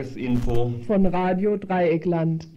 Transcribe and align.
Tagesinfo 0.00 0.72
von 0.86 1.04
Radio 1.04 1.58
Dreieckland. 1.58 2.48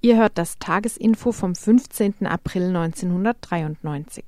Ihr 0.00 0.16
hört 0.16 0.38
das 0.38 0.58
Tagesinfo 0.58 1.32
vom 1.32 1.54
15. 1.54 2.26
April 2.26 2.74
1993. 2.74 4.24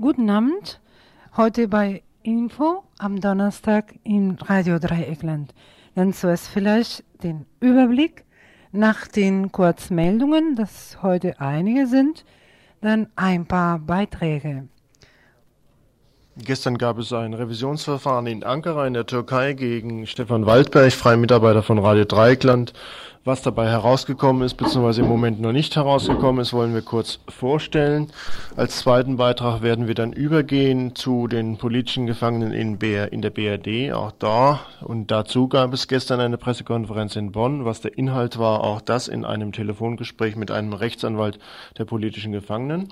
Guten 0.00 0.28
Abend. 0.28 0.80
Heute 1.36 1.68
bei 1.68 2.02
Info 2.24 2.82
am 2.98 3.20
Donnerstag 3.20 3.94
im 4.02 4.32
Radio 4.40 4.80
Dreieckland. 4.80 5.54
Dann 5.94 6.12
zuerst 6.12 6.48
vielleicht 6.48 7.04
den 7.22 7.46
Überblick 7.60 8.24
nach 8.72 9.08
den 9.08 9.52
Kurzmeldungen, 9.52 10.54
das 10.54 11.02
heute 11.02 11.40
einige 11.40 11.86
sind, 11.86 12.24
dann 12.80 13.08
ein 13.16 13.46
paar 13.46 13.78
Beiträge. 13.78 14.68
Gestern 16.36 16.78
gab 16.78 16.96
es 16.98 17.12
ein 17.12 17.34
Revisionsverfahren 17.34 18.26
in 18.28 18.44
Ankara 18.44 18.86
in 18.86 18.94
der 18.94 19.04
Türkei 19.04 19.52
gegen 19.52 20.06
Stefan 20.06 20.46
Waldberg, 20.46 20.92
freier 20.92 21.16
Mitarbeiter 21.16 21.64
von 21.64 21.80
Radio 21.80 22.04
Dreieckland. 22.04 22.72
Was 23.24 23.42
dabei 23.42 23.68
herausgekommen 23.68 24.42
ist, 24.42 24.54
beziehungsweise 24.54 25.02
im 25.02 25.08
Moment 25.08 25.40
noch 25.40 25.50
nicht 25.50 25.74
herausgekommen 25.74 26.40
ist, 26.40 26.52
wollen 26.52 26.72
wir 26.72 26.82
kurz 26.82 27.18
vorstellen. 27.28 28.12
Als 28.56 28.78
zweiten 28.78 29.16
Beitrag 29.16 29.60
werden 29.60 29.88
wir 29.88 29.94
dann 29.94 30.12
übergehen 30.12 30.94
zu 30.94 31.26
den 31.26 31.58
politischen 31.58 32.06
Gefangenen 32.06 32.52
in, 32.52 32.78
BR, 32.78 33.12
in 33.12 33.22
der 33.22 33.30
BRD, 33.30 33.92
auch 33.92 34.12
da. 34.12 34.60
Und 34.80 35.10
dazu 35.10 35.48
gab 35.48 35.74
es 35.74 35.88
gestern 35.88 36.20
eine 36.20 36.38
Pressekonferenz 36.38 37.16
in 37.16 37.32
Bonn. 37.32 37.64
Was 37.64 37.80
der 37.80 37.98
Inhalt 37.98 38.38
war, 38.38 38.62
auch 38.62 38.80
das 38.80 39.08
in 39.08 39.24
einem 39.24 39.50
Telefongespräch 39.50 40.36
mit 40.36 40.52
einem 40.52 40.72
Rechtsanwalt 40.74 41.40
der 41.76 41.86
politischen 41.86 42.32
Gefangenen. 42.32 42.88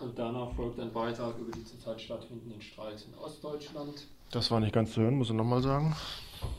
Und 0.00 0.18
danach 0.18 0.52
folgt 0.54 0.80
ein 0.80 0.92
Beitrag 0.92 1.38
über 1.38 1.52
die 1.52 1.64
zurzeit 1.64 2.00
stattfindenden 2.00 2.60
Streiks 2.60 3.04
in 3.04 3.14
Ostdeutschland. 3.22 4.06
Das 4.30 4.50
war 4.50 4.60
nicht 4.60 4.72
ganz 4.72 4.92
zu 4.92 5.00
hören, 5.02 5.16
muss 5.16 5.30
ich 5.30 5.36
nochmal 5.36 5.62
sagen. 5.62 5.94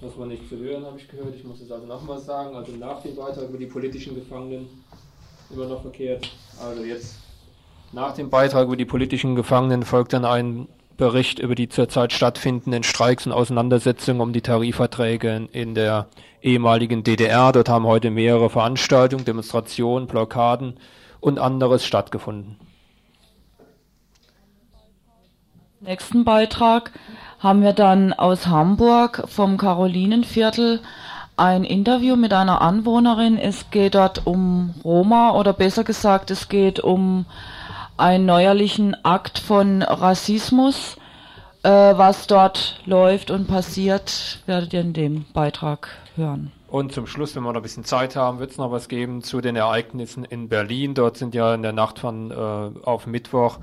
Das 0.02 0.18
war 0.18 0.26
nicht 0.26 0.48
zu 0.48 0.58
hören, 0.58 0.86
habe 0.86 0.98
ich 0.98 1.08
gehört. 1.08 1.36
Ich 1.36 1.44
muss 1.44 1.62
es 1.62 1.72
also 1.72 1.86
nochmal 1.86 2.20
sagen. 2.20 2.56
Also 2.56 2.72
nach 2.74 3.02
dem 3.02 3.16
Beitrag 3.16 3.50
über 3.50 3.58
die 3.58 3.66
politischen 3.66 4.16
Gefangenen 4.16 4.68
immer 5.50 5.68
noch 5.68 5.82
verkehrt. 5.82 6.32
Also 6.62 6.84
jetzt 6.84 7.18
nach 7.92 8.14
dem 8.14 8.30
Beitrag 8.30 8.66
über 8.66 8.78
die 8.78 8.86
politischen 8.86 9.36
Gefangenen 9.36 9.84
folgt 9.84 10.14
dann 10.14 10.26
ein 10.26 10.68
Bericht 10.98 11.40
über 11.40 11.56
die 11.56 11.68
zurzeit 11.68 12.14
stattfindenden 12.14 12.84
Streiks 12.84 13.26
und 13.26 13.34
Auseinandersetzungen 13.34 14.22
um 14.22 14.34
die 14.34 14.42
Tarifverträge 14.42 15.50
in 15.52 15.76
der 15.76 16.08
ehemaligen 16.42 17.04
DDR. 17.04 17.52
Dort 17.52 17.68
haben 17.70 17.86
heute 17.86 18.12
mehrere 18.12 18.50
Veranstaltungen, 18.50 19.26
Demonstrationen, 19.26 20.08
Blockaden 20.08 20.78
und 21.20 21.38
anderes 21.38 21.86
stattgefunden. 21.86 22.58
Nächsten 25.86 26.26
Beitrag 26.26 26.92
haben 27.38 27.62
wir 27.62 27.74
dann 27.74 28.12
aus 28.12 28.48
Hamburg 28.48 29.22
vom 29.28 29.58
Karolinenviertel 29.58 30.80
ein 31.38 31.64
Interview 31.64 32.16
mit 32.16 32.34
einer 32.34 32.60
Anwohnerin. 32.62 33.38
Es 33.38 33.70
geht 33.70 33.94
dort 33.94 34.26
um 34.26 34.74
Roma 34.84 35.34
oder 35.34 35.54
besser 35.54 35.84
gesagt, 35.84 36.32
es 36.32 36.50
geht 36.50 36.80
um 36.80 37.28
einen 37.98 38.26
neuerlichen 38.26 38.96
Akt 39.06 39.38
von 39.38 39.84
Rassismus. 39.84 40.98
Äh, 41.62 41.70
was 41.70 42.26
dort 42.26 42.82
läuft 42.86 43.30
und 43.30 43.48
passiert, 43.48 44.40
werdet 44.48 44.74
ihr 44.74 44.82
in 44.82 44.94
dem 44.94 45.26
Beitrag 45.34 45.90
hören. 46.16 46.52
Und 46.68 46.94
zum 46.94 47.06
Schluss, 47.06 47.36
wenn 47.36 47.44
wir 47.44 47.54
noch 47.54 47.60
ein 47.60 47.64
bisschen 47.64 47.86
Zeit 47.86 48.16
haben, 48.16 48.40
wird 48.40 48.50
es 48.50 48.58
noch 48.58 48.72
was 48.72 48.88
geben 48.88 49.22
zu 49.22 49.40
den 49.40 49.56
Ereignissen 49.56 50.26
in 50.26 50.50
Berlin. 50.50 50.96
Dort 50.96 51.18
sind 51.18 51.36
ja 51.36 51.54
in 51.54 51.62
der 51.62 51.74
Nacht 51.74 52.00
von 52.00 52.32
äh, 52.32 52.36
auf 52.84 53.06
Mittwoch 53.06 53.60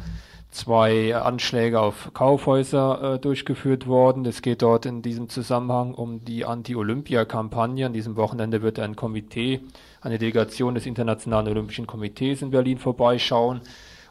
zwei 0.52 1.16
Anschläge 1.16 1.80
auf 1.80 2.10
Kaufhäuser 2.14 3.14
äh, 3.14 3.18
durchgeführt 3.18 3.86
worden. 3.86 4.24
Es 4.26 4.42
geht 4.42 4.62
dort 4.62 4.86
in 4.86 5.02
diesem 5.02 5.28
Zusammenhang 5.28 5.94
um 5.94 6.24
die 6.24 6.44
Anti-Olympia-Kampagne. 6.44 7.86
An 7.86 7.92
diesem 7.92 8.16
Wochenende 8.16 8.62
wird 8.62 8.78
ein 8.78 8.94
Komitee, 8.94 9.60
eine 10.00 10.18
Delegation 10.18 10.74
des 10.74 10.86
Internationalen 10.86 11.48
Olympischen 11.48 11.86
Komitees 11.86 12.42
in 12.42 12.50
Berlin 12.50 12.78
vorbeischauen 12.78 13.62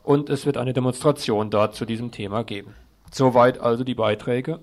und 0.03 0.29
es 0.29 0.45
wird 0.45 0.57
eine 0.57 0.73
Demonstration 0.73 1.49
dort 1.49 1.75
zu 1.75 1.85
diesem 1.85 2.11
Thema 2.11 2.43
geben. 2.43 2.75
Soweit 3.11 3.59
also 3.59 3.83
die 3.83 3.95
Beiträge. 3.95 4.59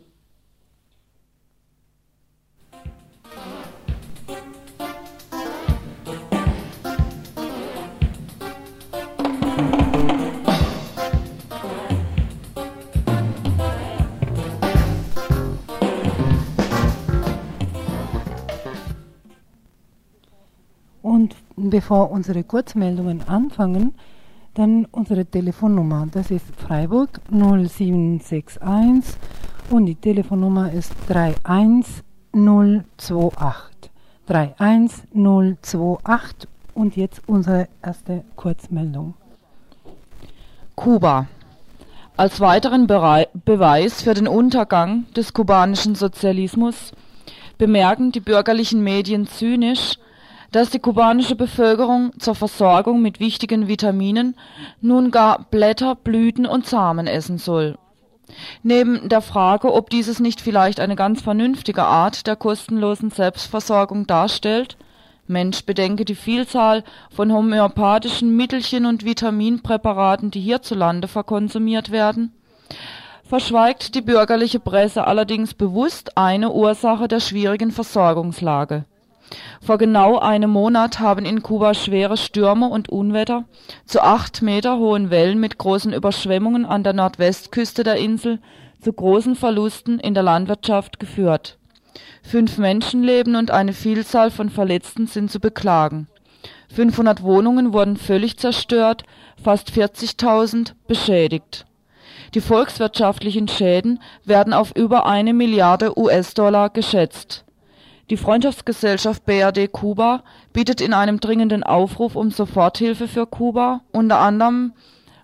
Bevor 21.61 22.13
unsere 22.13 22.45
Kurzmeldungen 22.45 23.27
anfangen, 23.27 23.93
dann 24.55 24.87
unsere 24.93 25.27
Telefonnummer. 25.27 26.07
Das 26.11 26.31
ist 26.31 26.47
Freiburg 26.57 27.21
0761 27.31 29.17
und 29.71 29.87
die 29.87 29.97
Telefonnummer 29.97 30.73
ist 30.73 30.93
31028. 31.09 33.91
31028 34.29 36.49
und 36.75 36.95
jetzt 36.95 37.23
unsere 37.27 37.67
erste 37.83 38.23
Kurzmeldung. 38.37 39.15
Kuba. 40.77 41.27
Als 42.17 42.39
weiteren 42.41 42.87
Beweis 42.87 44.03
für 44.03 44.15
den 44.15 44.29
Untergang 44.29 45.07
des 45.17 45.33
kubanischen 45.33 45.97
Sozialismus 45.97 46.93
bemerken 47.59 48.13
die 48.13 48.21
bürgerlichen 48.21 48.85
Medien 48.85 49.27
zynisch, 49.27 49.99
dass 50.51 50.71
die 50.71 50.79
kubanische 50.79 51.37
Bevölkerung 51.37 52.13
zur 52.19 52.35
Versorgung 52.35 53.03
mit 53.03 53.21
wichtigen 53.21 53.69
Vitaminen 53.69 54.37
nun 54.81 55.11
gar 55.11 55.45
Blätter, 55.51 55.95
Blüten 55.95 56.47
und 56.47 56.67
Samen 56.67 57.07
essen 57.07 57.39
soll. 57.39 57.77
Neben 58.63 59.09
der 59.09 59.23
Frage, 59.23 59.73
ob 59.73 59.91
dieses 59.91 60.21
nicht 60.21 60.41
vielleicht 60.41 60.81
eine 60.81 60.97
ganz 60.97 61.23
vernünftige 61.23 61.85
Art 61.85 62.27
der 62.27 62.37
kostenlosen 62.37 63.11
Selbstversorgung 63.11 64.07
darstellt, 64.07 64.77
Mensch 65.27 65.65
bedenke 65.65 66.05
die 66.05 66.15
Vielzahl 66.15 66.85
von 67.11 67.33
homöopathischen 67.33 68.35
Mittelchen 68.35 68.87
und 68.87 69.05
Vitaminpräparaten, 69.05 70.31
die 70.31 70.41
hierzulande 70.41 71.07
verkonsumiert 71.07 71.91
werden, 71.91 72.33
verschweigt 73.25 73.95
die 73.95 74.01
bürgerliche 74.01 74.61
Presse 74.61 75.07
allerdings 75.07 75.53
bewusst 75.53 76.17
eine 76.17 76.51
Ursache 76.53 77.09
der 77.09 77.21
schwierigen 77.21 77.71
Versorgungslage. 77.71 78.87
Vor 79.61 79.79
genau 79.79 80.19
einem 80.19 80.51
Monat 80.51 81.01
haben 81.01 81.25
in 81.25 81.43
Kuba 81.43 81.75
schwere 81.75 82.17
Stürme 82.17 82.69
und 82.69 82.89
Unwetter 82.89 83.45
zu 83.85 84.03
acht 84.03 84.43
Meter 84.43 84.79
hohen 84.79 85.11
Wellen 85.11 85.41
mit 85.41 85.59
großen 85.59 85.93
Überschwemmungen 85.93 86.65
an 86.65 86.83
der 86.83 86.93
Nordwestküste 86.93 87.85
der 87.85 87.97
Insel 87.97 88.41
zu 88.81 88.93
großen 88.93 89.37
Verlusten 89.37 89.99
in 89.99 90.15
der 90.15 90.23
Landwirtschaft 90.23 90.99
geführt. 91.01 91.59
Fünf 92.23 92.59
Menschenleben 92.59 93.37
und 93.37 93.51
eine 93.51 93.73
Vielzahl 93.73 94.31
von 94.31 94.51
Verletzten 94.51 95.07
sind 95.07 95.31
zu 95.31 95.41
beklagen. 95.41 96.09
500 96.75 97.23
Wohnungen 97.23 97.73
wurden 97.73 97.97
völlig 97.97 98.39
zerstört, 98.39 99.05
fast 99.43 99.71
40.000 99.71 100.73
beschädigt. 100.87 101.67
Die 102.35 102.41
volkswirtschaftlichen 102.41 103.49
Schäden 103.49 104.01
werden 104.25 104.53
auf 104.53 104.77
über 104.77 105.07
eine 105.07 105.33
Milliarde 105.33 105.99
US-Dollar 105.99 106.71
geschätzt. 106.71 107.45
Die 108.11 108.17
Freundschaftsgesellschaft 108.17 109.27
BRD 109.27 109.71
Kuba 109.71 110.23
bietet 110.55 110.81
in 110.81 110.95
einem 110.95 111.21
dringenden 111.21 111.63
Aufruf 111.63 112.17
um 112.17 112.31
Soforthilfe 112.31 113.07
für 113.07 113.27
Kuba, 113.27 113.83
unter 113.93 114.19
anderem 114.19 114.73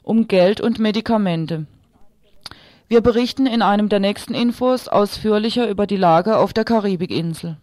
um 0.03 0.29
Geld 0.29 0.61
und 0.61 0.79
Medikamente. 0.79 1.65
Wir 2.87 3.01
berichten 3.01 3.47
in 3.47 3.63
einem 3.63 3.89
der 3.89 4.01
nächsten 4.01 4.35
Infos 4.35 4.89
ausführlicher 4.89 5.69
über 5.69 5.87
die 5.87 5.97
Lage 5.97 6.37
auf 6.37 6.53
der 6.53 6.65
Karibikinsel. 6.65 7.57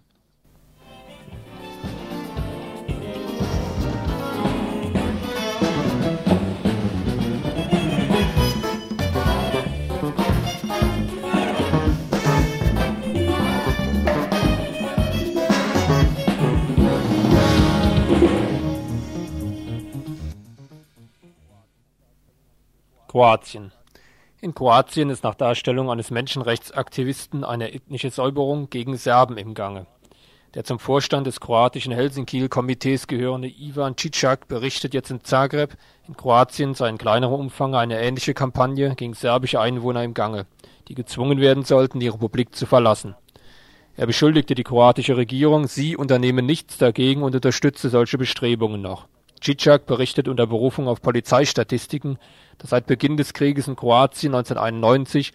Kroatien. 23.11 23.73
In 24.39 24.55
Kroatien 24.55 25.09
ist 25.09 25.25
nach 25.25 25.35
Darstellung 25.35 25.91
eines 25.91 26.11
Menschenrechtsaktivisten 26.11 27.43
eine 27.43 27.73
ethnische 27.73 28.09
Säuberung 28.09 28.69
gegen 28.69 28.95
Serben 28.95 29.37
im 29.37 29.53
Gange. 29.53 29.85
Der 30.53 30.63
zum 30.63 30.79
Vorstand 30.79 31.27
des 31.27 31.41
kroatischen 31.41 31.91
Helsinki-Komitees 31.91 33.07
gehörende 33.07 33.49
Ivan 33.49 33.97
Cicak 33.97 34.47
berichtet 34.47 34.93
jetzt 34.93 35.11
in 35.11 35.25
Zagreb, 35.25 35.75
in 36.07 36.15
Kroatien 36.15 36.73
sei 36.73 36.87
in 36.87 36.97
kleinerem 36.97 37.37
Umfang 37.37 37.75
eine 37.75 37.99
ähnliche 38.01 38.33
Kampagne 38.33 38.95
gegen 38.95 39.13
serbische 39.13 39.59
Einwohner 39.59 40.05
im 40.05 40.13
Gange, 40.13 40.45
die 40.87 40.95
gezwungen 40.95 41.41
werden 41.41 41.65
sollten, 41.65 41.99
die 41.99 42.07
Republik 42.07 42.55
zu 42.55 42.65
verlassen. 42.65 43.15
Er 43.97 44.07
beschuldigte 44.07 44.55
die 44.55 44.63
kroatische 44.63 45.17
Regierung, 45.17 45.67
sie 45.67 45.97
unternehmen 45.97 46.45
nichts 46.45 46.77
dagegen 46.77 47.23
und 47.23 47.35
unterstütze 47.35 47.89
solche 47.89 48.17
Bestrebungen 48.17 48.81
noch. 48.81 49.09
Cicak 49.43 49.85
berichtet 49.85 50.27
unter 50.27 50.45
Berufung 50.47 50.87
auf 50.87 51.01
Polizeistatistiken, 51.01 52.19
dass 52.57 52.69
seit 52.69 52.85
Beginn 52.85 53.17
des 53.17 53.33
Krieges 53.33 53.67
in 53.67 53.75
Kroatien 53.75 54.35
1991 54.35 55.33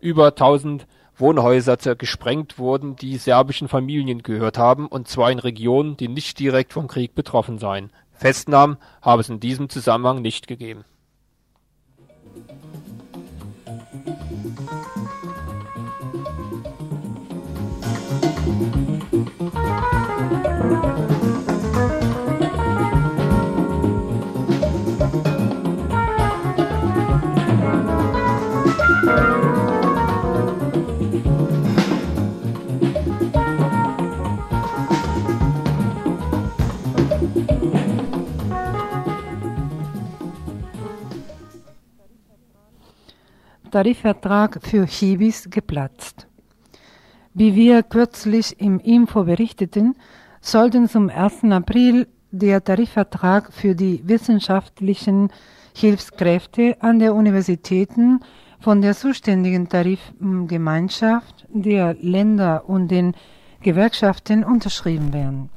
über 0.00 0.28
1000 0.28 0.86
Wohnhäuser 1.16 1.76
gesprengt 1.96 2.58
wurden, 2.58 2.96
die 2.96 3.16
serbischen 3.16 3.68
Familien 3.68 4.22
gehört 4.22 4.58
haben, 4.58 4.86
und 4.86 5.08
zwar 5.08 5.30
in 5.30 5.38
Regionen, 5.38 5.96
die 5.96 6.08
nicht 6.08 6.38
direkt 6.38 6.72
vom 6.72 6.88
Krieg 6.88 7.14
betroffen 7.14 7.58
seien. 7.58 7.90
Festnahmen 8.12 8.78
habe 9.02 9.20
es 9.20 9.28
in 9.28 9.40
diesem 9.40 9.68
Zusammenhang 9.68 10.22
nicht 10.22 10.46
gegeben. 10.46 10.84
Tarifvertrag 43.72 44.60
für 44.62 44.84
Hibis 44.84 45.48
geplatzt. 45.48 46.28
Wie 47.32 47.54
wir 47.54 47.82
kürzlich 47.82 48.60
im 48.60 48.78
Info 48.78 49.24
berichteten, 49.24 49.96
sollten 50.42 50.90
zum 50.90 51.08
1. 51.08 51.44
April 51.44 52.06
der 52.30 52.62
Tarifvertrag 52.62 53.50
für 53.50 53.74
die 53.74 54.02
wissenschaftlichen 54.06 55.30
Hilfskräfte 55.74 56.76
an 56.80 56.98
der 56.98 57.14
Universitäten 57.14 58.20
von 58.60 58.82
der 58.82 58.94
zuständigen 58.94 59.70
Tarifgemeinschaft 59.70 61.46
der 61.48 61.94
Länder 61.94 62.68
und 62.68 62.88
den 62.88 63.14
Gewerkschaften 63.62 64.44
unterschrieben 64.44 65.14
werden. 65.14 65.48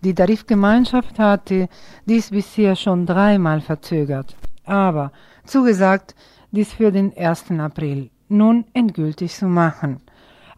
Die 0.00 0.14
Tarifgemeinschaft 0.14 1.20
hatte 1.20 1.68
dies 2.06 2.30
bisher 2.30 2.74
schon 2.74 3.06
dreimal 3.06 3.60
verzögert, 3.60 4.34
aber 4.64 5.12
zugesagt, 5.44 6.16
dies 6.52 6.72
für 6.72 6.92
den 6.92 7.12
1. 7.16 7.50
April 7.58 8.10
nun 8.28 8.64
endgültig 8.72 9.34
zu 9.34 9.46
machen. 9.46 10.00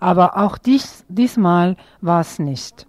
Aber 0.00 0.36
auch 0.36 0.58
dies, 0.58 1.06
diesmal 1.08 1.76
war 2.00 2.20
es 2.20 2.38
nicht. 2.38 2.86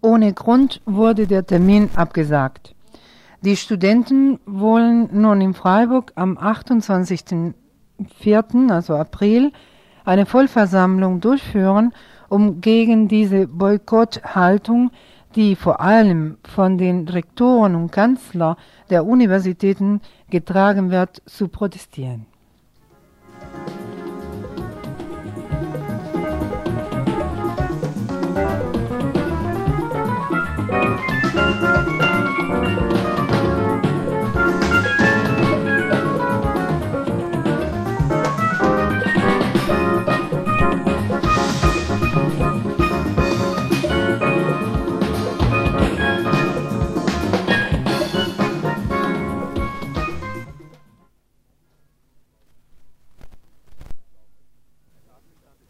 Ohne 0.00 0.32
Grund 0.32 0.80
wurde 0.84 1.28
der 1.28 1.46
Termin 1.46 1.90
abgesagt. 1.94 2.74
Die 3.42 3.56
Studenten 3.56 4.40
wollen 4.46 5.08
nun 5.12 5.40
in 5.40 5.54
Freiburg 5.54 6.10
am 6.16 6.36
28.04., 6.38 8.70
also 8.70 8.96
April, 8.96 9.52
eine 10.04 10.26
Vollversammlung 10.26 11.20
durchführen, 11.20 11.92
um 12.28 12.60
gegen 12.60 13.06
diese 13.08 13.46
Boykotthaltung, 13.46 14.90
die 15.36 15.56
vor 15.56 15.80
allem 15.80 16.38
von 16.44 16.78
den 16.78 17.08
Rektoren 17.08 17.74
und 17.74 17.90
Kanzler 17.90 18.56
der 18.90 19.04
Universitäten 19.04 20.00
getragen 20.30 20.90
wird, 20.90 21.22
zu 21.26 21.48
protestieren. 21.48 22.26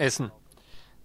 Essen. 0.02 0.32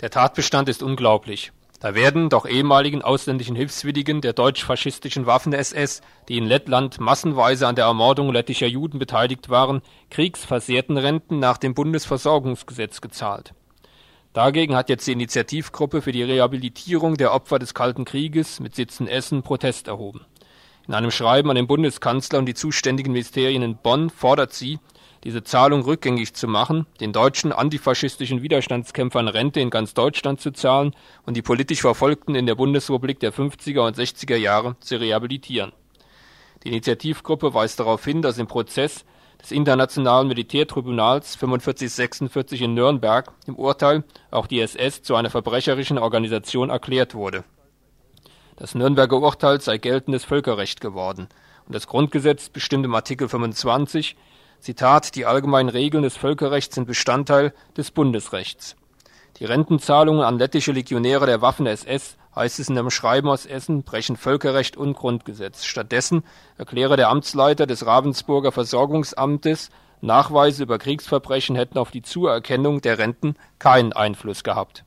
Der 0.02 0.10
Tatbestand 0.10 0.68
ist 0.68 0.84
unglaublich. 0.84 1.52
Da 1.80 1.94
werden 1.94 2.30
doch 2.30 2.48
ehemaligen 2.48 3.04
ausländischen 3.04 3.56
Hilfswilligen 3.56 4.22
der 4.22 4.34
deutsch-faschistischen 4.34 5.28
Waffen-SS, 5.28 6.02
die 6.28 6.40
in 6.40 6.48
Lettland 6.48 7.00
massenweise 7.00 7.68
an 7.68 7.76
der 7.76 7.86
Ermordung 7.86 8.34
lettischer 8.34 8.66
Juden 8.66 8.98
beteiligt 8.98 9.50
waren, 9.50 9.84
kriegsversehrten 10.10 10.98
Renten 10.98 11.38
nach 11.38 11.60
dem 11.60 11.76
Bundesversorgungsgesetz 11.76 13.00
gezahlt. 13.00 13.54
Dagegen 14.34 14.76
hat 14.76 14.90
jetzt 14.90 15.06
die 15.06 15.12
Initiativgruppe 15.12 16.02
für 16.02 16.12
die 16.12 16.24
Rehabilitierung 16.24 17.16
der 17.16 17.32
Opfer 17.32 17.60
des 17.60 17.76
Kalten 17.76 18.06
Krieges 18.06 18.60
mit 18.60 18.76
Sitz 18.76 19.00
in 19.00 19.08
Essen 19.08 19.44
Protest 19.44 19.88
erhoben. 19.88 20.26
In 20.88 20.96
einem 20.96 21.12
Schreiben 21.12 21.50
an 21.52 21.56
den 21.56 21.68
Bundeskanzler 21.68 22.40
und 22.40 22.48
die 22.48 22.54
zuständigen 22.56 23.12
Ministerien 23.12 23.62
in 23.62 23.78
Bonn 23.78 24.10
fordert 24.10 24.54
sie, 24.54 24.80
diese 25.28 25.44
Zahlung 25.44 25.82
rückgängig 25.82 26.36
zu 26.36 26.48
machen, 26.48 26.88
den 27.02 27.12
deutschen 27.12 27.52
antifaschistischen 27.52 28.44
Widerstandskämpfern 28.44 29.28
Rente 29.28 29.60
in 29.60 29.70
ganz 29.70 29.94
Deutschland 29.94 30.40
zu 30.40 30.52
zahlen 30.52 30.96
und 31.26 31.36
die 31.36 31.42
politisch 31.42 31.82
Verfolgten 31.82 32.34
in 32.34 32.46
der 32.46 32.56
Bundesrepublik 32.56 33.20
der 33.20 33.34
50er 33.34 33.86
und 33.86 33.98
60er 33.98 34.38
Jahre 34.38 34.78
zu 34.80 34.96
rehabilitieren. 34.96 35.74
Die 36.64 36.70
Initiativgruppe 36.70 37.54
weist 37.54 37.82
darauf 37.82 38.06
hin, 38.06 38.22
dass 38.22 38.38
im 38.38 38.48
Prozess 38.48 39.04
des 39.42 39.52
Internationalen 39.52 40.30
Militärtribunals 40.30 41.36
4546 41.36 42.62
in 42.62 42.74
Nürnberg 42.74 43.34
im 43.48 43.58
Urteil 43.58 44.06
auch 44.32 44.48
die 44.48 44.62
SS 44.62 45.04
zu 45.04 45.16
einer 45.16 45.30
verbrecherischen 45.30 45.98
Organisation 45.98 46.70
erklärt 46.70 47.16
wurde. 47.16 47.44
Das 48.56 48.76
Nürnberger 48.76 49.20
Urteil 49.20 49.60
sei 49.60 49.78
geltendes 49.78 50.24
Völkerrecht 50.24 50.80
geworden 50.80 51.28
und 51.66 51.76
das 51.76 51.88
Grundgesetz 51.88 52.48
bestimmt 52.48 52.86
im 52.86 52.96
Artikel 52.96 53.28
25 53.28 54.16
Zitat, 54.60 55.16
die 55.16 55.26
allgemeinen 55.26 55.70
Regeln 55.70 56.04
des 56.04 56.18
Völkerrechts 56.18 56.76
sind 56.76 56.86
Bestandteil 56.86 57.54
des 57.76 57.92
Bundesrechts. 57.92 58.76
Die 59.40 59.46
Rentenzahlungen 59.46 60.24
an 60.24 60.40
lettische 60.40 60.72
Legionäre 60.72 61.26
der 61.26 61.42
Waffen-SS, 61.42 62.18
heißt 62.36 62.60
es 62.60 62.70
in 62.70 62.78
einem 62.78 62.90
Schreiben 62.90 63.30
aus 63.30 63.46
Essen, 63.46 63.84
brechen 63.84 64.18
Völkerrecht 64.18 64.78
und 64.78 64.94
Grundgesetz. 64.94 65.66
Stattdessen 65.66 66.24
erkläre 66.58 66.98
der 66.98 67.10
Amtsleiter 67.10 67.68
des 67.68 67.86
Ravensburger 67.86 68.52
Versorgungsamtes, 68.52 69.70
Nachweise 70.02 70.64
über 70.64 70.78
Kriegsverbrechen 70.78 71.56
hätten 71.56 71.80
auf 71.80 71.90
die 71.90 72.04
Zuerkennung 72.04 72.82
der 72.82 73.00
Renten 73.00 73.36
keinen 73.58 73.94
Einfluss 73.94 74.44
gehabt. 74.44 74.84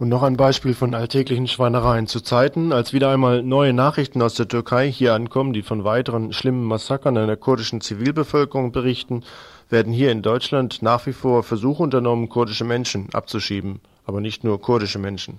Und 0.00 0.08
noch 0.08 0.22
ein 0.22 0.38
Beispiel 0.38 0.72
von 0.72 0.94
alltäglichen 0.94 1.46
Schweinereien. 1.46 2.06
Zu 2.06 2.22
Zeiten, 2.22 2.72
als 2.72 2.94
wieder 2.94 3.10
einmal 3.10 3.42
neue 3.42 3.74
Nachrichten 3.74 4.22
aus 4.22 4.32
der 4.32 4.48
Türkei 4.48 4.90
hier 4.90 5.12
ankommen, 5.12 5.52
die 5.52 5.60
von 5.60 5.84
weiteren 5.84 6.32
schlimmen 6.32 6.64
Massakern 6.64 7.18
einer 7.18 7.36
kurdischen 7.36 7.82
Zivilbevölkerung 7.82 8.72
berichten, 8.72 9.24
werden 9.68 9.92
hier 9.92 10.10
in 10.10 10.22
Deutschland 10.22 10.80
nach 10.80 11.04
wie 11.04 11.12
vor 11.12 11.42
Versuche 11.42 11.82
unternommen, 11.82 12.30
kurdische 12.30 12.64
Menschen 12.64 13.10
abzuschieben. 13.12 13.82
Aber 14.06 14.22
nicht 14.22 14.42
nur 14.42 14.58
kurdische 14.58 14.98
Menschen. 14.98 15.38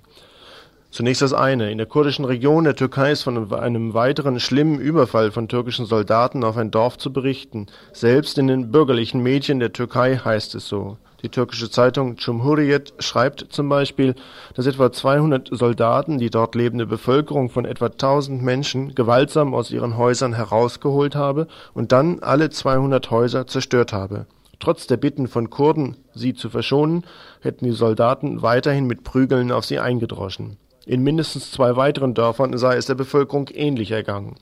Zunächst 0.92 1.22
das 1.22 1.32
eine. 1.32 1.72
In 1.72 1.78
der 1.78 1.88
kurdischen 1.88 2.24
Region 2.24 2.62
der 2.62 2.76
Türkei 2.76 3.10
ist 3.10 3.24
von 3.24 3.52
einem 3.52 3.94
weiteren 3.94 4.38
schlimmen 4.38 4.78
Überfall 4.78 5.32
von 5.32 5.48
türkischen 5.48 5.86
Soldaten 5.86 6.44
auf 6.44 6.56
ein 6.56 6.70
Dorf 6.70 6.98
zu 6.98 7.12
berichten. 7.12 7.66
Selbst 7.92 8.38
in 8.38 8.46
den 8.46 8.70
bürgerlichen 8.70 9.24
Medien 9.24 9.58
der 9.58 9.72
Türkei 9.72 10.18
heißt 10.18 10.54
es 10.54 10.68
so. 10.68 10.98
Die 11.22 11.28
türkische 11.28 11.70
Zeitung 11.70 12.16
Cumhuriyet 12.16 12.94
schreibt 12.98 13.46
zum 13.50 13.68
Beispiel, 13.68 14.16
dass 14.54 14.66
etwa 14.66 14.90
200 14.90 15.48
Soldaten 15.52 16.18
die 16.18 16.30
dort 16.30 16.54
lebende 16.56 16.86
Bevölkerung 16.86 17.48
von 17.48 17.64
etwa 17.64 17.86
1000 17.86 18.42
Menschen 18.42 18.94
gewaltsam 18.94 19.54
aus 19.54 19.70
ihren 19.70 19.96
Häusern 19.96 20.34
herausgeholt 20.34 21.14
habe 21.14 21.46
und 21.74 21.92
dann 21.92 22.18
alle 22.20 22.50
200 22.50 23.10
Häuser 23.10 23.46
zerstört 23.46 23.92
habe. 23.92 24.26
Trotz 24.58 24.86
der 24.86 24.96
Bitten 24.96 25.28
von 25.28 25.50
Kurden, 25.50 25.96
sie 26.14 26.34
zu 26.34 26.48
verschonen, 26.48 27.04
hätten 27.40 27.64
die 27.64 27.72
Soldaten 27.72 28.42
weiterhin 28.42 28.86
mit 28.86 29.04
Prügeln 29.04 29.50
auf 29.52 29.64
sie 29.64 29.78
eingedroschen. 29.78 30.56
In 30.86 31.02
mindestens 31.02 31.52
zwei 31.52 31.76
weiteren 31.76 32.14
Dörfern 32.14 32.56
sei 32.58 32.76
es 32.76 32.86
der 32.86 32.94
Bevölkerung 32.94 33.48
ähnlich 33.52 33.92
ergangen. 33.92 34.36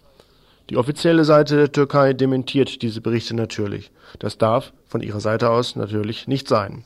Die 0.71 0.77
offizielle 0.77 1.25
Seite 1.25 1.57
der 1.57 1.73
Türkei 1.73 2.13
dementiert 2.13 2.83
diese 2.83 3.01
Berichte 3.01 3.35
natürlich. 3.35 3.91
Das 4.21 4.39
darf 4.39 4.73
von 4.87 5.03
ihrer 5.03 5.19
Seite 5.19 5.51
aus 5.51 5.75
natürlich 5.75 6.29
nicht 6.29 6.47
sein. 6.47 6.85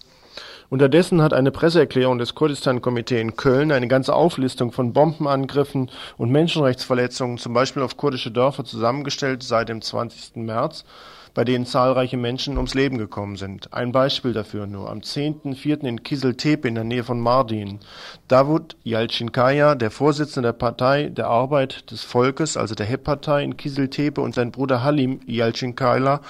Unterdessen 0.71 1.21
hat 1.21 1.35
eine 1.35 1.51
Presseerklärung 1.51 2.17
des 2.17 2.35
Kurdistan-Komitee 2.35 3.21
in 3.21 3.37
Köln 3.37 3.71
eine 3.71 3.87
ganze 3.87 4.15
Auflistung 4.15 4.73
von 4.73 4.95
Bombenangriffen 4.95 5.91
und 6.17 6.31
Menschenrechtsverletzungen, 6.31 7.37
zum 7.37 7.53
Beispiel 7.53 7.83
auf 7.83 7.99
kurdische 7.99 8.31
Dörfer, 8.31 8.65
zusammengestellt 8.65 9.43
seit 9.43 9.69
dem 9.69 9.83
20. 9.83 10.37
März 10.37 10.87
bei 11.35 11.45
denen 11.45 11.67
zahlreiche 11.67 12.17
Menschen 12.17 12.57
ums 12.57 12.75
Leben 12.75 12.97
gekommen 12.97 13.37
sind. 13.37 13.75
Ein 13.75 13.93
Beispiel 13.93 14.33
dafür 14.33 14.67
nur. 14.67 14.89
Am 14.91 15.01
10.04. 15.01 15.81
in 15.85 16.03
Kiseltepe 16.03 16.69
in 16.69 16.77
der 16.77 16.85
Nähe 16.85 17.05
von 17.05 17.21
Mardin. 17.21 17.81
Davut 18.29 18.77
Yalcinkaya, 18.85 19.75
der 19.75 19.91
Vorsitzende 19.91 20.49
der 20.49 20.53
Partei 20.53 21.09
der 21.09 21.27
Arbeit 21.27 21.91
des 21.91 22.03
Volkes, 22.03 22.57
also 22.57 22.75
der 22.75 22.87
HEP-Partei 22.87 23.43
in 23.43 23.57
Kiseltepe 23.57 24.21
und 24.21 24.35
sein 24.35 24.53
Bruder 24.53 24.85
Halim 24.85 25.21
Yalcinkaya 25.27 26.21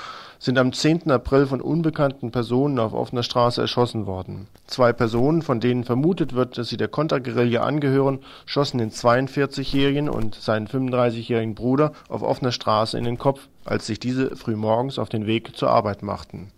sind 0.45 0.59
am 0.59 0.75
10. 0.75 1.11
April 1.11 1.47
von 1.47 1.63
unbekannten 1.63 2.31
Personen 2.31 2.79
auf 2.79 2.93
offener 2.93 3.23
Straße 3.23 3.63
erschossen 3.63 4.05
worden. 4.05 4.47
Zwei 4.67 4.93
Personen, 4.93 5.41
von 5.41 5.59
denen 5.59 5.85
vermutet 5.85 6.35
wird, 6.35 6.59
dass 6.59 6.69
sie 6.69 6.77
der 6.77 6.89
Konterguerilla 6.89 7.63
angehören, 7.63 8.19
schossen 8.45 8.77
den 8.77 8.91
42-jährigen 8.91 10.11
und 10.11 10.35
seinen 10.35 10.69
35-jährigen 10.69 11.55
Bruder 11.55 11.93
auf 12.11 12.23
offener 12.23 12.53
Straße 12.53 12.99
in 12.99 13.05
den 13.05 13.17
Kopf, 13.17 13.49
als 13.65 13.87
sich 13.87 13.99
diese 13.99 14.37
frühmorgens 14.37 14.99
auf 14.99 15.09
den 15.09 15.27
Weg 15.27 15.57
zur 15.57 15.71
Arbeit 15.71 16.03
machten. 16.03 16.53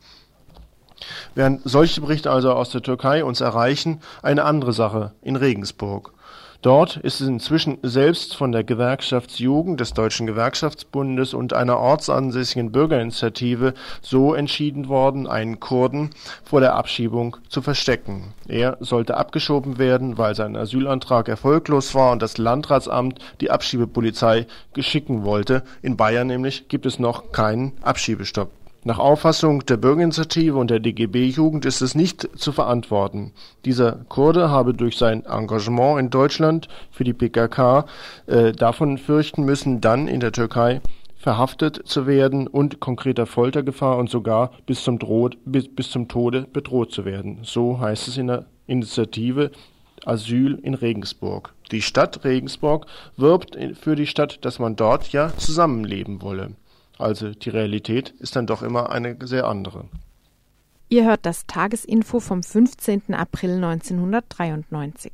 Während 1.36 1.60
solche 1.62 2.00
Berichte 2.00 2.32
also 2.32 2.54
aus 2.54 2.70
der 2.70 2.82
Türkei 2.82 3.24
uns 3.24 3.40
erreichen, 3.40 4.00
eine 4.20 4.42
andere 4.42 4.72
Sache 4.72 5.12
in 5.22 5.36
Regensburg. 5.36 6.12
Dort 6.62 6.96
ist 6.96 7.20
es 7.20 7.28
inzwischen 7.28 7.78
selbst 7.82 8.34
von 8.36 8.52
der 8.52 8.64
Gewerkschaftsjugend 8.64 9.80
des 9.80 9.92
Deutschen 9.92 10.26
Gewerkschaftsbundes 10.26 11.34
und 11.34 11.52
einer 11.52 11.78
ortsansässigen 11.78 12.72
Bürgerinitiative 12.72 13.74
so 14.00 14.34
entschieden 14.34 14.88
worden, 14.88 15.26
einen 15.26 15.60
Kurden 15.60 16.10
vor 16.44 16.60
der 16.60 16.74
Abschiebung 16.74 17.36
zu 17.48 17.62
verstecken. 17.62 18.34
Er 18.48 18.76
sollte 18.80 19.16
abgeschoben 19.16 19.78
werden, 19.78 20.18
weil 20.18 20.34
sein 20.34 20.56
Asylantrag 20.56 21.28
erfolglos 21.28 21.94
war 21.94 22.12
und 22.12 22.22
das 22.22 22.38
Landratsamt 22.38 23.18
die 23.40 23.50
Abschiebepolizei 23.50 24.46
geschicken 24.72 25.24
wollte. 25.24 25.62
In 25.82 25.96
Bayern 25.96 26.26
nämlich 26.26 26.68
gibt 26.68 26.86
es 26.86 26.98
noch 26.98 27.32
keinen 27.32 27.72
Abschiebestopp. 27.82 28.50
Nach 28.84 28.98
Auffassung 28.98 29.66
der 29.66 29.76
Bürgerinitiative 29.76 30.56
und 30.56 30.70
der 30.70 30.78
DGB-Jugend 30.78 31.64
ist 31.64 31.80
es 31.80 31.94
nicht 31.94 32.28
zu 32.38 32.52
verantworten. 32.52 33.32
Dieser 33.64 33.92
Kurde 34.08 34.50
habe 34.50 34.74
durch 34.74 34.96
sein 34.96 35.24
Engagement 35.24 35.98
in 35.98 36.10
Deutschland 36.10 36.68
für 36.90 37.02
die 37.02 37.12
PKK 37.12 37.86
äh, 38.26 38.52
davon 38.52 38.98
fürchten 38.98 39.44
müssen, 39.44 39.80
dann 39.80 40.06
in 40.06 40.20
der 40.20 40.32
Türkei 40.32 40.80
verhaftet 41.16 41.82
zu 41.84 42.06
werden 42.06 42.46
und 42.46 42.78
konkreter 42.78 43.26
Foltergefahr 43.26 43.98
und 43.98 44.08
sogar 44.08 44.52
bis 44.66 44.84
zum, 44.84 45.00
Droht, 45.00 45.36
bis, 45.44 45.66
bis 45.68 45.90
zum 45.90 46.06
Tode 46.06 46.46
bedroht 46.52 46.92
zu 46.92 47.04
werden. 47.04 47.40
So 47.42 47.80
heißt 47.80 48.06
es 48.06 48.16
in 48.16 48.28
der 48.28 48.46
Initiative 48.68 49.50
Asyl 50.04 50.60
in 50.62 50.74
Regensburg. 50.74 51.52
Die 51.72 51.82
Stadt 51.82 52.24
Regensburg 52.24 52.86
wirbt 53.16 53.58
für 53.74 53.96
die 53.96 54.06
Stadt, 54.06 54.44
dass 54.44 54.60
man 54.60 54.76
dort 54.76 55.10
ja 55.10 55.36
zusammenleben 55.36 56.22
wolle. 56.22 56.52
Also 56.98 57.30
die 57.30 57.50
Realität 57.50 58.10
ist 58.18 58.36
dann 58.36 58.46
doch 58.46 58.62
immer 58.62 58.90
eine 58.90 59.16
sehr 59.22 59.46
andere. 59.46 59.84
Ihr 60.88 61.04
hört 61.04 61.26
das 61.26 61.46
Tagesinfo 61.46 62.20
vom 62.20 62.42
15. 62.42 63.14
April 63.14 63.56
1993. 63.56 65.12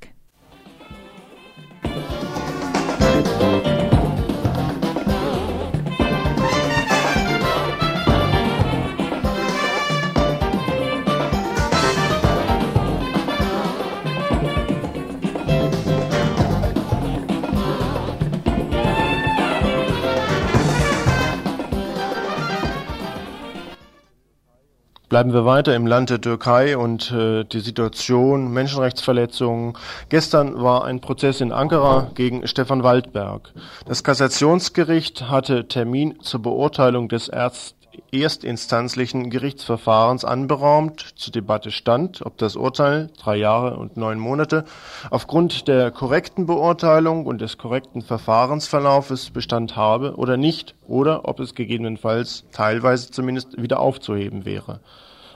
Bleiben 25.13 25.35
wir 25.35 25.45
weiter 25.45 25.77
im 25.77 25.87
Land 25.87 26.09
der 26.09 26.23
Türkei 26.23 26.75
und 26.75 27.13
äh, 27.13 27.45
die 27.45 27.61
Situation, 27.61 28.51
Menschenrechtsverletzungen. 28.51 29.75
Gestern 30.09 30.63
war 30.63 30.87
ein 30.87 31.03
Prozess 31.03 31.43
in 31.43 31.53
Ankara 31.53 32.11
gegen 32.15 32.47
Stefan 32.47 32.83
Waldberg. 32.83 33.53
Das 33.85 34.05
Kassationsgericht 34.05 35.29
hatte 35.29 35.69
Termin 35.69 36.19
zur 36.23 36.41
Beurteilung 36.41 37.11
des 37.11 37.29
Erst 37.29 37.77
erstinstanzlichen 38.13 39.31
Gerichtsverfahrens 39.31 40.25
anberaumt. 40.25 41.13
Zur 41.17 41.33
Debatte 41.33 41.71
stand, 41.71 42.25
ob 42.25 42.39
das 42.39 42.57
Urteil 42.57 43.11
(drei 43.19 43.37
Jahre 43.37 43.77
und 43.77 43.97
neun 43.97 44.19
Monate) 44.19 44.65
aufgrund 45.11 45.69
der 45.69 45.91
korrekten 45.91 46.47
Beurteilung 46.47 47.27
und 47.27 47.41
des 47.41 47.59
korrekten 47.59 48.03
Verfahrensverlaufes 48.03 49.31
Bestand 49.31 49.77
habe 49.77 50.17
oder 50.17 50.37
nicht 50.37 50.75
oder 50.87 51.29
ob 51.29 51.41
es 51.41 51.55
gegebenenfalls 51.55 52.45
teilweise 52.53 53.11
zumindest 53.11 53.61
wieder 53.61 53.81
aufzuheben 53.81 54.45
wäre. 54.45 54.81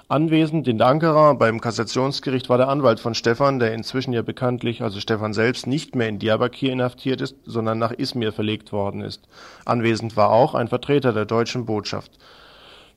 Anwesend 0.08 0.68
in 0.68 0.80
Ankara 0.80 1.32
beim 1.32 1.60
Kassationsgericht 1.60 2.48
war 2.48 2.58
der 2.58 2.68
Anwalt 2.68 3.00
von 3.00 3.16
Stefan, 3.16 3.58
der 3.58 3.74
inzwischen 3.74 4.12
ja 4.12 4.22
bekanntlich, 4.22 4.82
also 4.82 5.00
Stefan 5.00 5.32
selbst, 5.32 5.66
nicht 5.66 5.96
mehr 5.96 6.08
in 6.08 6.20
Diyarbakir 6.20 6.70
inhaftiert 6.70 7.20
ist, 7.20 7.34
sondern 7.44 7.80
nach 7.80 7.90
Izmir 7.90 8.32
verlegt 8.32 8.70
worden 8.70 9.00
ist. 9.00 9.26
Anwesend 9.64 10.16
war 10.16 10.30
auch 10.30 10.54
ein 10.54 10.68
Vertreter 10.68 11.12
der 11.12 11.24
deutschen 11.24 11.66
Botschaft. 11.66 12.12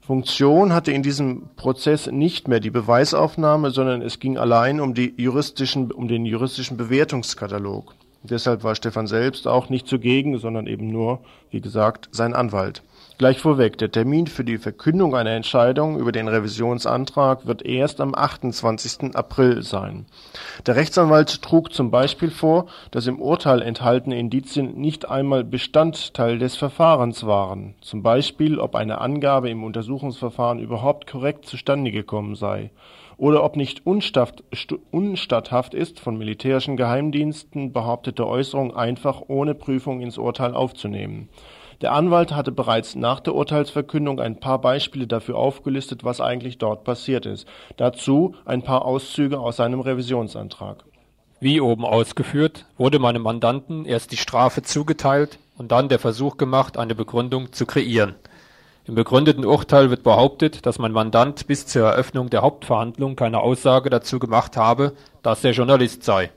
Funktion 0.09 0.73
hatte 0.73 0.91
in 0.91 1.03
diesem 1.03 1.49
Prozess 1.55 2.07
nicht 2.07 2.47
mehr 2.47 2.59
die 2.59 2.71
Beweisaufnahme, 2.71 3.69
sondern 3.69 4.01
es 4.01 4.17
ging 4.17 4.39
allein 4.39 4.79
um, 4.79 4.95
die 4.95 5.13
juristischen, 5.17 5.91
um 5.91 6.07
den 6.07 6.25
juristischen 6.25 6.77
Bewertungskatalog. 6.77 7.93
Deshalb 8.23 8.63
war 8.63 8.73
Stefan 8.73 9.05
selbst 9.05 9.47
auch 9.47 9.69
nicht 9.69 9.87
zugegen, 9.87 10.39
sondern 10.39 10.65
eben 10.65 10.87
nur, 10.87 11.19
wie 11.51 11.61
gesagt, 11.61 12.09
sein 12.11 12.33
Anwalt. 12.33 12.81
Gleich 13.19 13.39
vorweg, 13.39 13.77
der 13.77 13.91
Termin 13.91 14.27
für 14.27 14.45
die 14.45 14.57
Verkündung 14.57 15.13
einer 15.13 15.31
Entscheidung 15.31 15.99
über 15.99 16.13
den 16.13 16.29
Revisionsantrag 16.29 17.45
wird 17.45 17.65
erst 17.65 17.99
am 17.99 18.15
28. 18.15 19.13
April 19.13 19.61
sein. 19.61 20.05
Der 20.65 20.77
Rechtsanwalt 20.77 21.41
trug 21.41 21.73
zum 21.73 21.91
Beispiel 21.91 22.31
vor, 22.31 22.67
dass 22.91 23.07
im 23.07 23.19
Urteil 23.19 23.61
enthaltene 23.61 24.17
Indizien 24.17 24.79
nicht 24.79 25.09
einmal 25.09 25.43
Bestandteil 25.43 26.39
des 26.39 26.55
Verfahrens 26.55 27.25
waren, 27.25 27.75
zum 27.81 28.03
Beispiel 28.03 28.57
ob 28.57 28.73
eine 28.73 29.01
Angabe 29.01 29.49
im 29.49 29.65
Untersuchungsverfahren 29.65 30.59
überhaupt 30.59 31.05
korrekt 31.05 31.45
zustande 31.45 31.91
gekommen 31.91 32.35
sei 32.35 32.71
oder 33.17 33.43
ob 33.43 33.57
nicht 33.57 33.85
unstatthaft 33.85 35.73
ist, 35.73 35.99
von 35.99 36.17
militärischen 36.17 36.77
Geheimdiensten 36.77 37.73
behauptete 37.73 38.25
Äußerungen 38.25 38.73
einfach 38.73 39.23
ohne 39.27 39.55
Prüfung 39.55 39.99
ins 39.99 40.17
Urteil 40.17 40.53
aufzunehmen. 40.53 41.27
Der 41.81 41.93
Anwalt 41.93 42.33
hatte 42.33 42.51
bereits 42.51 42.95
nach 42.95 43.21
der 43.21 43.35
Urteilsverkündung 43.35 44.19
ein 44.19 44.39
paar 44.41 44.59
Beispiele 44.59 45.07
dafür 45.07 45.37
aufgelistet, 45.37 46.03
was 46.03 46.19
eigentlich 46.19 46.57
dort 46.57 46.83
passiert 46.83 47.25
ist. 47.25 47.47
Dazu 47.77 48.35
ein 48.45 48.63
paar 48.63 48.83
Auszüge 48.83 49.39
aus 49.39 49.55
seinem 49.57 49.79
Revisionsantrag. 49.79 50.83
Wie 51.39 51.61
oben 51.61 51.85
ausgeführt, 51.85 52.65
wurde 52.77 52.99
meinem 52.99 53.21
Mandanten 53.21 53.85
erst 53.85 54.11
die 54.11 54.17
Strafe 54.17 54.61
zugeteilt 54.61 55.39
und 55.57 55.71
dann 55.71 55.87
der 55.87 55.99
Versuch 55.99 56.35
gemacht, 56.35 56.77
eine 56.77 56.95
Begründung 56.95 57.53
zu 57.53 57.65
kreieren. 57.65 58.15
Im 58.85 58.95
begründeten 58.95 59.45
Urteil 59.45 59.89
wird 59.89 60.03
behauptet, 60.03 60.65
dass 60.65 60.79
mein 60.79 60.91
Mandant 60.91 61.47
bis 61.47 61.65
zur 61.65 61.85
Eröffnung 61.85 62.29
der 62.29 62.41
Hauptverhandlung 62.41 63.15
keine 63.15 63.39
Aussage 63.39 63.89
dazu 63.89 64.19
gemacht 64.19 64.57
habe, 64.57 64.93
dass 65.21 65.43
er 65.45 65.51
Journalist 65.51 66.03
sei. 66.03 66.29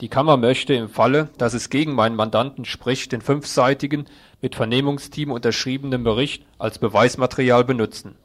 Die 0.00 0.08
Kammer 0.08 0.36
möchte 0.36 0.74
im 0.74 0.90
Falle, 0.90 1.30
dass 1.38 1.54
es 1.54 1.70
gegen 1.70 1.94
meinen 1.94 2.16
Mandanten 2.16 2.66
spricht, 2.66 3.12
den 3.12 3.22
fünfseitigen 3.22 4.06
mit 4.40 4.54
Vernehmungsteam 4.54 5.30
unterschriebenen 5.30 6.04
Bericht 6.04 6.44
als 6.58 6.78
Beweismaterial 6.78 7.64
benutzen. 7.64 8.16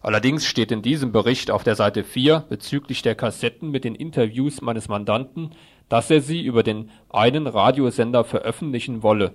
Allerdings 0.00 0.46
steht 0.46 0.70
in 0.70 0.82
diesem 0.82 1.10
Bericht 1.12 1.50
auf 1.50 1.64
der 1.64 1.74
Seite 1.74 2.04
4 2.04 2.44
bezüglich 2.48 3.02
der 3.02 3.14
Kassetten 3.14 3.70
mit 3.70 3.84
den 3.84 3.94
Interviews 3.94 4.60
meines 4.60 4.88
Mandanten, 4.88 5.50
dass 5.88 6.10
er 6.10 6.20
sie 6.20 6.42
über 6.42 6.62
den 6.62 6.90
einen 7.08 7.46
Radiosender 7.46 8.24
veröffentlichen 8.24 9.02
wolle. 9.02 9.34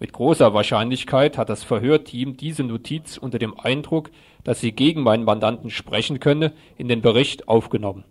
Mit 0.00 0.12
großer 0.12 0.52
Wahrscheinlichkeit 0.52 1.38
hat 1.38 1.48
das 1.48 1.62
Verhörteam 1.62 2.36
diese 2.36 2.64
Notiz 2.64 3.16
unter 3.16 3.38
dem 3.38 3.58
Eindruck, 3.58 4.10
dass 4.42 4.60
sie 4.60 4.72
gegen 4.72 5.02
meinen 5.02 5.24
Mandanten 5.24 5.70
sprechen 5.70 6.20
könne, 6.20 6.52
in 6.76 6.88
den 6.88 7.00
Bericht 7.00 7.48
aufgenommen. 7.48 8.04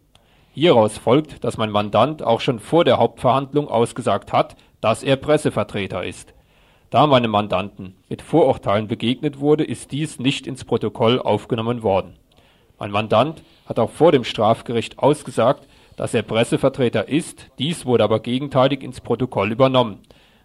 Hieraus 0.53 0.97
folgt, 0.97 1.43
dass 1.43 1.57
mein 1.57 1.71
Mandant 1.71 2.23
auch 2.23 2.39
schon 2.39 2.59
vor 2.59 2.85
der 2.85 2.97
Hauptverhandlung 2.97 3.67
ausgesagt 3.67 4.31
hat, 4.31 4.55
dass 4.81 5.03
er 5.03 5.17
Pressevertreter 5.17 6.03
ist. 6.03 6.32
Da 6.93 7.07
meinem 7.07 7.31
Mandanten 7.31 7.95
mit 8.07 8.21
Vorurteilen 8.21 8.87
begegnet 8.87 9.39
wurde, 9.39 9.63
ist 9.63 9.91
dies 9.91 10.19
nicht 10.19 10.45
ins 10.45 10.63
Protokoll 10.63 11.19
aufgenommen 11.19 11.81
worden. 11.81 12.13
Mein 12.77 12.91
Mandant 12.91 13.41
hat 13.65 13.79
auch 13.79 13.89
vor 13.89 14.11
dem 14.11 14.23
Strafgericht 14.23 14.99
ausgesagt, 14.99 15.67
dass 15.95 16.13
er 16.13 16.21
Pressevertreter 16.21 17.09
ist, 17.09 17.49
dies 17.57 17.87
wurde 17.87 18.03
aber 18.03 18.19
gegenteilig 18.19 18.83
ins 18.83 19.01
Protokoll 19.01 19.51
übernommen. 19.51 20.01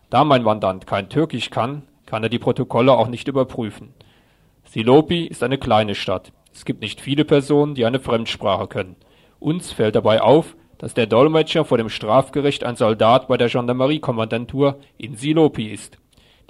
Da 0.09 0.25
mein 0.25 0.43
Mandant 0.43 0.87
kein 0.87 1.11
Türkisch 1.11 1.50
kann, 1.50 1.83
kann 2.07 2.23
er 2.23 2.31
die 2.31 2.38
Protokolle 2.38 2.93
auch 2.93 3.09
nicht 3.09 3.28
überprüfen. 3.28 3.93
Silopi 4.64 5.26
ist 5.26 5.43
eine 5.43 5.59
kleine 5.59 5.95
Stadt. 5.95 6.33
Es 6.55 6.64
gibt 6.64 6.81
nicht 6.81 7.02
viele 7.02 7.26
Personen, 7.26 7.75
die 7.75 7.85
eine 7.85 8.00
Fremdsprache 8.00 8.69
können. 8.69 8.97
Uns 9.38 9.71
fällt 9.73 9.97
dabei 9.97 10.23
auf, 10.23 10.57
dass 10.78 10.95
der 10.95 11.09
Dolmetscher 11.09 11.67
vor 11.67 11.76
dem 11.76 11.90
Strafgericht 11.90 12.64
ein 12.64 12.76
Soldat 12.76 13.28
bei 13.28 13.37
der 13.37 13.50
Gendarmeriekommandantur 13.50 14.78
in 14.97 15.14
Silopi 15.14 15.67
ist. 15.67 15.99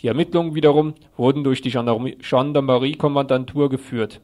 Die 0.00 0.06
Ermittlungen 0.06 0.54
wiederum 0.54 0.94
wurden 1.16 1.42
durch 1.42 1.60
die 1.60 1.70
Gendarmeriekommandantur 1.72 3.68
geführt. 3.68 4.20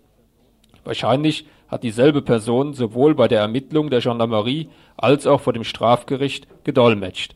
Wahrscheinlich 0.85 1.47
hat 1.66 1.83
dieselbe 1.83 2.23
Person 2.23 2.75
sowohl 2.75 3.14
bei 3.14 3.26
der 3.26 3.40
Ermittlung 3.40 3.90
der 3.90 4.00
Gendarmerie 4.00 4.69
als 4.97 5.26
auch 5.26 5.40
vor 5.40 5.52
dem 5.52 5.64
Strafgericht 5.64 6.47
gedolmetscht. 6.62 7.35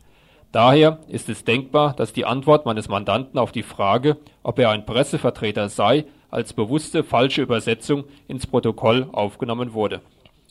Daher 0.51 0.99
ist 1.09 1.27
es 1.29 1.43
denkbar, 1.43 1.93
dass 1.93 2.13
die 2.13 2.25
Antwort 2.25 2.65
meines 2.65 2.87
Mandanten 2.87 3.37
auf 3.37 3.51
die 3.51 3.63
Frage, 3.63 4.17
ob 4.41 4.57
er 4.57 4.69
ein 4.69 4.85
Pressevertreter 4.85 5.67
sei, 5.67 6.05
als 6.31 6.53
bewusste 6.53 7.03
falsche 7.03 7.41
Übersetzung 7.41 8.05
ins 8.27 8.47
Protokoll 8.47 9.09
aufgenommen 9.11 9.73
wurde 9.73 10.01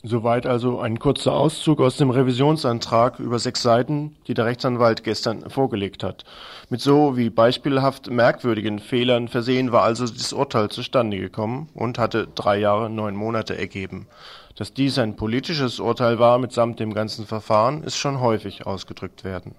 Soweit 0.01 0.45
also 0.45 0.79
ein 0.79 0.97
kurzer 0.97 1.33
Auszug 1.33 1.81
aus 1.81 1.97
dem 1.97 2.09
Revisionsantrag 2.09 3.19
über 3.19 3.37
sechs 3.37 3.61
Seiten, 3.61 4.15
die 4.27 4.33
der 4.33 4.45
Rechtsanwalt 4.45 5.03
gestern 5.03 5.49
vorgelegt 5.49 6.05
hat. 6.05 6.23
Mit 6.69 6.79
so 6.79 7.17
wie 7.17 7.29
beispielhaft 7.29 8.09
merkwürdigen 8.09 8.79
Fehlern 8.79 9.27
versehen 9.27 9.73
war 9.73 9.83
also 9.83 10.07
das 10.07 10.31
Urteil 10.31 10.69
zustande 10.69 11.17
gekommen 11.17 11.67
und 11.73 11.99
hatte 11.99 12.29
drei 12.33 12.59
Jahre 12.59 12.89
neun 12.89 13.13
Monate 13.13 13.57
ergeben. 13.57 14.07
Dass 14.55 14.73
dies 14.73 14.97
ein 14.97 15.17
politisches 15.17 15.81
Urteil 15.81 16.17
war 16.17 16.37
mitsamt 16.37 16.79
dem 16.79 16.93
ganzen 16.93 17.25
Verfahren, 17.25 17.83
ist 17.83 17.97
schon 17.97 18.21
häufig 18.21 18.65
ausgedrückt 18.65 19.25
werden. 19.25 19.53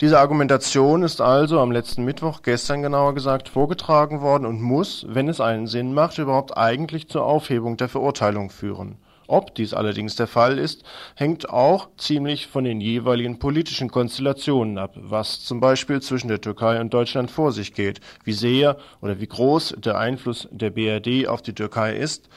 Diese 0.00 0.20
Argumentation 0.20 1.02
ist 1.02 1.20
also 1.20 1.58
am 1.58 1.72
letzten 1.72 2.04
Mittwoch, 2.04 2.42
gestern 2.42 2.82
genauer 2.82 3.14
gesagt, 3.14 3.48
vorgetragen 3.48 4.20
worden 4.20 4.46
und 4.46 4.62
muss, 4.62 5.04
wenn 5.08 5.28
es 5.28 5.40
einen 5.40 5.66
Sinn 5.66 5.92
macht, 5.92 6.18
überhaupt 6.18 6.56
eigentlich 6.56 7.08
zur 7.08 7.24
Aufhebung 7.24 7.76
der 7.76 7.88
Verurteilung 7.88 8.50
führen 8.50 8.96
ob 9.30 9.54
dies 9.54 9.72
allerdings 9.74 10.16
der 10.16 10.26
Fall 10.26 10.58
ist, 10.58 10.82
hängt 11.14 11.48
auch 11.48 11.88
ziemlich 11.96 12.46
von 12.46 12.64
den 12.64 12.80
jeweiligen 12.80 13.38
politischen 13.38 13.90
Konstellationen 13.90 14.78
ab, 14.78 14.94
was 14.96 15.40
zum 15.40 15.60
Beispiel 15.60 16.02
zwischen 16.02 16.28
der 16.28 16.40
Türkei 16.40 16.80
und 16.80 16.92
Deutschland 16.92 17.30
vor 17.30 17.52
sich 17.52 17.72
geht, 17.72 18.00
wie 18.24 18.32
sehr 18.32 18.76
oder 19.00 19.20
wie 19.20 19.26
groß 19.26 19.76
der 19.78 19.98
Einfluss 19.98 20.48
der 20.50 20.70
BRD 20.70 21.28
auf 21.28 21.42
die 21.42 21.54
Türkei 21.54 21.96
ist 21.96 22.28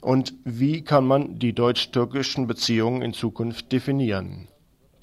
und 0.00 0.34
wie 0.44 0.82
kann 0.82 1.06
man 1.06 1.38
die 1.38 1.54
deutsch-türkischen 1.54 2.46
Beziehungen 2.46 3.02
in 3.02 3.14
Zukunft 3.14 3.72
definieren 3.72 4.48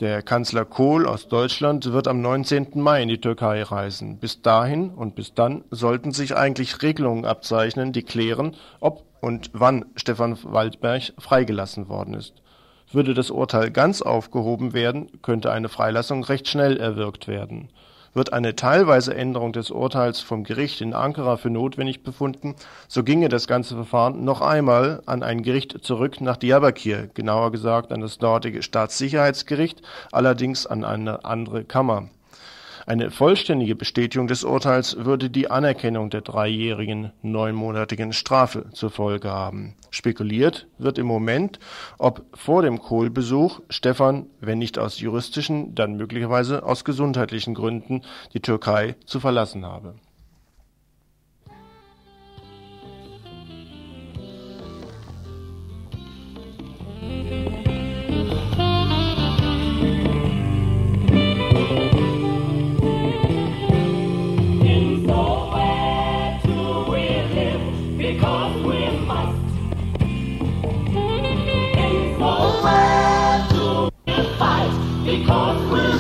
der 0.02 0.24
Kanzler 0.24 0.66
Kohl 0.66 1.08
aus 1.08 1.28
Deutschland 1.28 1.94
wird 1.94 2.08
am 2.08 2.22
19. 2.22 2.72
Mai 2.82 3.04
in 3.04 3.08
die 3.08 3.22
Türkei 3.22 3.62
reisen. 3.62 4.18
Bis 4.18 4.42
dahin 4.42 4.90
und 4.90 5.14
bis 5.14 5.36
dann 5.36 5.64
sollten 5.70 6.12
sich 6.12 6.36
eigentlich 6.36 6.82
Regelungen 6.82 7.24
abzeichnen, 7.24 7.94
die 7.94 8.02
klären, 8.02 8.56
ob 8.80 9.04
und 9.22 9.52
wann 9.54 9.86
Stefan 9.96 10.40
Waldberg 10.42 11.14
freigelassen 11.20 11.88
worden 11.88 12.16
ist. 12.16 12.42
Würde 12.92 13.14
das 13.14 13.30
Urteil 13.30 13.70
ganz 13.70 14.02
aufgehoben 14.02 14.74
werden, 14.74 15.22
könnte 15.22 15.52
eine 15.52 15.70
Freilassung 15.70 16.24
recht 16.24 16.48
schnell 16.48 16.78
erwirkt 16.78 17.28
werden 17.28 17.70
wird 18.14 18.34
eine 18.34 18.56
teilweise 18.56 19.16
Änderung 19.16 19.54
des 19.54 19.72
Urteils 19.72 20.20
vom 20.20 20.44
Gericht 20.44 20.82
in 20.82 20.94
Ankara 20.94 21.38
für 21.38 21.50
notwendig 21.50 22.04
befunden, 22.04 22.56
so 22.88 23.04
ginge 23.04 23.30
das 23.30 23.48
ganze 23.48 23.76
Verfahren 23.76 24.24
noch 24.24 24.42
einmal 24.42 25.02
an 25.06 25.24
ein 25.24 25.44
Gericht 25.44 25.84
zurück 25.84 26.22
nach 26.22 26.38
Diyarbakir, 26.38 27.10
genauer 27.14 27.52
gesagt 27.52 27.92
an 27.92 28.02
das 28.02 28.18
dortige 28.18 28.64
Staatssicherheitsgericht, 28.64 29.82
allerdings 30.12 30.66
an 30.66 30.84
eine 30.84 31.26
andere 31.26 31.64
Kammer 31.64 32.10
eine 32.86 33.12
vollständige 33.12 33.76
Bestätigung 33.76 34.28
des 34.28 34.44
Urteils 34.44 34.98
würde 34.98 35.30
die 35.30 35.50
Anerkennung 35.50 36.10
der 36.10 36.22
dreijährigen 36.22 37.12
neunmonatigen 37.22 38.14
Strafe 38.14 38.70
zur 38.72 38.90
Folge 38.90 39.30
haben. 39.30 39.76
Spekuliert 39.90 40.68
wird 40.78 40.98
im 40.98 41.06
Moment, 41.06 41.60
ob 41.98 42.26
vor 42.34 42.62
dem 42.62 42.80
Kohl-Besuch 42.80 43.62
Stefan, 43.70 44.28
wenn 44.40 44.60
nicht 44.60 44.80
aus 44.80 45.00
juristischen, 45.00 45.76
dann 45.76 45.96
möglicherweise 45.96 46.64
aus 46.64 46.86
gesundheitlichen 46.86 47.54
Gründen 47.54 48.02
die 48.34 48.40
Türkei 48.40 48.96
zu 49.06 49.20
verlassen 49.20 49.66
habe 49.66 49.96
off 75.32 75.72
with. 75.72 75.91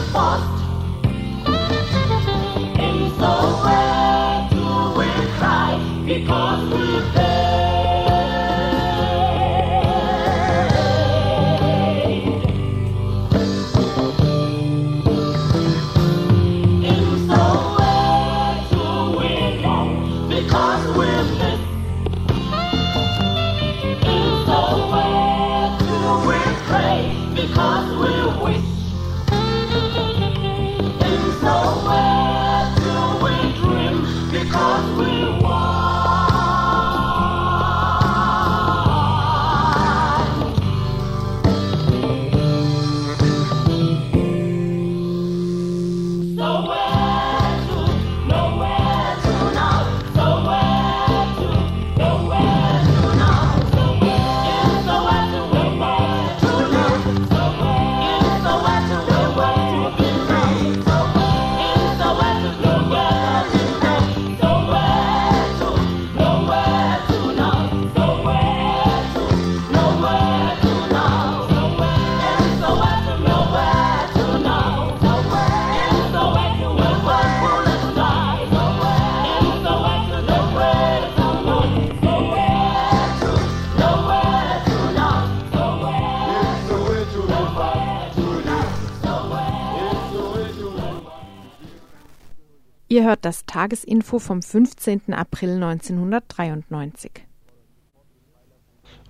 Ihr 92.92 93.06
hört 93.06 93.24
das 93.24 93.46
Tagesinfo 93.46 94.20
vom 94.20 94.42
15. 94.42 95.14
April 95.14 95.64
1993. 95.64 97.26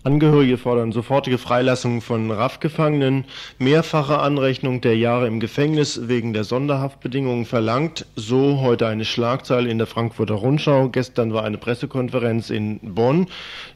Angehörige 0.04 0.58
fordern 0.58 0.92
sofortige 0.92 1.38
Freilassung 1.38 2.02
von 2.02 2.32
RAF-Gefangenen, 2.32 3.26
mehrfache 3.60 4.18
Anrechnung 4.18 4.82
der 4.82 4.98
Jahre 4.98 5.28
im 5.28 5.40
Gefängnis 5.40 6.08
wegen 6.08 6.34
der 6.34 6.44
Sonderhaftbedingungen 6.44 7.46
verlangt. 7.46 8.08
So 8.16 8.62
heute 8.62 8.88
eine 8.88 9.06
Schlagzeile 9.06 9.70
in 9.70 9.78
der 9.78 9.86
Frankfurter 9.86 10.34
Rundschau. 10.34 10.90
Gestern 10.90 11.36
war 11.36 11.44
eine 11.44 11.60
Pressekonferenz 11.60 12.50
in 12.50 12.80
Bonn. 12.82 13.28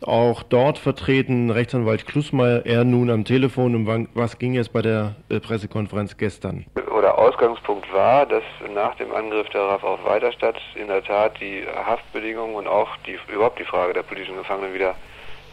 Auch 0.01 0.41
dort 0.41 0.79
vertreten 0.79 1.51
Rechtsanwalt 1.51 2.07
Klusmeier, 2.07 2.65
er 2.65 2.85
nun 2.85 3.11
am 3.11 3.23
Telefon. 3.23 3.75
Um 3.75 4.07
was 4.15 4.39
ging 4.39 4.57
es 4.57 4.67
bei 4.67 4.81
der 4.81 5.13
äh, 5.29 5.39
Pressekonferenz 5.39 6.17
gestern? 6.17 6.65
Oder 6.97 7.19
Ausgangspunkt 7.19 7.85
war, 7.93 8.25
dass 8.25 8.43
nach 8.73 8.95
dem 8.95 9.13
Angriff 9.13 9.47
der 9.49 9.61
RAF 9.61 9.83
auf 9.83 10.03
Weiterstadt 10.03 10.55
in 10.73 10.87
der 10.87 11.03
Tat 11.03 11.39
die 11.39 11.63
Haftbedingungen 11.85 12.55
und 12.55 12.67
auch 12.67 12.89
die, 13.05 13.19
überhaupt 13.31 13.59
die 13.59 13.65
Frage 13.65 13.93
der 13.93 14.01
politischen 14.01 14.37
Gefangenen 14.37 14.73
wieder 14.73 14.95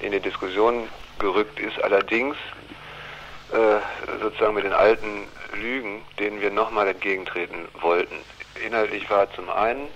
in 0.02 0.12
die 0.12 0.20
Diskussion 0.20 0.88
gerückt 1.18 1.58
ist, 1.60 1.82
allerdings 1.82 2.36
äh, 3.52 4.18
sozusagen 4.20 4.54
mit 4.54 4.64
den 4.64 4.72
alten 4.72 5.28
Lügen, 5.54 6.02
denen 6.18 6.40
wir 6.40 6.50
nochmal 6.50 6.88
entgegentreten 6.88 7.68
wollten. 7.80 8.16
Inhaltlich 8.64 9.08
war 9.10 9.32
zum 9.34 9.48
einen 9.48 9.88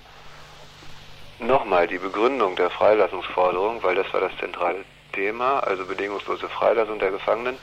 nochmal 1.38 1.87
die 1.87 1.99
Begründung 1.99 2.57
der 2.57 2.71
Freilassungsforderung, 2.71 3.83
weil 3.83 3.95
das 3.95 4.12
war 4.12 4.21
das 4.21 4.37
zentrale 4.38 4.85
Thema, 5.12 5.61
also 5.61 5.85
bedingungslose 5.85 6.49
Freilassung 6.49 6.99
der 6.99 7.11
Gefangenen. 7.11 7.59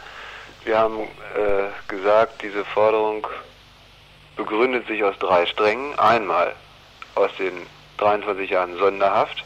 Wir 0.65 0.77
haben 0.77 0.99
äh, 1.01 1.69
gesagt, 1.88 2.41
diese 2.41 2.65
Forderung 2.65 3.27
begründet 4.36 4.88
sich 4.88 5.03
aus 5.03 5.17
drei 5.19 5.45
Strängen. 5.45 5.97
Einmal 5.99 6.53
aus 7.15 7.32
den 7.38 7.67
23 7.97 8.49
Jahren 8.49 8.77
Sonderhaft, 8.77 9.43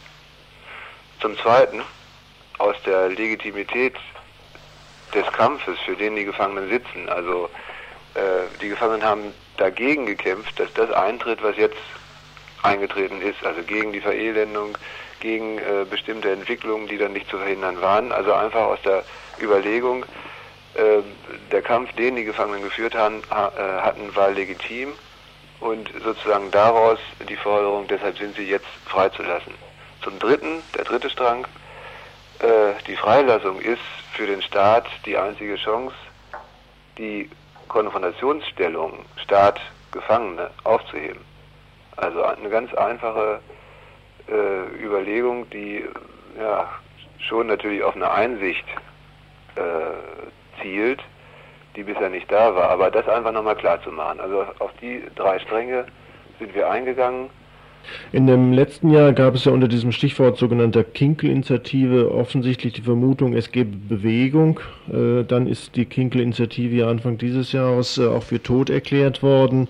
zum 1.20 1.38
Zweiten 1.38 1.82
aus 2.58 2.76
der 2.86 3.10
Legitimität 3.10 3.96
des 5.14 5.26
Kampfes, 5.34 5.80
für 5.86 5.96
den 5.96 6.16
die 6.16 6.26
Gefangenen 6.26 6.70
sitzen. 6.70 7.10
Also 7.10 7.50
äh, 8.16 8.20
die 8.62 8.70
Gefangenen 8.70 9.04
haben 9.04 9.34
dagegen 9.58 10.06
gekämpft, 10.06 10.60
dass 10.60 10.74
das 10.74 10.92
eintritt, 10.92 11.42
was 11.42 11.56
jetzt 11.58 11.78
eingetreten 12.64 13.22
ist, 13.22 13.44
also 13.46 13.62
gegen 13.64 13.94
die 13.94 14.02
Verelendung, 14.02 14.78
gegen 15.20 15.58
äh, 15.58 15.86
bestimmte 15.90 16.32
Entwicklungen, 16.32 16.88
die 16.88 16.98
dann 16.98 17.14
nicht 17.14 17.30
zu 17.30 17.38
verhindern 17.38 17.82
waren. 17.82 18.12
Also 18.12 18.34
einfach 18.34 18.62
aus 18.62 18.80
der 18.84 19.04
Überlegung, 19.42 20.04
äh, 20.76 21.02
der 21.52 21.62
Kampf, 21.62 21.94
den 21.94 22.16
die 22.16 22.24
Gefangenen 22.24 22.64
geführt 22.64 22.96
haben, 22.96 23.22
ha, 23.30 23.52
äh, 23.58 23.82
hatten, 23.82 24.16
war 24.16 24.32
legitim 24.32 24.94
und 25.60 25.90
sozusagen 26.04 26.52
daraus 26.52 27.00
die 27.28 27.36
Forderung, 27.36 27.88
deshalb 27.88 28.18
sind 28.18 28.36
sie 28.36 28.44
jetzt 28.44 28.68
freizulassen. 28.86 29.54
Zum 30.04 30.20
Dritten, 30.20 30.62
der 30.76 30.84
dritte 30.84 31.10
Strang, 31.10 31.48
die 32.88 32.96
Freilassung 32.96 33.60
ist 33.60 33.82
für 34.14 34.28
den 34.28 34.42
Staat 34.42 34.86
die 35.06 35.18
einzige 35.18 35.56
Chance, 35.56 35.96
die 36.98 37.30
Konfrontationsstellung 37.68 39.06
Staat-Gefangene 39.24 40.50
aufzuheben. 40.64 41.22
Also 41.96 42.24
eine 42.24 42.50
ganz 42.50 42.74
einfache 42.74 43.40
äh, 44.28 44.84
Überlegung, 44.84 45.50
die 45.50 45.86
ja 46.40 46.70
schon 47.20 47.48
natürlich 47.48 47.84
auf 47.84 47.96
eine 47.96 48.12
Einsicht 48.12 48.66
äh, 49.56 50.62
zielt, 50.62 51.02
die 51.76 51.84
bisher 51.84 52.10
nicht 52.10 52.32
da 52.32 52.56
war. 52.56 52.70
Aber 52.70 52.92
das 52.92 53.08
einfach 53.08 53.32
nochmal 53.32 53.56
klar 53.56 53.82
zu 53.84 53.92
machen. 53.92 54.20
Also 54.20 54.46
auf 54.60 54.72
die 54.82 55.04
drei 55.16 55.40
Stränge 55.40 55.86
sind 56.40 56.54
wir 56.54 56.70
eingegangen. 56.70 57.30
In 58.12 58.28
dem 58.28 58.54
letzten 58.54 58.90
Jahr 58.90 59.14
gab 59.14 59.36
es 59.36 59.46
ja 59.46 59.52
unter 59.52 59.68
diesem 59.68 59.92
Stichwort 59.92 60.38
sogenannter 60.38 60.84
Kinkel-Initiative 60.84 62.12
offensichtlich 62.12 62.74
die 62.74 62.82
Vermutung, 62.82 63.34
es 63.34 63.52
gäbe 63.52 63.78
Bewegung. 63.78 64.60
Äh, 64.90 65.24
dann 65.24 65.48
ist 65.48 65.76
die 65.76 65.86
Kinkel-Initiative 65.86 66.76
ja 66.76 66.90
Anfang 66.90 67.18
dieses 67.18 67.52
Jahres 67.52 67.98
äh, 67.98 68.08
auch 68.08 68.24
für 68.24 68.42
tot 68.42 68.70
erklärt 68.70 69.24
worden. 69.24 69.68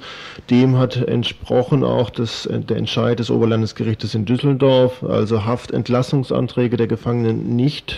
Dem 0.50 0.78
hat 0.78 0.98
entsprochen 0.98 1.84
auch 1.84 2.10
das, 2.10 2.46
äh, 2.46 2.60
der 2.60 2.78
Entscheid 2.78 3.20
des 3.20 3.32
Oberlandesgerichtes 3.32 4.14
in 4.16 4.26
Düsseldorf, 4.26 5.04
also 5.04 5.46
Haftentlassungsanträge 5.46 6.78
der 6.78 6.88
Gefangenen 6.88 7.56
nicht 7.56 7.96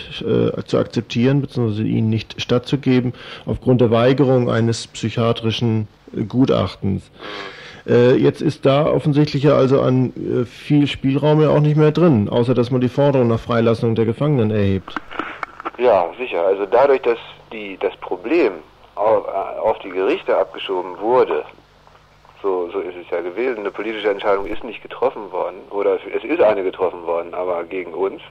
zu 0.65 0.77
akzeptieren 0.77 1.41
bzw. 1.41 1.82
ihnen 1.84 2.10
nicht 2.10 2.41
stattzugeben, 2.41 3.13
aufgrund 3.45 3.82
der 3.82 3.91
Weigerung 3.91 4.49
eines 4.49 4.88
psychiatrischen 4.88 5.88
Gutachtens. 6.27 7.10
Äh, 7.89 8.17
jetzt 8.17 8.41
ist 8.41 8.65
da 8.65 8.86
offensichtlich 8.86 9.43
ja 9.43 9.56
also 9.56 9.82
an 9.82 10.13
äh, 10.15 10.45
viel 10.45 10.86
Spielraum 10.86 11.41
ja 11.41 11.49
auch 11.49 11.60
nicht 11.60 11.75
mehr 11.75 11.91
drin, 11.91 12.30
außer 12.30 12.54
dass 12.54 12.69
man 12.69 12.82
die 12.82 12.89
Forderung 12.89 13.30
nach 13.30 13.39
Freilassung 13.39 13.95
der 13.95 14.06
Gefangenen 14.06 14.52
erhebt. 14.52 14.93
Ja, 15.80 16.08
sicher. 16.19 16.45
Also 16.45 16.67
dadurch, 16.67 17.02
dass 17.02 17.17
die, 17.52 17.78
das 17.78 17.95
Problem 17.97 18.54
auf, 18.93 19.25
äh, 19.25 19.60
auf 19.60 19.80
die 19.80 19.89
Gerichte 19.89 20.38
abgeschoben 20.38 20.99
wurde, 20.99 21.43
so, 22.43 22.69
so 22.71 22.80
ist 22.80 22.95
es 22.95 23.10
ja 23.10 23.21
gewesen, 23.21 23.60
eine 23.60 23.71
politische 23.71 24.10
Entscheidung 24.10 24.45
ist 24.45 24.63
nicht 24.63 24.82
getroffen 24.84 25.32
worden, 25.32 25.58
oder 25.71 25.95
es 25.95 26.23
ist 26.23 26.41
eine 26.41 26.63
getroffen 26.63 27.06
worden, 27.06 27.34
aber 27.34 27.63
gegen 27.63 27.93
uns. 27.93 28.21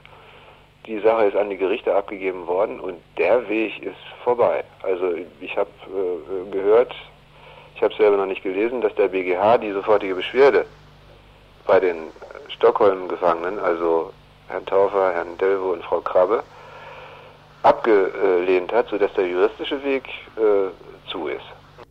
Die 0.85 0.99
Sache 0.99 1.25
ist 1.25 1.35
an 1.35 1.49
die 1.49 1.57
Gerichte 1.57 1.93
abgegeben 1.93 2.47
worden 2.47 2.79
und 2.79 2.95
der 3.17 3.47
Weg 3.49 3.83
ist 3.83 3.97
vorbei. 4.23 4.63
Also 4.81 5.13
ich 5.41 5.55
habe 5.57 5.69
äh, 5.87 6.51
gehört, 6.51 6.95
ich 7.79 7.83
habe 7.83 7.93
es 7.93 7.97
selber 7.97 8.17
noch 8.17 8.25
nicht 8.25 8.43
gelesen, 8.43 8.81
dass 8.81 8.93
der 8.95 9.07
BGH 9.07 9.57
die 9.59 9.71
sofortige 9.71 10.13
Beschwerde 10.13 10.65
bei 11.65 11.79
den 11.79 12.11
Stockholm-Gefangenen, 12.49 13.57
also 13.57 14.11
Herrn 14.49 14.65
Taufer, 14.65 15.13
Herrn 15.13 15.37
Delvo 15.37 15.71
und 15.71 15.85
Frau 15.85 16.01
Krabbe, 16.01 16.43
abgelehnt 17.63 18.73
hat, 18.73 18.89
sodass 18.89 19.13
der 19.13 19.27
juristische 19.27 19.81
Weg 19.81 20.09
äh, 20.35 21.09
zu 21.09 21.29
ist. 21.29 21.45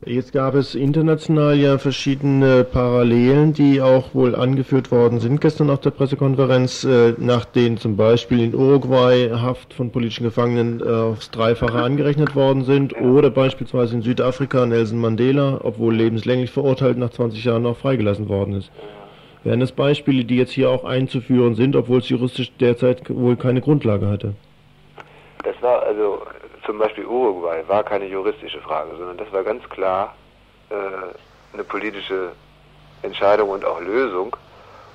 Jetzt 0.05 0.33
gab 0.33 0.55
es 0.55 0.77
international 0.77 1.57
ja 1.57 1.77
verschiedene 1.77 2.63
Parallelen, 2.63 3.53
die 3.53 3.83
auch 3.83 4.15
wohl 4.15 4.37
angeführt 4.37 4.93
worden 4.93 5.19
sind 5.19 5.41
gestern 5.41 5.71
auf 5.71 5.81
der 5.81 5.91
Pressekonferenz, 5.91 6.85
äh, 6.85 7.15
nach 7.19 7.45
denen 7.45 7.79
zum 7.79 7.97
Beispiel 7.97 8.41
in 8.41 8.55
Uruguay 8.55 9.29
Haft 9.31 9.75
von 9.75 9.91
politischen 9.91 10.23
Gefangenen 10.23 10.81
äh, 10.81 10.89
aufs 10.89 11.33
Dreifache 11.33 11.83
angerechnet 11.83 12.37
worden 12.37 12.63
sind 12.63 12.97
oder 13.01 13.29
beispielsweise 13.31 13.97
in 13.97 14.03
Südafrika 14.03 14.65
Nelson 14.67 15.01
Mandela, 15.01 15.61
obwohl 15.65 15.97
lebenslänglich 15.97 16.53
verurteilt, 16.53 16.97
nach 16.97 17.11
20 17.11 17.45
Jahren 17.45 17.65
noch 17.65 17.77
freigelassen 17.77 18.29
worden 18.29 18.55
ist. 18.55 18.71
Wären 19.43 19.59
das 19.59 19.73
Beispiele, 19.73 20.25
die 20.25 20.37
jetzt 20.37 20.53
hier 20.53 20.71
auch 20.71 20.85
einzuführen 20.85 21.57
sind, 21.57 21.75
obwohl 21.75 21.99
es 21.99 22.09
juristisch 22.09 22.53
derzeit 22.61 23.11
wohl 23.11 23.37
keine 23.37 23.61
Grundlage 23.61 24.07
hatte? 24.07 24.35
Das 25.43 25.61
war 25.61 25.83
also 25.83 26.21
zum 26.69 26.77
Beispiel 26.77 27.07
Uruguay 27.07 27.67
war 27.67 27.83
keine 27.83 28.05
juristische 28.05 28.61
Frage, 28.61 28.91
sondern 28.99 29.17
das 29.17 29.33
war 29.33 29.43
ganz 29.43 29.67
klar 29.71 30.15
äh, 30.69 30.75
eine 31.55 31.65
politische 31.65 32.33
Entscheidung 33.01 33.49
und 33.49 33.65
auch 33.65 33.81
Lösung, 33.81 34.37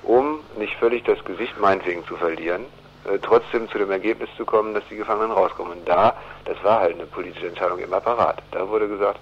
um 0.04 0.38
nicht 0.56 0.76
völlig 0.76 1.02
das 1.02 1.22
Gesicht 1.24 1.58
meinetwegen 1.58 2.06
zu 2.06 2.14
verlieren, 2.14 2.66
äh, 3.12 3.18
trotzdem 3.20 3.68
zu 3.70 3.78
dem 3.78 3.90
Ergebnis 3.90 4.28
zu 4.36 4.44
kommen, 4.44 4.72
dass 4.72 4.84
die 4.88 4.94
Gefangenen 4.94 5.32
rauskommen. 5.32 5.72
Und 5.72 5.88
da, 5.88 6.14
das 6.44 6.62
war 6.62 6.78
halt 6.78 6.94
eine 6.94 7.06
politische 7.06 7.48
Entscheidung 7.48 7.80
im 7.80 7.92
Apparat. 7.92 8.40
Da 8.52 8.68
wurde 8.68 8.86
gesagt, 8.86 9.18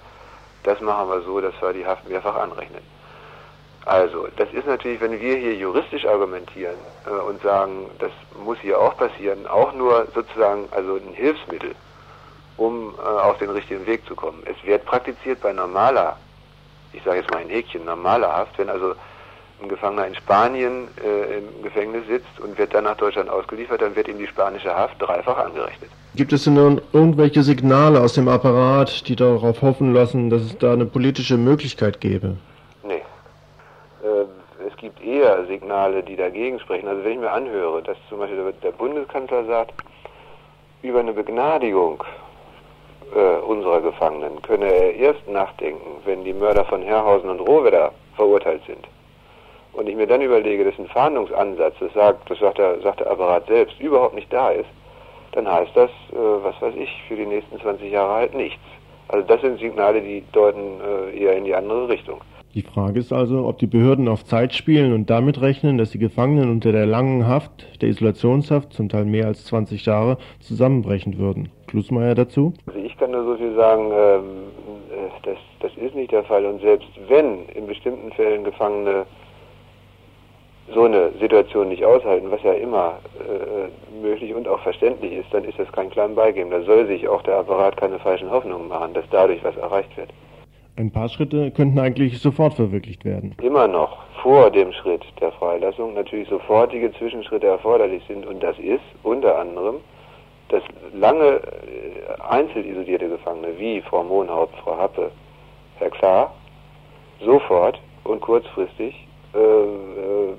das 0.61 0.79
machen 0.79 1.09
wir 1.09 1.21
so, 1.21 1.41
dass 1.41 1.59
wir 1.59 1.73
die 1.73 1.87
Haft 1.87 2.07
mehrfach 2.07 2.35
anrechnen. 2.35 2.83
Also, 3.85 4.27
das 4.37 4.47
ist 4.53 4.67
natürlich, 4.67 5.01
wenn 5.01 5.19
wir 5.19 5.37
hier 5.37 5.55
juristisch 5.55 6.05
argumentieren 6.05 6.77
äh, 7.07 7.09
und 7.09 7.41
sagen, 7.41 7.89
das 7.97 8.11
muss 8.45 8.59
hier 8.59 8.79
auch 8.79 8.95
passieren, 8.95 9.47
auch 9.47 9.73
nur 9.73 10.05
sozusagen 10.13 10.69
also 10.69 10.97
ein 10.97 11.15
Hilfsmittel, 11.15 11.73
um 12.57 12.93
äh, 12.97 13.01
auf 13.01 13.37
den 13.37 13.49
richtigen 13.49 13.85
Weg 13.85 14.05
zu 14.07 14.15
kommen. 14.15 14.43
Es 14.45 14.55
wird 14.67 14.85
praktiziert 14.85 15.41
bei 15.41 15.53
normaler, 15.53 16.17
ich 16.93 17.03
sage 17.03 17.17
jetzt 17.17 17.31
mal 17.31 17.39
ein 17.39 17.49
Häkchen, 17.49 17.85
normaler 17.85 18.31
Haft, 18.31 18.57
wenn 18.57 18.69
also 18.69 18.93
ein 19.61 19.69
Gefangener 19.69 20.07
in 20.07 20.15
Spanien 20.15 20.87
äh, 21.03 21.37
im 21.37 21.63
Gefängnis 21.63 22.05
sitzt 22.07 22.39
und 22.39 22.57
wird 22.57 22.73
dann 22.73 22.83
nach 22.83 22.97
Deutschland 22.97 23.29
ausgeliefert, 23.29 23.81
dann 23.81 23.95
wird 23.95 24.07
ihm 24.07 24.17
die 24.17 24.27
spanische 24.27 24.73
Haft 24.75 25.01
dreifach 25.01 25.37
angerechnet. 25.37 25.89
Gibt 26.15 26.33
es 26.33 26.43
denn 26.43 26.53
nun 26.53 26.81
irgendwelche 26.91 27.41
Signale 27.41 27.99
aus 28.01 28.13
dem 28.13 28.27
Apparat, 28.27 29.07
die 29.07 29.15
darauf 29.15 29.61
hoffen 29.61 29.93
lassen, 29.93 30.29
dass 30.29 30.43
es 30.43 30.57
da 30.57 30.73
eine 30.73 30.85
politische 30.85 31.37
Möglichkeit 31.37 32.01
gäbe? 32.01 32.37
Nee. 32.83 33.01
Äh, 34.03 34.25
es 34.67 34.75
gibt 34.77 35.01
eher 35.03 35.45
Signale, 35.47 36.03
die 36.03 36.15
dagegen 36.15 36.59
sprechen. 36.59 36.87
Also 36.87 37.03
wenn 37.03 37.13
ich 37.13 37.19
mir 37.19 37.31
anhöre, 37.31 37.81
dass 37.81 37.97
zum 38.09 38.19
Beispiel 38.19 38.53
der 38.61 38.71
Bundeskanzler 38.71 39.45
sagt, 39.45 39.73
über 40.83 40.99
eine 40.99 41.13
Begnadigung 41.13 42.03
äh, 43.15 43.41
unserer 43.45 43.81
Gefangenen 43.81 44.41
könne 44.41 44.65
er 44.65 44.95
erst 44.95 45.27
nachdenken, 45.27 46.01
wenn 46.05 46.23
die 46.23 46.33
Mörder 46.33 46.65
von 46.65 46.81
Herrhausen 46.81 47.29
und 47.29 47.39
Rohwedder 47.39 47.91
verurteilt 48.15 48.61
sind. 48.67 48.87
Und 49.73 49.89
ich 49.89 49.95
mir 49.95 50.07
dann 50.07 50.21
überlege, 50.21 50.65
dass 50.65 50.77
ein 50.77 50.87
Fahndungsansatz, 50.87 51.75
das 51.79 51.93
sagt, 51.93 52.29
das 52.29 52.39
sagt 52.39 52.59
der, 52.59 52.79
sagt 52.81 52.99
der 52.99 53.09
Apparat 53.09 53.47
selbst, 53.47 53.79
überhaupt 53.79 54.15
nicht 54.15 54.31
da 54.31 54.49
ist, 54.49 54.69
dann 55.31 55.51
heißt 55.51 55.71
das, 55.75 55.89
äh, 56.11 56.15
was 56.15 56.59
weiß 56.61 56.75
ich, 56.75 56.89
für 57.07 57.15
die 57.15 57.25
nächsten 57.25 57.59
20 57.59 57.91
Jahre 57.91 58.13
halt 58.13 58.35
nichts. 58.35 58.61
Also 59.07 59.27
das 59.27 59.41
sind 59.41 59.59
Signale, 59.59 60.01
die 60.01 60.23
deuten 60.31 60.79
äh, 60.81 61.17
eher 61.19 61.35
in 61.37 61.45
die 61.45 61.55
andere 61.55 61.89
Richtung. 61.89 62.21
Die 62.53 62.61
Frage 62.61 62.99
ist 62.99 63.11
also, 63.11 63.47
ob 63.47 63.57
die 63.57 63.67
Behörden 63.67 64.07
auf 64.07 64.25
Zeit 64.25 64.53
spielen 64.53 64.93
und 64.93 65.09
damit 65.09 65.41
rechnen, 65.41 65.79
dass 65.79 65.89
die 65.89 65.97
Gefangenen 65.97 66.51
unter 66.51 66.71
der 66.71 66.85
langen 66.85 67.27
Haft, 67.27 67.81
der 67.81 67.89
Isolationshaft, 67.89 68.73
zum 68.73 68.89
Teil 68.89 69.05
mehr 69.05 69.25
als 69.25 69.45
20 69.45 69.83
Jahre, 69.87 70.19
zusammenbrechen 70.39 71.17
würden. 71.17 71.49
Klusmeier 71.73 72.13
dazu? 72.13 72.53
Also 72.67 72.79
ich 72.79 72.95
kann 72.97 73.09
nur 73.09 73.25
so 73.25 73.35
viel 73.35 73.55
sagen, 73.55 73.91
ähm, 73.91 74.23
äh, 74.91 75.09
das, 75.23 75.37
das 75.59 75.71
ist 75.75 75.95
nicht 75.95 76.11
der 76.11 76.23
Fall. 76.23 76.45
Und 76.45 76.61
selbst 76.61 76.87
wenn 77.07 77.49
in 77.49 77.65
bestimmten 77.65 78.11
Fällen 78.11 78.43
Gefangene 78.43 79.07
so 80.71 80.83
eine 80.83 81.11
Situation 81.19 81.69
nicht 81.69 81.83
aushalten, 81.83 82.29
was 82.29 82.43
ja 82.43 82.53
immer 82.53 82.99
äh, 83.19 84.01
möglich 84.05 84.35
und 84.35 84.47
auch 84.47 84.59
verständlich 84.59 85.13
ist, 85.13 85.33
dann 85.33 85.45
ist 85.45 85.57
das 85.57 85.71
kein 85.71 85.89
klein 85.89 86.13
Beigeben. 86.13 86.51
Da 86.51 86.61
soll 86.61 86.85
sich 86.85 87.07
auch 87.07 87.23
der 87.23 87.37
Apparat 87.37 87.75
keine 87.75 87.97
falschen 87.97 88.29
Hoffnungen 88.29 88.67
machen, 88.67 88.93
dass 88.93 89.05
dadurch 89.09 89.43
was 89.43 89.57
erreicht 89.57 89.97
wird. 89.97 90.09
Ein 90.75 90.91
paar 90.91 91.09
Schritte 91.09 91.49
könnten 91.49 91.79
eigentlich 91.79 92.19
sofort 92.19 92.53
verwirklicht 92.53 93.03
werden. 93.03 93.35
Immer 93.41 93.67
noch 93.67 93.97
vor 94.21 94.51
dem 94.51 94.71
Schritt 94.73 95.03
der 95.19 95.31
Freilassung 95.31 95.95
natürlich 95.95 96.29
sofortige 96.29 96.93
Zwischenschritte 96.93 97.47
erforderlich 97.47 98.03
sind 98.07 98.27
und 98.27 98.43
das 98.43 98.57
ist 98.59 98.83
unter 99.01 99.39
anderem 99.39 99.77
dass 100.53 100.63
lange 100.93 101.41
äh, 101.41 102.21
einzelisolierte 102.29 103.09
Gefangene 103.09 103.57
wie 103.57 103.81
Frau 103.81 104.03
Mohnhaupt, 104.03 104.55
Frau 104.63 104.77
Happe, 104.77 105.11
Herr 105.79 105.89
Klar 105.89 106.33
sofort 107.19 107.79
und 108.03 108.21
kurzfristig 108.21 109.07
äh, 109.33 109.37
äh, 109.39 110.33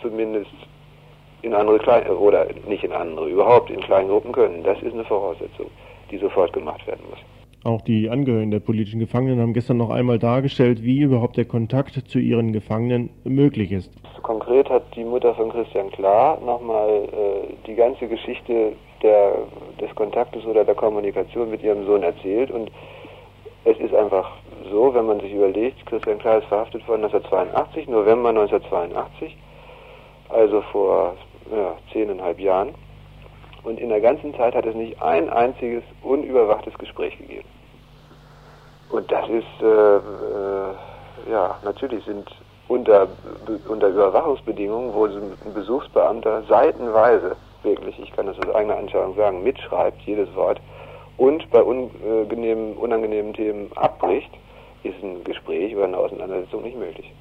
zumindest 0.00 0.50
in 1.42 1.54
andere 1.54 1.78
kleine 1.78 2.16
oder 2.16 2.46
nicht 2.66 2.82
in 2.82 2.92
andere, 2.92 3.28
überhaupt 3.28 3.70
in 3.70 3.80
kleinen 3.80 4.08
Gruppen 4.08 4.32
können. 4.32 4.64
Das 4.64 4.80
ist 4.82 4.94
eine 4.94 5.04
Voraussetzung, 5.04 5.66
die 6.10 6.18
sofort 6.18 6.52
gemacht 6.52 6.84
werden 6.86 7.04
muss. 7.08 7.18
Auch 7.64 7.82
die 7.82 8.10
Angehörigen 8.10 8.50
der 8.50 8.58
politischen 8.58 8.98
Gefangenen 8.98 9.40
haben 9.40 9.52
gestern 9.52 9.76
noch 9.76 9.90
einmal 9.90 10.18
dargestellt, 10.18 10.82
wie 10.82 11.00
überhaupt 11.00 11.36
der 11.36 11.44
Kontakt 11.44 11.94
zu 12.08 12.18
ihren 12.18 12.52
Gefangenen 12.52 13.10
möglich 13.22 13.70
ist. 13.70 13.92
Konkret 14.22 14.68
hat 14.68 14.82
die 14.96 15.04
Mutter 15.04 15.32
von 15.36 15.50
Christian 15.50 15.90
Klar 15.92 16.40
nochmal 16.44 16.88
äh, 16.90 17.54
die 17.66 17.74
ganze 17.76 18.08
Geschichte 18.08 18.72
der, 19.02 19.34
des 19.80 19.94
Kontaktes 19.94 20.44
oder 20.44 20.64
der 20.64 20.74
Kommunikation 20.74 21.50
mit 21.50 21.62
ihrem 21.62 21.84
Sohn 21.86 22.02
erzählt 22.02 22.50
und 22.50 22.70
es 23.64 23.78
ist 23.78 23.94
einfach 23.94 24.28
so, 24.70 24.92
wenn 24.94 25.06
man 25.06 25.20
sich 25.20 25.32
überlegt, 25.32 25.86
Christian 25.86 26.18
Klar 26.18 26.38
ist 26.38 26.46
verhaftet 26.46 26.86
worden 26.88 27.04
1982, 27.04 27.88
November 27.88 28.30
1982, 28.30 29.36
also 30.28 30.62
vor 30.72 31.14
ja, 31.50 31.76
zehneinhalb 31.92 32.40
Jahren. 32.40 32.74
Und 33.62 33.78
in 33.78 33.90
der 33.90 34.00
ganzen 34.00 34.34
Zeit 34.34 34.54
hat 34.56 34.66
es 34.66 34.74
nicht 34.74 35.00
ein 35.00 35.30
einziges 35.30 35.84
unüberwachtes 36.02 36.76
Gespräch 36.78 37.16
gegeben. 37.18 37.48
Und 38.90 39.10
das 39.12 39.28
ist, 39.28 39.62
äh, 39.62 39.96
äh, 39.96 41.30
ja, 41.30 41.56
natürlich 41.62 42.04
sind 42.04 42.28
unter, 42.66 43.06
unter 43.68 43.88
Überwachungsbedingungen, 43.88 44.92
wo 44.92 45.06
ein 45.06 45.54
Besuchsbeamter 45.54 46.42
seitenweise, 46.48 47.36
wirklich, 47.64 47.98
ich 47.98 48.12
kann 48.12 48.26
das 48.26 48.38
aus 48.38 48.54
eigener 48.54 48.76
Anschauung 48.76 49.14
sagen, 49.16 49.42
mitschreibt, 49.42 50.00
jedes 50.02 50.34
Wort, 50.34 50.60
und 51.16 51.48
bei 51.50 51.62
unangenehmen, 51.62 52.74
unangenehmen 52.74 53.32
Themen 53.34 53.70
abbricht, 53.74 54.30
ist 54.82 55.02
ein 55.02 55.22
Gespräch 55.24 55.74
oder 55.76 55.84
eine 55.84 55.98
Auseinandersetzung 55.98 56.62
nicht 56.62 56.78
möglich. 56.78 57.12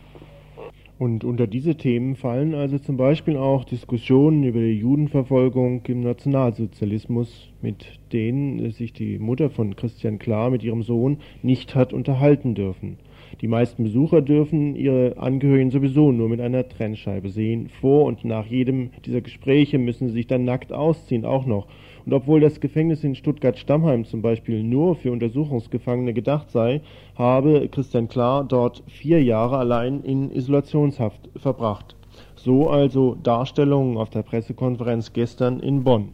Und 1.01 1.23
unter 1.23 1.47
diese 1.47 1.75
Themen 1.75 2.15
fallen 2.15 2.53
also 2.53 2.77
zum 2.77 2.95
Beispiel 2.95 3.35
auch 3.35 3.63
Diskussionen 3.63 4.43
über 4.43 4.59
die 4.59 4.77
Judenverfolgung 4.77 5.81
im 5.87 6.01
Nationalsozialismus, 6.01 7.49
mit 7.59 7.85
denen 8.13 8.69
sich 8.71 8.93
die 8.93 9.17
Mutter 9.17 9.49
von 9.49 9.75
Christian 9.75 10.19
Klar 10.19 10.51
mit 10.51 10.63
ihrem 10.63 10.83
Sohn 10.83 11.17
nicht 11.41 11.73
hat 11.73 11.91
unterhalten 11.91 12.53
dürfen. 12.53 12.99
Die 13.39 13.47
meisten 13.47 13.83
Besucher 13.83 14.21
dürfen 14.21 14.75
ihre 14.75 15.17
Angehörigen 15.17 15.71
sowieso 15.71 16.11
nur 16.11 16.27
mit 16.27 16.41
einer 16.41 16.67
Trennscheibe 16.67 17.29
sehen. 17.29 17.69
Vor 17.69 18.05
und 18.05 18.25
nach 18.25 18.45
jedem 18.45 18.89
dieser 19.05 19.21
Gespräche 19.21 19.77
müssen 19.77 20.07
sie 20.07 20.13
sich 20.13 20.27
dann 20.27 20.43
nackt 20.43 20.73
ausziehen, 20.73 21.25
auch 21.25 21.45
noch. 21.45 21.67
Und 22.05 22.13
obwohl 22.13 22.39
das 22.39 22.59
Gefängnis 22.59 23.03
in 23.03 23.15
Stuttgart-Stammheim 23.15 24.05
zum 24.05 24.21
Beispiel 24.21 24.63
nur 24.63 24.95
für 24.95 25.11
Untersuchungsgefangene 25.11 26.13
gedacht 26.13 26.49
sei, 26.51 26.81
habe 27.15 27.67
Christian 27.69 28.09
Klar 28.09 28.43
dort 28.43 28.83
vier 28.87 29.23
Jahre 29.23 29.57
allein 29.57 30.01
in 30.01 30.31
Isolationshaft 30.31 31.29
verbracht. 31.35 31.95
So 32.35 32.69
also 32.69 33.15
Darstellungen 33.21 33.97
auf 33.97 34.09
der 34.09 34.23
Pressekonferenz 34.23 35.13
gestern 35.13 35.59
in 35.59 35.83
Bonn. 35.83 36.09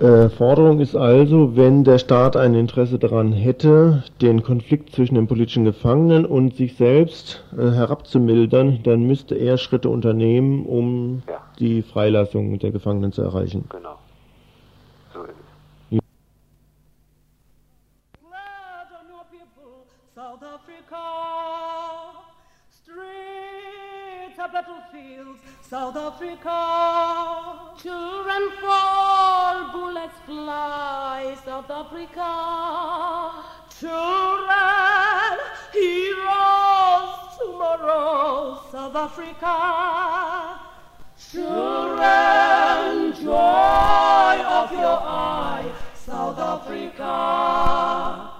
Äh, 0.00 0.30
Forderung 0.30 0.80
ist 0.80 0.96
also, 0.96 1.56
wenn 1.56 1.84
der 1.84 1.98
Staat 1.98 2.34
ein 2.34 2.54
Interesse 2.54 2.98
daran 2.98 3.32
hätte, 3.32 4.02
den 4.22 4.42
Konflikt 4.42 4.94
zwischen 4.94 5.14
den 5.14 5.26
politischen 5.26 5.66
Gefangenen 5.66 6.24
und 6.24 6.56
sich 6.56 6.74
selbst 6.76 7.44
äh, 7.52 7.70
herabzumildern, 7.70 8.80
dann 8.82 9.02
müsste 9.02 9.34
er 9.34 9.58
Schritte 9.58 9.90
unternehmen, 9.90 10.64
um 10.64 11.22
ja. 11.28 11.40
die 11.58 11.82
Freilassung 11.82 12.58
der 12.58 12.70
Gefangenen 12.70 13.12
zu 13.12 13.20
erreichen. 13.20 13.66
Genau. 13.68 13.99
Battlefields, 24.52 25.40
South 25.62 25.96
Africa. 25.96 27.72
Children 27.80 28.50
fall, 28.60 29.72
bullets 29.72 30.18
fly, 30.26 31.36
South 31.44 31.70
Africa. 31.70 33.32
Children, 33.78 35.38
heroes 35.72 37.14
tomorrow, 37.38 38.60
South 38.72 38.96
Africa. 38.96 40.60
Children, 41.30 43.12
joy 43.22 44.36
of 44.58 44.72
your 44.72 45.00
eye, 45.02 45.70
South 45.94 46.38
Africa. 46.38 48.30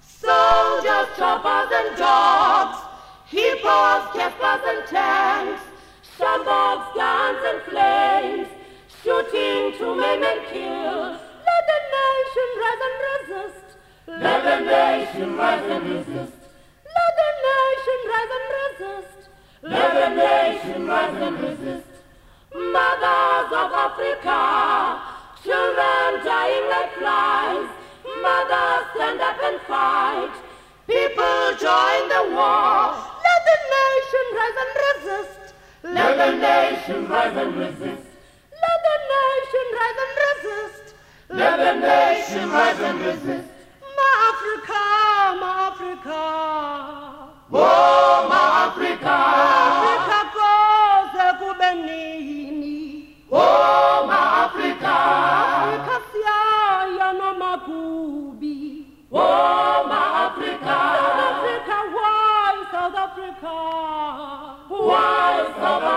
Soldiers, 0.00 1.08
choppers, 1.16 1.72
and 1.72 1.96
dogs 1.96 2.81
Hippos, 3.62 4.16
Jaspers 4.16 4.60
and 4.66 4.86
tanks, 4.88 5.62
sandbags, 6.18 6.86
guns 6.96 7.38
and 7.46 7.62
flames, 7.70 8.48
shooting 9.04 9.78
to 9.78 9.94
maim 9.94 10.22
and 10.24 10.40
kill. 10.50 11.14
Let 11.46 11.62
the 11.70 11.78
nation 11.94 12.48
rise 12.58 12.82
and 12.88 12.96
resist. 13.06 13.66
Let 14.08 14.42
the 14.42 14.58
nation 14.66 15.36
rise 15.36 15.70
and 15.70 15.84
resist. 15.90 16.38
Let 16.90 17.12
the 17.20 17.30
nation 17.46 18.00
rise 18.10 18.32
and 18.36 18.46
resist. 18.58 19.28
Let 19.62 19.90
the 19.94 20.08
nation 20.16 20.86
rise 20.88 21.22
and 21.22 21.40
resist. 21.40 21.88
Mothers 22.52 23.50
of 23.62 23.70
Africa, 23.86 25.02
children 25.44 26.24
dying 26.26 26.68
like 26.68 26.92
flies. 26.98 27.68
Mothers 28.22 28.86
stand 28.96 29.20
up 29.20 29.38
and 29.40 29.60
fight. 29.68 30.34
People 30.88 31.56
join 31.60 32.08
the 32.08 32.34
war. 32.34 33.11
Let 33.72 34.00
the 34.16 34.26
nation 34.26 34.28
rise 34.38 34.56
and 34.62 34.74
resist. 34.86 35.54
Let 35.82 36.16
the 36.16 36.30
nation 36.38 37.08
rise 37.08 37.36
and 37.36 37.56
resist. 37.56 38.06
Let 38.62 38.78
the 38.86 38.96
nation 39.12 39.66
rise 39.78 39.98
and 40.04 40.12
resist. 40.22 40.94
Let 41.28 41.56
the 41.56 41.72
nation 41.86 42.50
rise 42.50 42.80
and 42.80 43.00
resist. 43.00 43.41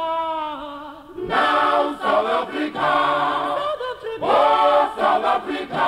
Now 1.26 1.96
South 1.98 2.28
Africa. 2.28 2.90
South 3.58 3.84
Africa. 3.88 4.20
Oh, 4.20 4.92
South 4.98 5.24
Africa. 5.24 5.86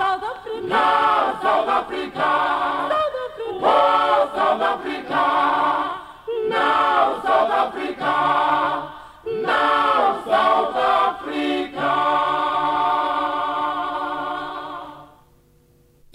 South 0.00 0.24
Africa. 0.24 0.66
Now 0.68 1.38
South 1.42 1.68
Africa. 1.68 2.30
South 2.92 3.16
Africa. 3.26 3.60
Oh, 3.62 4.32
South 4.36 4.62
Africa. 4.72 5.24
Now 6.48 7.20
South 7.22 7.52
Africa. 7.62 8.14
Now 9.42 10.24
South 10.24 10.76
Africa. 10.76 11.05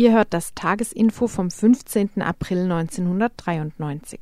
Ihr 0.02 0.14
hört 0.14 0.34
das 0.34 0.56
Tagesinfo 0.56 1.28
vom 1.28 1.52
15. 1.52 2.24
April 2.24 2.64
1993. 2.64 4.20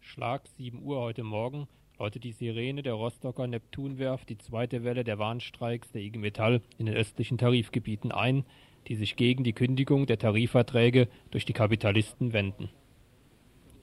Schlag 0.00 0.48
7 0.56 0.82
Uhr 0.82 1.02
heute 1.02 1.24
Morgen 1.24 1.68
läutet 1.98 2.24
die 2.24 2.32
Sirene 2.32 2.82
der 2.82 2.94
Rostocker 2.94 3.46
Neptunwerft 3.46 4.30
die 4.30 4.38
zweite 4.38 4.84
Welle 4.84 5.04
der 5.04 5.18
Warnstreiks 5.18 5.92
der 5.92 6.00
IG 6.00 6.18
Metall 6.18 6.62
in 6.78 6.86
den 6.86 6.94
östlichen 6.94 7.36
Tarifgebieten 7.36 8.10
ein, 8.10 8.46
die 8.86 8.94
sich 8.94 9.14
gegen 9.16 9.44
die 9.44 9.52
Kündigung 9.52 10.06
der 10.06 10.18
Tarifverträge 10.18 11.08
durch 11.30 11.44
die 11.44 11.52
Kapitalisten 11.52 12.32
wenden. 12.32 12.70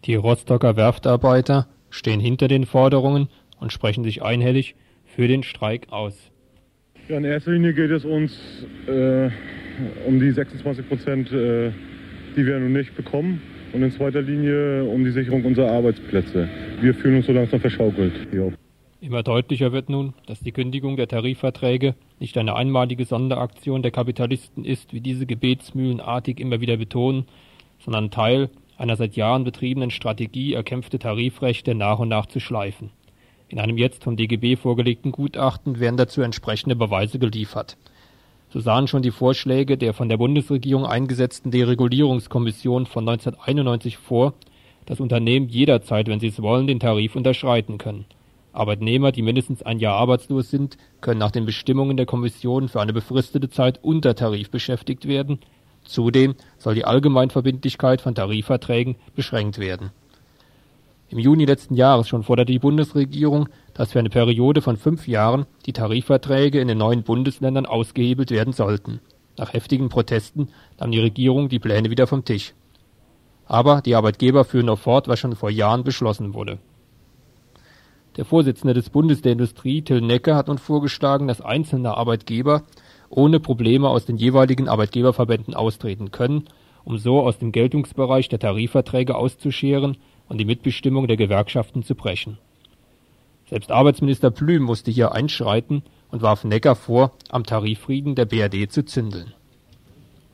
Die 0.06 0.16
Rostocker 0.16 0.78
Werftarbeiter 0.78 1.68
stehen 1.92 2.20
hinter 2.20 2.48
den 2.48 2.66
Forderungen 2.66 3.30
und 3.60 3.72
sprechen 3.72 4.04
sich 4.04 4.24
einhellig 4.24 4.74
für 5.04 5.28
den 5.28 5.44
Streik 5.44 5.92
aus. 5.92 6.32
Ja, 7.08 7.18
in 7.18 7.24
erster 7.24 7.52
Linie 7.52 7.74
geht 7.74 7.92
es 7.92 8.04
uns 8.04 8.36
äh, 8.88 9.30
um 10.08 10.20
die 10.20 10.32
26 10.32 10.90
Prozent, 10.90 11.32
äh, 11.32 11.70
die 12.36 12.46
wir 12.46 12.58
nun 12.58 12.74
nicht 12.74 12.96
bekommen. 12.96 13.42
Und 13.74 13.84
in 13.84 13.92
zweiter 13.92 14.24
Linie 14.24 14.84
um 14.86 15.04
die 15.04 15.12
Sicherung 15.12 15.46
unserer 15.46 15.70
Arbeitsplätze. 15.70 16.50
Wir 16.82 16.96
fühlen 16.96 17.18
uns 17.18 17.28
so 17.28 17.34
langsam 17.34 17.60
verschaukelt 17.60 18.14
hier. 18.32 18.54
Immer 19.02 19.22
deutlicher 19.22 19.72
wird 19.72 19.88
nun, 19.88 20.16
dass 20.26 20.40
die 20.40 20.52
Kündigung 20.52 20.96
der 20.96 21.08
Tarifverträge 21.08 21.94
nicht 22.20 22.40
eine 22.40 22.56
einmalige 22.56 23.06
Sonderaktion 23.06 23.84
der 23.84 23.92
Kapitalisten 23.92 24.66
ist, 24.66 24.92
wie 24.92 25.02
diese 25.02 25.28
gebetsmühlenartig 25.28 26.40
immer 26.40 26.60
wieder 26.60 26.78
betonen, 26.78 27.26
sondern 27.78 28.10
Teil 28.10 28.50
einer 28.78 28.96
seit 28.96 29.16
Jahren 29.16 29.44
betriebenen 29.44 29.92
Strategie, 29.92 30.54
erkämpfte 30.54 30.98
Tarifrechte 30.98 31.76
nach 31.76 32.00
und 32.00 32.10
nach 32.10 32.26
zu 32.26 32.40
schleifen. 32.40 32.90
In 33.48 33.60
einem 33.60 33.78
jetzt 33.78 34.04
vom 34.04 34.16
DGB 34.18 34.56
vorgelegten 34.56 35.12
Gutachten 35.12 35.80
werden 35.80 35.98
dazu 35.98 36.22
entsprechende 36.22 36.76
Beweise 36.76 37.20
geliefert. 37.20 37.78
So 38.50 38.60
sahen 38.60 38.88
schon 38.88 39.04
die 39.04 39.12
Vorschläge 39.12 39.78
der 39.78 39.94
von 39.94 40.10
der 40.10 40.18
Bundesregierung 40.18 40.86
eingesetzten 40.86 41.52
Deregulierungskommission 41.52 42.86
von 42.86 43.08
1991 43.08 43.98
vor, 43.98 44.34
dass 44.86 45.00
Unternehmen 45.00 45.50
jederzeit, 45.50 46.08
wenn 46.08 46.20
sie 46.20 46.28
es 46.28 46.42
wollen, 46.42 46.68
den 46.68 46.80
Tarif 46.80 47.16
unterschreiten 47.16 47.78
können. 47.78 48.06
Arbeitnehmer, 48.54 49.12
die 49.12 49.22
mindestens 49.22 49.62
ein 49.62 49.80
Jahr 49.80 49.98
arbeitslos 49.98 50.50
sind, 50.50 50.78
können 51.02 51.20
nach 51.20 51.32
den 51.32 51.46
Bestimmungen 51.46 51.98
der 51.98 52.06
Kommission 52.06 52.70
für 52.70 52.82
eine 52.82 52.94
befristete 52.94 53.50
Zeit 53.50 53.80
unter 53.84 54.16
Tarif 54.16 54.50
beschäftigt 54.50 55.08
werden. 55.08 55.40
Zudem 55.84 56.36
soll 56.58 56.74
die 56.74 56.86
Allgemeinverbindlichkeit 56.86 58.02
von 58.02 58.16
Tarifverträgen 58.16 58.96
beschränkt 59.16 59.60
werden. 59.60 59.92
Im 61.16 61.22
Juni 61.22 61.46
letzten 61.46 61.76
Jahres 61.76 62.10
schon 62.10 62.24
forderte 62.24 62.52
die 62.52 62.60
Bundesregierung, 62.60 63.48
dass 63.74 63.94
für 63.94 64.00
eine 64.00 64.10
Periode 64.10 64.62
von 64.62 64.76
fünf 64.76 65.08
Jahren 65.08 65.46
die 65.66 65.72
Tarifverträge 65.72 66.60
in 66.60 66.68
den 66.68 66.78
neuen 66.78 67.04
Bundesländern 67.04 67.66
ausgehebelt 67.66 68.32
werden 68.32 68.52
sollten. 68.52 69.00
Nach 69.38 69.54
heftigen 69.54 69.88
Protesten 69.88 70.50
nahm 70.78 70.92
die 70.92 71.00
Regierung 71.00 71.48
die 71.48 71.60
Pläne 71.60 71.90
wieder 71.90 72.06
vom 72.06 72.26
Tisch. 72.26 72.54
Aber 73.46 73.80
die 73.82 73.96
Arbeitgeber 73.96 74.44
führen 74.44 74.66
noch 74.66 74.80
fort, 74.80 75.08
was 75.08 75.18
schon 75.18 75.38
vor 75.38 75.50
Jahren 75.50 75.86
beschlossen 75.86 76.34
wurde. 76.34 76.58
Der 78.18 78.26
Vorsitzende 78.26 78.74
des 78.74 78.90
Bundes 78.90 79.22
der 79.22 79.32
Industrie, 79.32 79.84
Till 79.84 80.02
Necke, 80.02 80.36
hat 80.36 80.50
nun 80.50 80.58
vorgeschlagen, 80.58 81.30
dass 81.30 81.40
einzelne 81.40 81.96
Arbeitgeber 81.96 82.64
ohne 83.08 83.40
Probleme 83.40 83.88
aus 83.88 84.06
den 84.06 84.18
jeweiligen 84.18 84.68
Arbeitgeberverbänden 84.68 85.54
austreten 85.54 86.12
können, 86.12 86.44
um 86.84 86.98
so 86.98 87.22
aus 87.22 87.38
dem 87.38 87.54
Geltungsbereich 87.54 88.28
der 88.28 88.40
Tarifverträge 88.40 89.16
auszuscheren 89.16 89.96
und 90.30 90.38
die 90.38 90.46
Mitbestimmung 90.46 91.08
der 91.08 91.18
Gewerkschaften 91.18 91.84
zu 91.84 91.96
brechen. 91.96 92.38
Selbst 93.50 93.72
Arbeitsminister 93.72 94.32
Plüm 94.32 94.64
musste 94.64 94.90
hier 94.90 95.12
einschreiten 95.12 95.84
und 96.12 96.22
warf 96.22 96.44
Necker 96.44 96.76
vor, 96.76 97.12
am 97.30 97.44
Tariffrieden 97.44 98.16
der 98.16 98.26
BRD 98.26 98.72
zu 98.72 98.84
zündeln. 98.84 99.34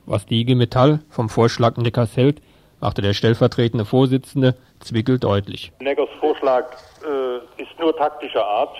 Was 0.06 0.26
die 0.26 0.40
IG 0.40 0.54
Metall 0.54 1.00
vom 1.10 1.28
Vorschlag 1.28 1.76
Neckers 1.76 2.16
hält, 2.16 2.40
machte 2.80 3.02
der 3.02 3.12
stellvertretende 3.12 3.84
Vorsitzende 3.84 4.56
Zwickel 4.80 5.18
deutlich. 5.18 5.72
Neckers 5.80 6.08
Vorschlag 6.18 6.64
äh, 7.04 7.62
ist 7.62 7.78
nur 7.78 7.96
taktischer 7.96 8.44
Art. 8.44 8.76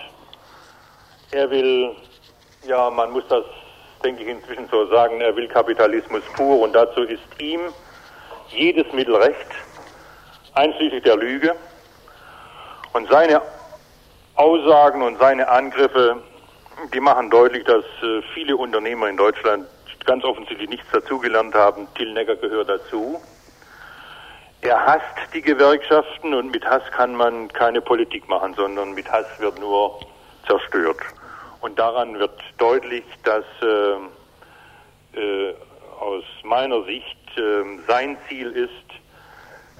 Er 1.31 1.49
will, 1.49 1.91
ja, 2.67 2.89
man 2.89 3.11
muss 3.11 3.23
das, 3.29 3.45
denke 4.03 4.23
ich, 4.23 4.29
inzwischen 4.29 4.67
so 4.69 4.87
sagen, 4.87 5.21
er 5.21 5.35
will 5.35 5.47
Kapitalismus 5.47 6.23
pur 6.35 6.59
und 6.59 6.73
dazu 6.73 7.01
ist 7.01 7.23
ihm 7.39 7.61
jedes 8.49 8.91
Mittel 8.93 9.15
recht, 9.15 9.47
einschließlich 10.55 11.03
der 11.03 11.17
Lüge. 11.17 11.55
Und 12.93 13.09
seine 13.09 13.41
Aussagen 14.35 15.01
und 15.01 15.17
seine 15.19 15.47
Angriffe, 15.49 16.21
die 16.93 16.99
machen 16.99 17.29
deutlich, 17.29 17.63
dass 17.65 17.83
äh, 18.01 18.21
viele 18.33 18.57
Unternehmer 18.57 19.07
in 19.07 19.17
Deutschland 19.17 19.67
ganz 20.05 20.23
offensichtlich 20.23 20.69
nichts 20.69 20.87
dazugelernt 20.91 21.55
haben. 21.55 21.87
Till 21.95 22.13
Necker 22.13 22.35
gehört 22.35 22.69
dazu. 22.69 23.21
Er 24.61 24.85
hasst 24.85 25.33
die 25.33 25.41
Gewerkschaften 25.41 26.33
und 26.33 26.51
mit 26.51 26.65
Hass 26.65 26.83
kann 26.91 27.15
man 27.15 27.49
keine 27.49 27.81
Politik 27.81 28.27
machen, 28.29 28.53
sondern 28.53 28.93
mit 28.93 29.11
Hass 29.11 29.25
wird 29.39 29.59
nur 29.59 29.99
zerstört. 30.47 30.99
Und 31.61 31.77
daran 31.79 32.17
wird 32.19 32.39
deutlich, 32.57 33.03
dass 33.23 33.45
äh, 33.61 35.19
äh, 35.19 35.53
aus 35.99 36.23
meiner 36.43 36.83
Sicht 36.83 37.37
äh, 37.37 37.63
sein 37.87 38.17
Ziel 38.27 38.51
ist, 38.51 39.02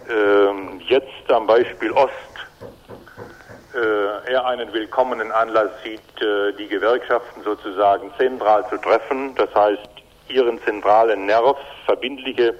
äh, 0.10 0.84
jetzt 0.88 1.32
am 1.32 1.48
Beispiel 1.48 1.92
Ost 1.92 2.12
äh, 3.74 4.32
er 4.32 4.46
einen 4.46 4.72
willkommenen 4.72 5.32
Anlass 5.32 5.72
sieht, 5.84 6.00
äh, 6.22 6.54
die 6.54 6.68
Gewerkschaften 6.68 7.44
sozusagen 7.44 8.12
zentral 8.18 8.68
zu 8.70 8.78
treffen, 8.78 9.34
das 9.36 9.54
heißt 9.56 9.90
ihren 10.30 10.62
zentralen 10.64 11.26
Nerv, 11.26 11.58
verbindliche 11.86 12.56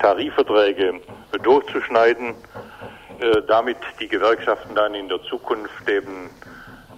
Tarifverträge 0.00 1.00
durchzuschneiden, 1.42 2.34
äh, 3.20 3.42
damit 3.46 3.78
die 4.00 4.08
Gewerkschaften 4.08 4.74
dann 4.74 4.94
in 4.94 5.08
der 5.08 5.22
Zukunft 5.22 5.88
eben 5.88 6.30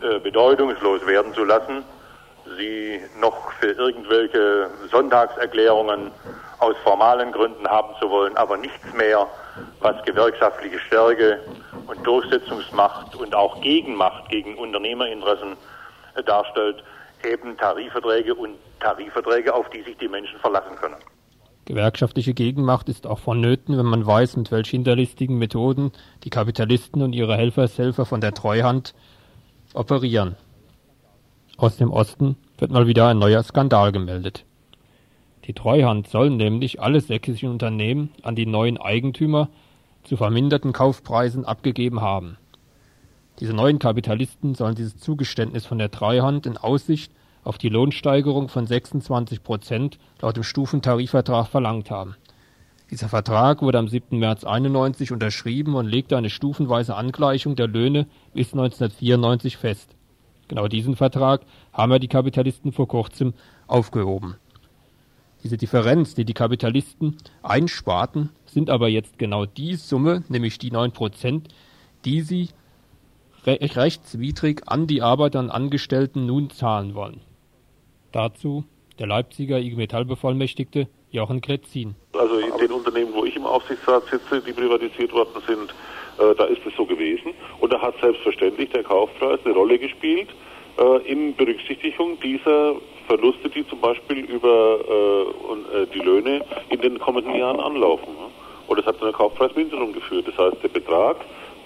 äh, 0.01 0.19
bedeutungslos 0.19 1.07
werden 1.07 1.33
zu 1.35 1.45
lassen, 1.45 1.85
sie 2.57 3.01
noch 3.21 3.53
für 3.61 3.73
irgendwelche 3.73 4.71
Sonntagserklärungen 4.91 6.11
aus 6.59 6.77
formalen 6.83 7.33
Gründen 7.33 7.69
haben 7.69 7.95
zu 8.01 8.11
wollen, 8.11 8.37
aber 8.37 8.57
nichts 8.57 8.93
mehr, 8.95 9.27
was 9.81 10.05
gewerkschaftliche 10.05 10.79
Stärke 10.81 11.41
und 11.87 12.07
Durchsetzungsmacht 12.07 13.15
und 13.17 13.35
auch 13.35 13.61
Gegenmacht 13.61 14.29
gegen 14.29 14.57
Unternehmerinteressen 14.57 15.57
äh, 16.15 16.23
darstellt, 16.23 16.83
eben 17.25 17.57
Tarifverträge 17.57 18.35
und 18.35 18.57
Tarifverträge, 18.81 19.55
auf 19.55 19.69
die 19.71 19.83
sich 19.83 19.97
die 19.99 20.09
Menschen 20.09 20.39
verlassen 20.39 20.77
können. 20.77 20.97
Gewerkschaftliche 21.65 22.33
Gegenmacht 22.33 22.89
ist 22.89 23.07
auch 23.07 23.19
vonnöten, 23.19 23.77
wenn 23.77 23.87
man 23.87 24.07
weiß, 24.07 24.37
mit 24.37 24.51
welch 24.51 24.71
hinterlistigen 24.71 25.37
Methoden 25.37 25.93
die 26.25 26.31
Kapitalisten 26.31 27.03
und 27.03 27.13
ihre 27.13 27.37
Helfershelfer 27.37 28.07
von 28.07 28.23
der 28.23 28.33
Treuhand 28.33 28.95
operieren. 29.75 30.37
Aus 31.59 31.77
dem 31.77 31.91
Osten 31.91 32.37
wird 32.57 32.71
mal 32.71 32.87
wieder 32.87 33.09
ein 33.09 33.19
neuer 33.19 33.43
Skandal 33.43 33.93
gemeldet. 33.93 34.47
Die 35.49 35.55
Treuhand 35.55 36.07
soll 36.09 36.29
nämlich 36.29 36.83
alle 36.83 37.01
sächsischen 37.01 37.49
Unternehmen 37.49 38.11
an 38.23 38.37
die 38.37 38.45
neuen 38.45 38.77
Eigentümer 38.77 39.49
zu 40.05 40.19
verminderten 40.19 40.75
Kaufpreisen 40.75 41.47
abgegeben 41.47 42.03
haben. 42.03 42.37
Diese 43.41 43.55
neuen 43.55 43.79
Kapitalisten 43.79 44.55
sollen 44.55 44.75
dieses 44.75 44.99
Zugeständnis 44.99 45.65
von 45.65 45.79
der 45.79 45.91
Treuhand 45.91 46.45
in 46.45 46.59
Aussicht 46.59 47.13
auf 47.45 47.57
die 47.57 47.71
Lohnsteigerung 47.71 48.51
von 48.51 48.67
26 48.67 49.43
Prozent 49.43 49.99
laut 50.21 50.37
dem 50.37 50.43
Stufentarifvertrag 50.43 51.49
verlangt 51.49 51.91
haben. 51.91 52.15
Dieser 52.91 53.09
Vertrag 53.09 53.63
wurde 53.63 53.79
am 53.79 53.89
7. 53.89 54.19
März 54.19 54.45
91 54.45 55.13
unterschrieben 55.13 55.77
und 55.77 55.87
legte 55.87 56.19
eine 56.19 56.29
stufenweise 56.29 56.95
Angleichung 56.95 57.57
der 57.57 57.69
Löhne 57.69 58.07
bis 58.35 58.53
1994 58.53 59.57
fest. 59.57 59.97
Genau 60.49 60.69
diesen 60.69 60.95
Vertrag 60.95 61.41
haben 61.73 61.93
ja 61.93 61.99
die 61.99 62.09
Kapitalisten 62.09 62.73
vor 62.73 62.89
kurzem 62.89 63.33
aufgehoben. 63.67 64.37
Diese 65.45 65.57
Differenz, 65.57 66.15
die 66.15 66.25
die 66.25 66.35
Kapitalisten 66.35 67.17
einsparten, 67.43 68.31
sind 68.47 68.71
aber 68.71 68.89
jetzt 68.89 69.19
genau 69.19 69.47
die 69.47 69.77
Summe, 69.77 70.25
nämlich 70.29 70.59
die 70.59 70.71
9 70.71 70.93
Prozent, 70.93 71.49
die 72.05 72.23
sie 72.23 72.49
re 73.47 73.59
rechtswidrig 73.61 74.63
an 74.67 74.87
die 74.87 75.01
Arbeiter 75.03 75.39
und 75.39 75.51
Angestellten 75.51 76.27
nun 76.27 76.51
zahlen 76.51 76.95
wollen. 76.95 77.21
Dazu 78.11 78.65
der 78.99 79.07
Leipziger 79.07 79.59
IG 79.59 79.77
Metall-Bevollmächtigte 79.77 80.89
Jochen 81.11 81.41
Kletzin. 81.41 81.95
Also 82.15 82.39
in 82.39 82.57
den 82.59 82.73
Unternehmen, 82.73 83.15
wo 83.15 83.25
ich 83.25 83.37
im 83.37 83.47
Aufsichtsrat 83.47 84.05
sitze, 84.11 84.41
die 84.41 84.53
privatisiert 84.53 85.13
worden 85.13 85.41
sind, 85.47 85.75
äh, 86.19 86.35
da 86.35 86.45
ist 86.45 86.61
es 86.67 86.75
so 86.77 86.85
gewesen. 86.85 87.33
Und 87.61 87.73
da 87.73 87.81
hat 87.81 87.95
selbstverständlich 88.01 88.71
der 88.71 88.83
Kaufpreis 88.83 89.39
eine 89.45 89.55
Rolle 89.55 89.79
gespielt 89.79 90.29
äh, 90.79 91.11
in 91.11 91.35
Berücksichtigung 91.37 92.19
dieser 92.21 92.75
Verluste, 93.09 93.49
die 93.49 93.67
zum 93.67 93.81
Beispiel 93.81 94.19
über 94.19 94.79
äh, 94.89 95.83
äh 95.83 95.87
die 95.93 95.99
Löhne 95.99 96.45
in 96.69 96.81
den 96.81 96.99
kommenden 96.99 97.35
Jahren 97.35 97.59
anlaufen. 97.59 98.15
Und 98.69 98.79
das 98.79 98.87
hat 98.87 98.99
zu 98.99 99.05
einer 99.05 99.15
Kaufpreisminderung 99.15 99.93
geführt. 99.95 100.29
Das 100.29 100.37
heißt, 100.37 100.63
der 100.63 100.69
Betrag 100.69 101.17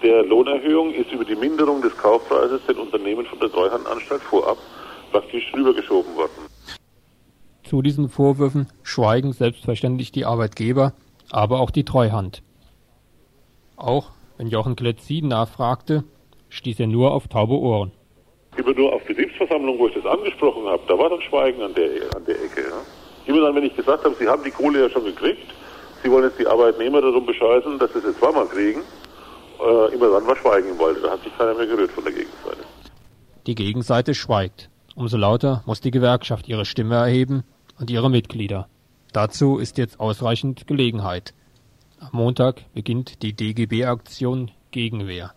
der 0.02 0.24
Lohnerhöhung 0.24 0.94
ist 0.94 1.12
über 1.12 1.24
die 1.24 1.34
Minderung 1.34 1.82
des 1.82 1.96
Kaufpreises 1.96 2.64
den 2.66 2.78
Unternehmen 2.78 3.26
von 3.26 3.38
der 3.40 3.50
Treuhandanstalt 3.50 4.22
vorab 4.22 4.56
praktisch 5.10 5.52
rübergeschoben 5.54 6.14
worden. 6.16 6.48
Zu 7.64 7.82
diesen 7.82 8.08
Vorwürfen 8.08 8.68
schweigen 8.82 9.32
selbstverständlich 9.32 10.12
die 10.12 10.24
Arbeitgeber, 10.24 10.94
aber 11.30 11.60
auch 11.60 11.70
die 11.70 11.84
Treuhand. 11.84 12.42
Auch 13.76 14.10
wenn 14.38 14.48
Jochen 14.48 14.76
Kletzin 14.76 15.28
nachfragte, 15.28 16.04
stieß 16.48 16.80
er 16.80 16.86
nur 16.86 17.12
auf 17.12 17.28
taube 17.28 17.58
Ohren. 17.58 17.92
Immer 18.56 18.74
nur 18.74 18.92
auf 18.92 19.04
Betriebsversammlung, 19.04 19.78
wo 19.78 19.88
ich 19.88 19.94
das 19.94 20.04
angesprochen 20.04 20.66
habe, 20.66 20.82
da 20.86 20.98
war 20.98 21.08
dann 21.08 21.22
Schweigen 21.22 21.62
an 21.62 21.74
der, 21.74 21.88
an 22.14 22.24
der 22.26 22.36
Ecke. 22.36 22.62
Ja. 22.62 22.82
Immer 23.26 23.46
dann, 23.46 23.54
wenn 23.54 23.64
ich 23.64 23.74
gesagt 23.74 24.04
habe, 24.04 24.14
Sie 24.18 24.28
haben 24.28 24.44
die 24.44 24.50
Kohle 24.50 24.82
ja 24.82 24.90
schon 24.90 25.04
gekriegt, 25.04 25.46
Sie 26.02 26.10
wollen 26.10 26.24
jetzt 26.24 26.38
die 26.38 26.46
Arbeitnehmer 26.46 27.00
darum 27.00 27.24
bescheißen, 27.24 27.78
dass 27.78 27.92
sie 27.92 28.00
es 28.00 28.04
jetzt 28.04 28.18
zweimal 28.18 28.46
kriegen, 28.46 28.80
äh, 29.60 29.94
immer 29.94 30.10
dann 30.10 30.26
war 30.26 30.36
Schweigen 30.36 30.70
im 30.70 30.78
Walde. 30.78 31.00
Da 31.00 31.12
hat 31.12 31.22
sich 31.22 31.36
keiner 31.36 31.54
mehr 31.54 31.66
gerührt 31.66 31.92
von 31.92 32.04
der 32.04 32.12
Gegenseite. 32.12 32.64
Die 33.46 33.54
Gegenseite 33.54 34.14
schweigt. 34.14 34.68
Umso 34.94 35.16
lauter 35.16 35.62
muss 35.64 35.80
die 35.80 35.90
Gewerkschaft 35.90 36.48
ihre 36.48 36.64
Stimme 36.64 36.96
erheben 36.96 37.44
und 37.78 37.90
ihre 37.90 38.10
Mitglieder. 38.10 38.68
Dazu 39.12 39.58
ist 39.58 39.78
jetzt 39.78 40.00
ausreichend 40.00 40.66
Gelegenheit. 40.66 41.34
Am 42.00 42.10
Montag 42.12 42.64
beginnt 42.74 43.22
die 43.22 43.32
DGB-Aktion 43.32 44.50
Gegenwehr. 44.72 45.32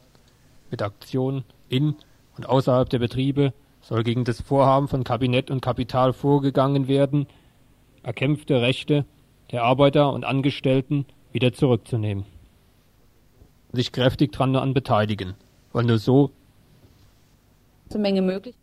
Mit 0.71 0.81
Aktionen 0.81 1.43
in 1.69 1.95
und 2.37 2.47
außerhalb 2.47 2.89
der 2.89 2.99
Betriebe 2.99 3.53
soll 3.81 4.03
gegen 4.03 4.23
das 4.23 4.41
Vorhaben 4.41 4.87
von 4.87 5.03
Kabinett 5.03 5.51
und 5.51 5.61
Kapital 5.61 6.13
vorgegangen 6.13 6.87
werden, 6.87 7.27
erkämpfte 8.03 8.61
Rechte 8.61 9.05
der 9.51 9.63
Arbeiter 9.63 10.11
und 10.11 10.25
Angestellten 10.25 11.05
wieder 11.31 11.53
zurückzunehmen. 11.53 12.25
Sich 13.71 13.91
kräftig 13.91 14.31
daran 14.31 14.73
beteiligen, 14.73 15.35
weil 15.71 15.85
nur 15.85 15.97
so 15.97 16.31
eine 17.91 18.01
Menge 18.01 18.21
möglich. 18.21 18.55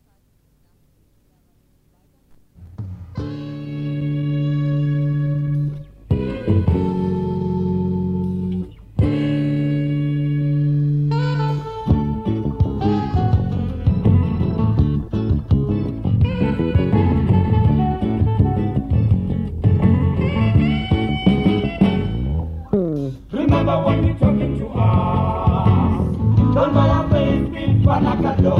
Gracias. 28.22 28.51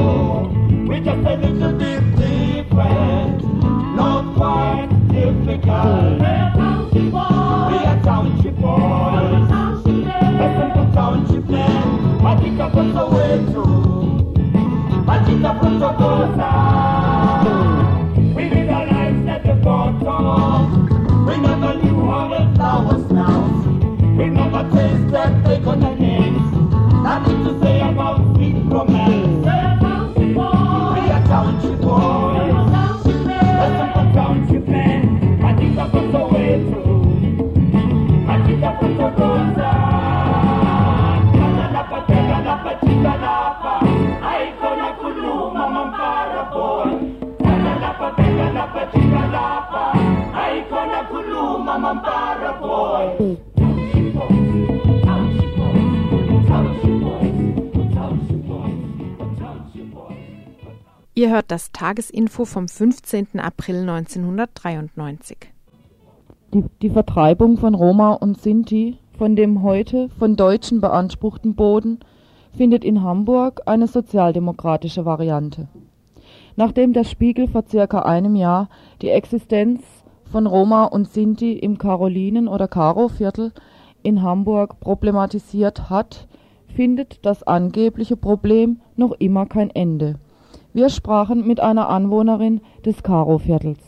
Hört 61.43 61.51
das 61.51 61.73
Tagesinfo 61.73 62.45
vom 62.45 62.69
15. 62.69 63.37
April 63.37 63.81
1993. 63.81 65.37
Die, 66.53 66.63
die 66.81 66.89
Vertreibung 66.89 67.57
von 67.57 67.75
Roma 67.75 68.13
und 68.13 68.39
Sinti 68.39 68.97
von 69.17 69.35
dem 69.35 69.61
heute 69.61 70.07
von 70.17 70.37
Deutschen 70.37 70.79
beanspruchten 70.79 71.53
Boden 71.53 71.99
findet 72.55 72.85
in 72.85 73.03
Hamburg 73.03 73.59
eine 73.65 73.87
sozialdemokratische 73.87 75.03
Variante. 75.03 75.67
Nachdem 76.55 76.93
der 76.93 77.03
Spiegel 77.03 77.49
vor 77.49 77.65
circa 77.67 78.03
einem 78.03 78.37
Jahr 78.37 78.69
die 79.01 79.09
Existenz 79.09 79.83
von 80.31 80.47
Roma 80.47 80.85
und 80.85 81.09
Sinti 81.09 81.51
im 81.51 81.77
Karolinen- 81.77 82.47
oder 82.47 82.69
Karo-Viertel 82.69 83.51
in 84.01 84.21
Hamburg 84.21 84.79
problematisiert 84.79 85.89
hat, 85.89 86.25
findet 86.67 87.25
das 87.25 87.43
angebliche 87.43 88.15
Problem 88.15 88.79
noch 88.95 89.11
immer 89.19 89.45
kein 89.45 89.71
Ende. 89.71 90.15
Wir 90.73 90.89
sprachen 90.89 91.45
mit 91.47 91.59
einer 91.59 91.89
Anwohnerin 91.89 92.61
des 92.85 93.03
Karo-Viertels. 93.03 93.79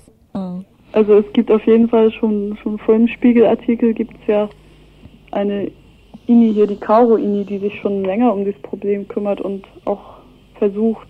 Also 0.91 1.13
es 1.15 1.25
gibt 1.33 1.51
auf 1.51 1.65
jeden 1.65 1.89
Fall 1.89 2.11
schon, 2.11 2.57
schon 2.61 2.77
vor 2.77 2.95
dem 2.95 3.07
Spiegelartikel 3.07 3.93
gibt 3.93 4.13
es 4.21 4.27
ja 4.27 4.49
eine 5.31 5.71
INI 6.27 6.53
hier, 6.53 6.67
die 6.67 6.75
Karo-INI, 6.75 7.45
die 7.45 7.57
sich 7.59 7.79
schon 7.79 8.03
länger 8.03 8.33
um 8.33 8.45
das 8.45 8.55
Problem 8.61 9.07
kümmert 9.07 9.41
und 9.41 9.63
auch 9.85 9.99
versucht, 10.57 11.07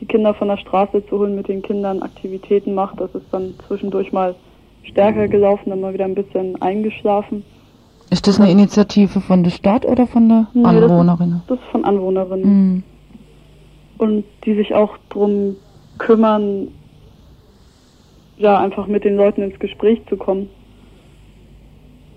die 0.00 0.06
Kinder 0.06 0.34
von 0.34 0.48
der 0.48 0.56
Straße 0.56 1.04
zu 1.06 1.18
holen, 1.18 1.34
mit 1.36 1.48
den 1.48 1.62
Kindern 1.62 2.02
Aktivitäten 2.02 2.74
macht. 2.74 3.00
Das 3.00 3.14
ist 3.14 3.26
dann 3.32 3.54
zwischendurch 3.68 4.12
mal 4.12 4.34
stärker 4.84 5.28
gelaufen, 5.28 5.70
dann 5.70 5.80
mal 5.80 5.94
wieder 5.94 6.04
ein 6.04 6.14
bisschen 6.14 6.60
eingeschlafen. 6.60 7.44
Ist 8.10 8.26
das 8.26 8.38
eine 8.40 8.50
Initiative 8.50 9.20
von 9.20 9.42
der 9.42 9.50
Stadt 9.50 9.86
oder 9.86 10.06
von 10.06 10.28
der 10.28 10.46
Nee, 10.54 10.62
das 10.64 10.74
ist- 10.74 10.82
Anwohnerin? 10.90 11.42
Das 11.46 11.58
ist 11.58 11.64
von 11.70 11.84
Anwohnerinnen. 11.84 12.44
Mhm. 12.74 12.82
Und 14.02 14.24
die 14.44 14.56
sich 14.56 14.74
auch 14.74 14.98
drum 15.10 15.54
kümmern, 15.98 16.72
ja, 18.36 18.58
einfach 18.58 18.88
mit 18.88 19.04
den 19.04 19.16
Leuten 19.16 19.42
ins 19.42 19.60
Gespräch 19.60 20.00
zu 20.08 20.16
kommen. 20.16 20.50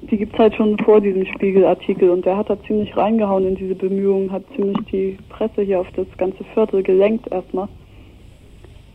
Die 0.09 0.17
gibt's 0.17 0.39
halt 0.39 0.55
schon 0.55 0.79
vor 0.79 0.99
diesem 0.99 1.27
Spiegelartikel 1.27 2.09
und 2.09 2.25
der 2.25 2.37
hat 2.37 2.49
da 2.49 2.57
ziemlich 2.63 2.97
reingehauen 2.97 3.49
in 3.49 3.55
diese 3.55 3.75
Bemühungen, 3.75 4.31
hat 4.31 4.41
ziemlich 4.55 4.79
die 4.91 5.19
Presse 5.29 5.61
hier 5.61 5.79
auf 5.79 5.87
das 5.95 6.07
ganze 6.17 6.43
Viertel 6.55 6.81
gelenkt 6.81 7.31
erstmal. 7.31 7.67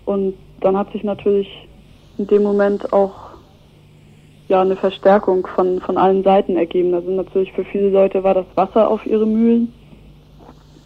Und 0.04 0.34
dann 0.58 0.76
hat 0.76 0.90
sich 0.90 1.04
natürlich 1.04 1.68
in 2.18 2.26
dem 2.26 2.42
Moment 2.42 2.92
auch 2.92 3.14
ja 4.48 4.62
eine 4.62 4.74
Verstärkung 4.74 5.46
von, 5.46 5.78
von 5.78 5.96
allen 5.96 6.24
Seiten 6.24 6.56
ergeben. 6.56 6.92
Also 6.92 7.12
natürlich 7.12 7.52
für 7.52 7.64
viele 7.66 7.90
Leute 7.90 8.24
war 8.24 8.34
das 8.34 8.46
Wasser 8.56 8.90
auf 8.90 9.06
ihre 9.06 9.26
Mühlen 9.28 9.72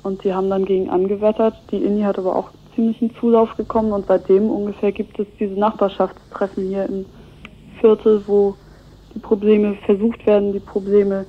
und 0.05 0.22
die 0.22 0.32
haben 0.32 0.50
dann 0.50 0.64
gegen 0.64 0.88
angewettert. 0.90 1.55
Die 1.72 1.82
INI 1.82 2.02
hat 2.02 2.18
aber 2.18 2.36
auch 2.36 2.50
ziemlichen 2.74 3.14
Zulauf 3.16 3.55
bekommen 3.57 3.92
und 3.92 4.07
seitdem 4.07 4.48
ungefähr 4.50 4.92
gibt 4.92 5.18
es 5.18 5.26
diese 5.40 5.55
Nachbarschaftstreffen 5.55 6.68
hier 6.68 6.86
im 6.86 7.07
Viertel, 7.80 8.22
wo 8.26 8.55
die 9.14 9.18
Probleme 9.18 9.74
versucht 9.86 10.24
werden, 10.26 10.52
die 10.52 10.61
Probleme 10.61 11.26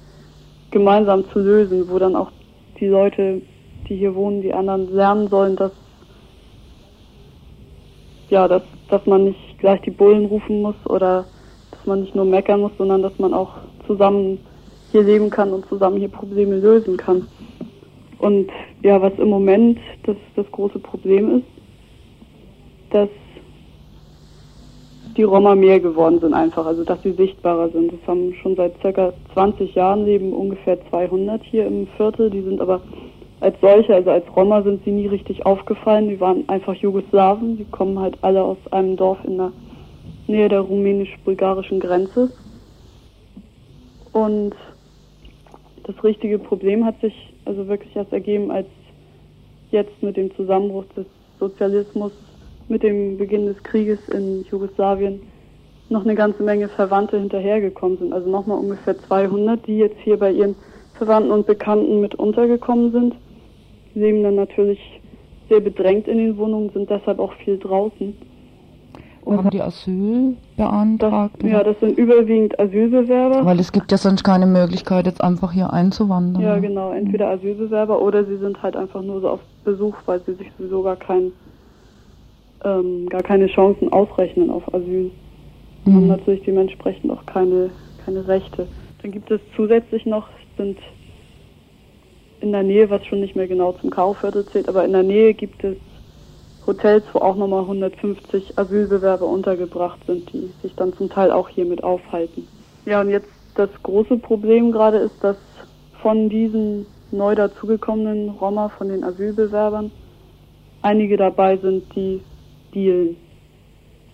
gemeinsam 0.72 1.24
zu 1.32 1.40
lösen, 1.40 1.90
wo 1.90 1.98
dann 1.98 2.16
auch 2.16 2.32
die 2.80 2.88
Leute, 2.88 3.42
die 3.88 3.96
hier 3.96 4.14
wohnen, 4.14 4.42
die 4.42 4.54
anderen 4.54 4.94
lernen 4.94 5.30
sollen, 5.30 5.56
dass 5.56 5.72
ja, 8.30 8.48
dass, 8.48 8.64
dass 8.90 9.06
man 9.06 9.26
nicht 9.26 9.60
gleich 9.60 9.82
die 9.82 9.92
Bullen 9.92 10.26
rufen 10.26 10.62
muss 10.62 10.76
oder 10.86 11.26
dass 11.72 11.86
man 11.86 12.02
nicht 12.02 12.16
nur 12.16 12.26
meckern 12.26 12.62
muss, 12.62 12.72
sondern 12.78 13.04
dass 13.04 13.18
man 13.20 13.34
auch 13.34 13.52
zusammen 13.86 14.40
hier 14.92 15.04
leben 15.04 15.30
kann 15.30 15.54
und 15.54 15.68
zusammen 15.68 15.98
hier 15.98 16.10
Probleme 16.10 16.58
lösen 16.58 16.98
kann. 16.98 17.28
Und 18.20 18.50
ja, 18.82 19.02
was 19.02 19.14
im 19.18 19.30
Moment 19.30 19.80
das, 20.04 20.16
das 20.36 20.50
große 20.52 20.80
Problem 20.80 21.38
ist, 21.38 21.46
dass 22.92 23.10
die 25.18 25.24
Roma 25.24 25.56
mehr 25.56 25.80
geworden 25.80 26.20
sind 26.20 26.34
einfach, 26.34 26.66
also 26.66 26.84
dass 26.84 27.02
sie 27.02 27.14
sichtbarer 27.14 27.70
sind. 27.70 27.94
Das 27.94 28.08
haben 28.08 28.34
schon 28.42 28.56
seit 28.56 28.80
circa 28.82 29.14
20 29.34 29.74
Jahren 29.76 30.06
leben 30.06 30.34
ungefähr 30.34 30.78
200 30.90 31.42
hier 31.44 31.66
im 31.66 31.88
Viertel. 31.96 32.30
Die 32.30 32.42
sind 32.42 32.60
aber 32.60 32.82
als 33.40 33.56
solche, 33.62 33.94
also 33.94 34.10
als 34.12 34.26
Roma 34.36 34.62
sind 34.62 34.84
sie 34.84 34.92
nie 34.92 35.08
richtig 35.08 35.46
aufgefallen. 35.46 36.10
Die 36.10 36.20
waren 36.20 36.48
einfach 36.48 36.76
Jugoslawen. 36.76 37.58
Die 37.58 37.66
kommen 37.66 38.00
halt 38.00 38.18
alle 38.22 38.44
aus 38.44 38.58
einem 38.72 38.98
Dorf 38.98 39.20
in 39.24 39.38
der 39.38 39.52
Nähe 40.28 40.50
der 40.50 40.62
rumänisch-bulgarischen 40.62 41.80
Grenze. 41.80 42.32
Und 44.12 44.56
das 45.84 46.04
richtige 46.04 46.40
Problem 46.40 46.86
hat 46.86 47.00
sich 47.02 47.35
also 47.46 47.68
wirklich 47.68 47.96
erst 47.96 48.12
ergeben, 48.12 48.52
als 48.52 48.68
jetzt 49.72 50.02
mit 50.02 50.18
dem 50.18 50.36
Zusammenbruch 50.36 50.86
des 50.96 51.06
Sozialismus, 51.40 52.12
mit 52.68 52.84
dem 52.84 53.18
Beginn 53.18 53.46
des 53.46 53.62
Krieges 53.64 54.00
in 54.10 54.44
Jugoslawien 54.50 55.22
noch 55.90 56.04
eine 56.04 56.16
ganze 56.16 56.44
Menge 56.44 56.68
Verwandte 56.68 57.20
hinterhergekommen 57.20 57.98
sind. 57.98 58.14
Also 58.14 58.30
nochmal 58.30 58.58
ungefähr 58.58 58.98
200, 58.98 59.66
die 59.68 59.78
jetzt 59.78 60.00
hier 60.04 60.18
bei 60.18 60.32
ihren 60.32 60.56
Verwandten 60.96 61.32
und 61.32 61.46
Bekannten 61.46 62.02
mit 62.02 62.16
untergekommen 62.16 62.92
sind. 62.92 63.16
Die 63.94 64.00
leben 64.00 64.24
dann 64.24 64.36
natürlich 64.36 64.80
sehr 65.50 65.60
bedrängt 65.60 66.08
in 66.08 66.18
den 66.18 66.38
Wohnungen, 66.38 66.72
sind 66.72 66.90
deshalb 66.90 67.20
auch 67.20 67.34
viel 67.34 67.60
draußen. 67.60 68.16
Haben 69.26 69.50
die 69.50 69.62
Asyl 69.62 70.38
beantragt? 70.56 71.44
Ja, 71.44 71.64
das 71.64 71.80
sind 71.80 71.98
überwiegend 71.98 72.60
Asylbewerber. 72.60 73.46
Weil 73.46 73.60
es 73.60 73.72
gibt 73.72 73.92
ja 73.92 73.98
sonst 73.98 74.24
keine 74.24 74.46
Möglichkeit, 74.46 75.08
jetzt 75.08 75.22
einfach 75.22 75.52
hier 75.52 75.74
einzuwandern. 75.74 76.42
Ja, 76.42 76.60
genau. 76.60 76.92
Entweder 76.92 77.30
Asylbewerber 77.30 78.02
oder 78.02 78.24
sie 78.26 78.38
sind 78.38 78.62
halt 78.62 78.76
einfach 78.76 79.02
nur 79.02 79.22
so 79.22 79.30
auf 79.30 79.40
Besuch, 79.64 79.96
weil 80.06 80.22
sie 80.26 80.34
sich 80.36 80.52
sowieso 80.58 80.84
gar, 80.84 80.96
kein, 80.96 81.32
ähm, 82.64 83.08
gar 83.10 83.24
keine 83.24 83.48
Chancen 83.48 83.92
ausrechnen 83.92 84.52
auf 84.52 84.74
Asyl. 84.74 85.12
Und 85.86 85.94
haben 85.94 86.08
natürlich 86.08 86.44
dementsprechend 86.44 87.12
auch 87.12 87.26
keine, 87.26 87.70
keine 88.06 88.28
Rechte. 88.28 88.68
Dann 89.02 89.12
gibt 89.12 89.30
es 89.32 89.40
zusätzlich 89.56 90.06
noch, 90.06 90.28
sind 90.58 90.78
in 92.42 92.52
der 92.52 92.64
Nähe, 92.64 92.90
was 92.90 93.06
schon 93.06 93.22
nicht 93.22 93.36
mehr 93.36 93.48
genau 93.48 93.74
zum 93.74 93.90
Kaufviertel 93.90 94.46
zählt, 94.46 94.70
aber 94.70 94.86
in 94.86 94.92
der 94.92 95.04
Nähe 95.04 95.34
gibt 95.34 95.64
es 95.64 95.78
Hotels, 96.68 97.04
wo 97.14 97.20
auch 97.20 97.36
nochmal 97.36 97.62
150 97.62 98.58
Asylbewerber 98.58 99.28
untergebracht 99.28 100.00
sind, 100.08 100.32
die 100.34 100.52
sich 100.62 100.76
dann 100.76 100.94
zum 100.94 101.10
Teil 101.10 101.32
auch 101.32 101.50
hier 101.50 101.66
mit 101.66 101.84
aufhalten. 101.84 102.48
Ja, 102.86 103.02
und 103.02 103.10
jetzt 103.10 103.30
das 103.56 103.70
große 103.84 104.18
Problem 104.18 104.72
gerade 104.72 104.98
ist, 104.98 105.16
dass 105.22 105.38
von 106.02 106.30
diesen 106.30 106.86
neu 107.12 107.36
dazugekommenen 107.36 108.30
Roma, 108.30 108.70
von 108.70 108.90
den 108.90 109.04
Asylbewerbern, 109.04 109.92
einige 110.82 111.18
dabei 111.18 111.58
sind, 111.58 111.84
die 111.96 112.22
dealen. 112.74 113.16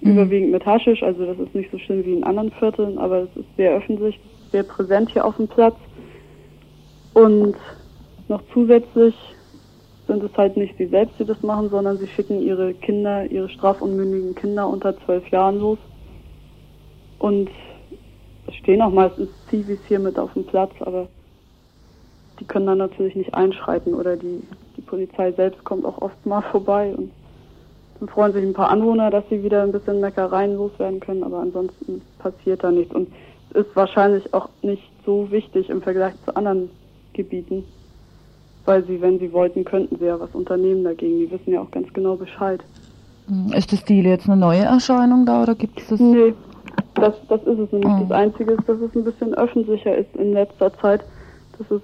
Mhm. 0.02 0.12
Überwiegend 0.12 0.52
mit 0.52 0.66
Haschisch, 0.66 1.04
also 1.04 1.26
das 1.26 1.40
ist 1.40 1.56
nicht 1.56 1.72
so 1.72 1.78
schlimm 1.78 2.06
wie 2.06 2.14
in 2.14 2.24
anderen 2.24 2.52
Vierteln, 2.52 2.98
aber 2.98 3.24
es 3.24 3.30
ist 3.36 3.56
sehr 3.58 3.74
öffentlich, 3.74 4.20
sehr 4.52 4.64
präsent 4.64 5.12
hier 5.12 5.26
auf 5.26 5.36
dem 5.38 5.48
Platz. 5.48 5.76
Und 7.14 7.56
noch 8.28 8.42
zusätzlich 8.54 9.16
sind 10.12 10.24
es 10.24 10.38
halt 10.38 10.58
nicht 10.58 10.78
sie 10.78 10.88
selbst, 10.88 11.18
die 11.20 11.26
das 11.26 11.42
machen, 11.42 11.70
sondern 11.70 11.98
sie 11.98 12.08
schicken 12.08 12.42
ihre 12.42 12.74
Kinder, 12.74 13.26
ihre 13.32 13.48
strafunmündigen 13.48 14.36
Kinder 14.36 14.68
unter 14.68 14.98
zwölf 15.06 15.26
Jahren 15.30 15.60
los. 15.60 15.78
Und 17.18 17.50
es 18.48 18.56
stehen 18.56 18.82
auch 18.82 18.92
meistens 18.92 19.30
Zivis 19.50 19.80
hier 19.88 20.00
mit 20.00 20.20
auf 20.20 20.34
dem 20.34 20.46
Platz, 20.46 20.72
aber 20.82 21.08
die 22.42 22.46
können 22.46 22.66
dann 22.66 22.80
natürlich 22.80 23.16
nicht 23.16 23.34
einschreiten 23.34 23.94
oder 23.94 24.18
die, 24.18 24.42
die 24.76 24.82
Polizei 24.82 25.32
selbst 25.32 25.64
kommt 25.64 25.86
auch 25.86 26.02
oft 26.02 26.26
mal 26.26 26.42
vorbei 26.42 26.94
und 26.94 27.12
dann 28.00 28.10
freuen 28.10 28.34
sich 28.34 28.44
ein 28.44 28.54
paar 28.54 28.70
Anwohner, 28.70 29.12
dass 29.12 29.24
sie 29.30 29.44
wieder 29.44 29.64
ein 29.64 29.72
bisschen 29.72 30.02
Meckereien 30.02 30.56
loswerden 30.56 31.00
können, 31.00 31.24
aber 31.24 31.40
ansonsten 31.40 32.02
passiert 32.20 32.64
da 32.64 32.72
nichts. 32.72 32.94
Und 32.94 33.14
es 33.52 33.68
ist 33.68 33.76
wahrscheinlich 33.76 34.34
auch 34.34 34.50
nicht 34.62 34.92
so 35.06 35.32
wichtig 35.32 35.70
im 35.70 35.82
Vergleich 35.82 36.16
zu 36.26 36.36
anderen 36.36 36.70
Gebieten, 37.14 37.64
weil 38.66 38.86
sie, 38.86 39.02
wenn 39.02 39.20
sie 39.20 39.32
wollten, 39.34 39.66
könnten 39.66 39.98
sie 39.98 40.06
ja 40.06 40.20
was 40.20 40.30
unternehmen 40.34 40.84
dagegen. 40.84 41.20
Die 41.20 41.32
wissen 41.32 41.54
ja 41.54 41.62
auch 41.62 41.72
ganz 41.72 41.92
genau 41.94 42.16
Bescheid. 42.16 42.62
Hm, 43.28 43.54
Ist 43.54 43.72
das 43.72 43.84
Deal 43.86 44.06
jetzt 44.06 44.28
eine 44.28 44.40
neue 44.40 44.64
Erscheinung 44.64 45.26
da 45.26 45.44
oder 45.44 45.56
gibt 45.56 45.80
es 45.80 45.88
das? 45.88 46.00
Nee, 46.00 46.34
das, 46.96 47.14
das 47.28 47.42
ist 47.44 47.60
es 47.60 47.72
nämlich. 47.72 47.92
Mhm. 47.92 48.10
Das 48.10 48.12
Einzige 48.12 48.52
ist, 48.54 48.68
dass 48.68 48.80
es 48.80 48.96
ein 48.96 49.04
bisschen 49.04 49.34
öffentlicher 49.34 49.96
ist 49.96 50.16
in 50.16 50.34
letzter 50.34 50.74
Zeit, 50.80 51.04
dass 51.58 51.70
es 51.72 51.82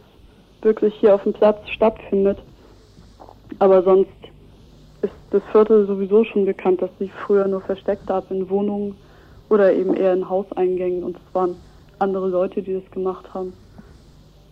wirklich 0.61 0.93
hier 0.95 1.15
auf 1.15 1.23
dem 1.23 1.33
Platz 1.33 1.57
stattfindet. 1.69 2.37
Aber 3.59 3.81
sonst 3.83 4.09
ist 5.01 5.13
das 5.31 5.41
Viertel 5.51 5.87
sowieso 5.87 6.23
schon 6.23 6.45
bekannt, 6.45 6.81
dass 6.81 6.89
sie 6.99 7.09
früher 7.25 7.47
nur 7.47 7.61
versteckt 7.61 8.07
gab 8.07 8.29
in 8.31 8.49
Wohnungen 8.49 8.95
oder 9.49 9.71
eben 9.73 9.93
eher 9.93 10.13
in 10.13 10.29
Hauseingängen 10.29 11.03
und 11.03 11.15
es 11.15 11.35
waren 11.35 11.55
andere 11.99 12.27
Leute, 12.27 12.61
die 12.61 12.73
das 12.73 12.91
gemacht 12.91 13.33
haben. 13.33 13.53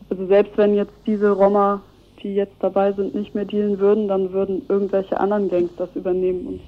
Also 0.10 0.26
selbst 0.28 0.58
wenn 0.58 0.76
jetzt 0.76 0.94
diese 1.06 1.32
Roma, 1.32 1.82
die 2.26 2.34
jetzt 2.34 2.56
dabei 2.60 2.92
sind, 2.94 3.14
nicht 3.14 3.36
mehr 3.36 3.46
dealen 3.46 3.78
würden, 3.78 4.08
dann 4.08 4.34
würden 4.34 4.64
irgendwelche 4.68 5.20
anderen 5.20 5.48
Gangs 5.48 5.70
das 5.78 5.96
übernehmen 5.96 6.48
und 6.48 6.62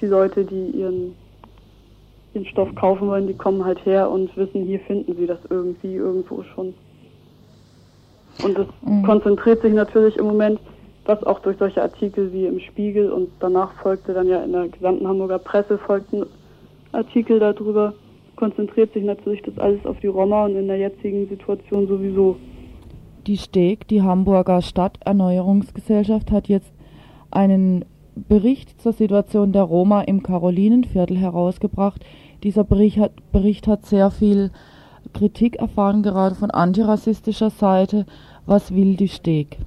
die 0.00 0.06
Leute, 0.06 0.44
die 0.44 0.70
ihren, 0.70 1.14
ihren 2.34 2.46
Stoff 2.46 2.74
kaufen 2.74 3.06
wollen, 3.06 3.28
die 3.28 3.34
kommen 3.34 3.64
halt 3.64 3.84
her 3.86 4.10
und 4.10 4.36
wissen, 4.36 4.64
hier 4.64 4.80
finden 4.80 5.14
sie 5.14 5.28
das 5.28 5.38
irgendwie 5.50 5.94
irgendwo 5.94 6.42
schon. 6.42 6.74
Und 8.42 8.58
es 8.58 8.66
Mhm. 8.82 9.04
konzentriert 9.04 9.62
sich 9.62 9.72
natürlich 9.72 10.16
im 10.16 10.26
Moment, 10.26 10.60
was 11.04 11.22
auch 11.22 11.38
durch 11.40 11.56
solche 11.58 11.80
Artikel 11.80 12.32
wie 12.32 12.46
im 12.46 12.58
Spiegel 12.58 13.12
und 13.12 13.30
danach 13.38 13.72
folgte 13.80 14.12
dann 14.12 14.26
ja 14.26 14.42
in 14.42 14.50
der 14.52 14.66
gesamten 14.66 15.06
Hamburger 15.06 15.38
Presse 15.38 15.78
folgten 15.78 16.26
Artikel 16.90 17.38
darüber, 17.38 17.94
konzentriert 18.34 18.92
sich 18.94 19.04
natürlich 19.04 19.42
das 19.42 19.56
alles 19.58 19.84
auf 19.86 19.98
die 20.00 20.08
Roma 20.08 20.46
und 20.46 20.56
in 20.56 20.66
der 20.66 20.78
jetzigen 20.78 21.28
Situation 21.28 21.86
sowieso. 21.86 22.36
Die 23.28 23.36
Steg, 23.36 23.86
die 23.88 24.00
Hamburger 24.00 24.62
Stadterneuerungsgesellschaft, 24.62 26.30
hat 26.30 26.48
jetzt 26.48 26.72
einen 27.30 27.84
Bericht 28.16 28.80
zur 28.80 28.94
Situation 28.94 29.52
der 29.52 29.64
Roma 29.64 30.00
im 30.00 30.22
Karolinenviertel 30.22 31.18
herausgebracht. 31.18 32.06
Dieser 32.42 32.64
Bericht 32.64 32.96
hat, 32.96 33.12
Bericht 33.30 33.66
hat 33.66 33.84
sehr 33.84 34.10
viel 34.10 34.50
Kritik 35.12 35.56
erfahren, 35.56 36.02
gerade 36.02 36.36
von 36.36 36.50
antirassistischer 36.50 37.50
Seite. 37.50 38.06
Was 38.46 38.74
will 38.74 38.96
die 38.96 39.08
Steg? 39.08 39.58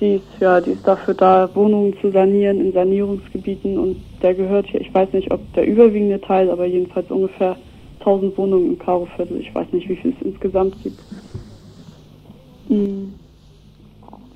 Die 0.00 0.16
ist, 0.16 0.40
ja, 0.40 0.60
die 0.60 0.72
ist 0.72 0.88
dafür 0.88 1.14
da, 1.14 1.48
Wohnungen 1.54 1.94
zu 2.00 2.10
sanieren 2.10 2.60
in 2.60 2.72
Sanierungsgebieten 2.72 3.78
und 3.78 4.02
der 4.22 4.34
gehört 4.34 4.66
hier, 4.66 4.80
ich 4.80 4.92
weiß 4.92 5.12
nicht, 5.12 5.32
ob 5.32 5.40
der 5.54 5.68
überwiegende 5.68 6.20
Teil, 6.20 6.50
aber 6.50 6.66
jedenfalls 6.66 7.08
ungefähr 7.12 7.56
1000 8.00 8.36
Wohnungen 8.36 8.72
im 8.72 8.78
Karoviertel. 8.80 9.40
Ich 9.40 9.54
weiß 9.54 9.68
nicht, 9.70 9.88
wie 9.88 9.94
viel 9.94 10.14
es 10.18 10.26
insgesamt 10.26 10.74
gibt. 10.82 10.98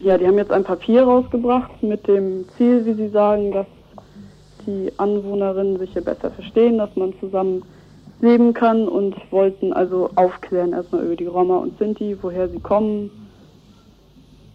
Ja, 0.00 0.18
die 0.18 0.26
haben 0.26 0.38
jetzt 0.38 0.50
ein 0.50 0.64
Papier 0.64 1.04
rausgebracht 1.04 1.82
mit 1.82 2.06
dem 2.08 2.46
Ziel, 2.56 2.84
wie 2.84 2.94
sie 2.94 3.08
sagen, 3.08 3.52
dass 3.52 3.66
die 4.66 4.90
Anwohnerinnen 4.96 5.78
sich 5.78 5.92
hier 5.92 6.02
besser 6.02 6.30
verstehen, 6.32 6.78
dass 6.78 6.94
man 6.96 7.14
zusammen 7.20 7.62
leben 8.20 8.52
kann 8.52 8.88
und 8.88 9.14
wollten 9.30 9.72
also 9.72 10.10
aufklären 10.16 10.72
erstmal 10.72 11.04
über 11.04 11.16
die 11.16 11.26
Roma 11.26 11.58
und 11.58 11.78
Sinti, 11.78 12.16
woher 12.20 12.48
sie 12.48 12.58
kommen, 12.58 13.10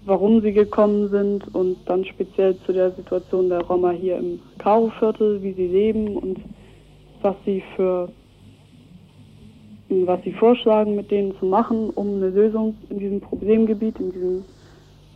warum 0.05 0.41
sie 0.41 0.51
gekommen 0.51 1.09
sind 1.09 1.55
und 1.55 1.77
dann 1.86 2.03
speziell 2.03 2.57
zu 2.65 2.73
der 2.73 2.91
Situation 2.91 3.47
der 3.47 3.61
Roma 3.61 3.91
hier 3.91 4.17
im 4.17 4.39
Karo-Viertel, 4.57 5.41
wie 5.41 5.53
sie 5.53 5.67
leben 5.67 6.17
und 6.17 6.39
was 7.21 7.36
sie 7.45 7.63
für 7.75 8.09
was 9.89 10.21
sie 10.23 10.33
vorschlagen, 10.33 10.95
mit 10.95 11.11
denen 11.11 11.35
zu 11.39 11.45
machen, 11.45 11.89
um 11.89 12.15
eine 12.15 12.29
Lösung 12.29 12.75
in 12.89 12.99
diesem 12.99 13.21
Problemgebiet, 13.21 13.99
in 13.99 14.11
diesem 14.11 14.43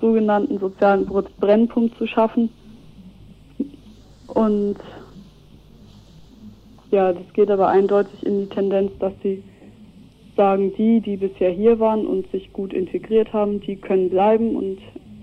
sogenannten 0.01 0.59
sozialen 0.59 1.07
Brennpunkt 1.39 1.97
zu 1.97 2.07
schaffen. 2.07 2.49
Und 4.27 4.77
ja, 6.91 7.13
das 7.13 7.33
geht 7.33 7.49
aber 7.49 7.69
eindeutig 7.69 8.25
in 8.25 8.41
die 8.41 8.47
Tendenz, 8.47 8.91
dass 8.99 9.13
sie 9.21 9.43
sagen, 10.35 10.73
die, 10.77 10.99
die 11.01 11.17
bisher 11.17 11.51
hier 11.51 11.79
waren 11.79 12.05
und 12.05 12.29
sich 12.31 12.51
gut 12.53 12.73
integriert 12.73 13.31
haben, 13.33 13.59
die 13.61 13.75
können 13.75 14.09
bleiben 14.09 14.55
und 14.55 14.79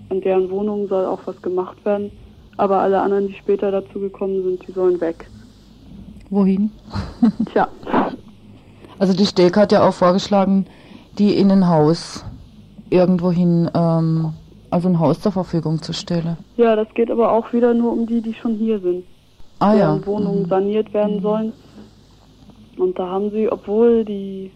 an 0.09 0.20
deren 0.20 0.51
Wohnungen 0.51 0.88
soll 0.88 1.05
auch 1.05 1.20
was 1.26 1.40
gemacht 1.42 1.84
werden. 1.84 2.11
Aber 2.57 2.80
alle 2.80 3.01
anderen, 3.01 3.28
die 3.28 3.34
später 3.34 3.70
dazu 3.70 4.01
gekommen 4.01 4.42
sind, 4.42 4.66
die 4.66 4.72
sollen 4.72 5.01
weg. 5.01 5.26
Wohin? 6.30 6.70
Tja, 7.53 7.68
Also 9.01 9.14
die 9.14 9.24
Steg 9.24 9.57
hat 9.57 9.72
ja 9.72 9.88
auch 9.88 9.94
vorgeschlagen, 9.94 10.66
die 11.18 11.34
in 11.38 11.51
ein 11.51 11.66
Haus 11.66 12.22
irgendwohin, 12.90 13.70
ähm, 13.74 14.34
also 14.68 14.88
ein 14.88 15.01
Haus 15.01 15.22
zur 15.22 15.32
Verfügung 15.32 15.80
zu 15.80 15.94
stellen. 15.94 16.36
ja, 16.59 16.76
das 16.76 16.86
geht 16.92 17.11
aber 17.11 17.32
auch 17.32 17.51
wieder 17.55 17.72
nur 17.72 17.92
um 17.92 18.07
die, 18.07 18.20
die 18.20 18.34
schon 18.34 18.57
hier 18.57 18.78
sind. 18.78 19.05
Ah 19.59 19.72
ja. 19.72 19.86
deren 19.86 20.05
Wohnungen 20.05 20.44
saniert 20.51 20.92
werden 20.92 21.22
sollen. 21.22 21.55
Und 22.76 22.98
da 22.98 23.09
haben 23.09 23.30
sie, 23.30 23.51
obwohl 23.51 24.05
die, 24.05 24.51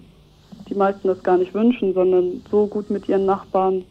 die 0.68 0.74
meisten 0.74 1.09
das 1.09 1.22
gar 1.22 1.38
nicht 1.38 1.55
wünschen, 1.55 1.95
sondern 1.95 2.42
so 2.51 2.66
gut 2.66 2.90
mit 2.90 3.09
ihren 3.09 3.24
Nachbarn 3.24 3.84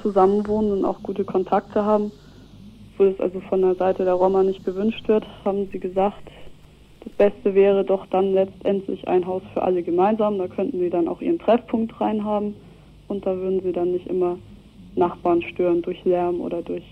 zusammenwohnen 0.00 0.70
und 0.70 0.84
auch 0.84 1.02
gute 1.02 1.24
Kontakte 1.24 1.84
haben, 1.84 2.12
wo 2.98 3.04
es 3.04 3.18
also 3.18 3.40
von 3.48 3.62
der 3.62 3.74
Seite 3.74 4.04
der 4.04 4.14
Roma 4.14 4.44
nicht 4.44 4.64
gewünscht 4.64 5.08
wird, 5.08 5.24
haben 5.44 5.68
sie 5.72 5.80
gesagt, 5.80 6.22
das 7.04 7.12
Beste 7.14 7.54
wäre 7.54 7.84
doch 7.84 8.06
dann 8.06 8.32
letztendlich 8.32 9.06
ein 9.08 9.26
Haus 9.26 9.42
für 9.54 9.62
alle 9.62 9.82
gemeinsam. 9.82 10.38
Da 10.38 10.46
könnten 10.46 10.78
sie 10.78 10.90
dann 10.90 11.08
auch 11.08 11.20
ihren 11.20 11.38
Treffpunkt 11.38 12.00
reinhaben 12.00 12.54
und 13.08 13.26
da 13.26 13.36
würden 13.36 13.60
sie 13.62 13.72
dann 13.72 13.92
nicht 13.92 14.06
immer 14.06 14.38
Nachbarn 14.94 15.42
stören 15.42 15.82
durch 15.82 16.04
Lärm 16.04 16.40
oder 16.40 16.62
durch, 16.62 16.84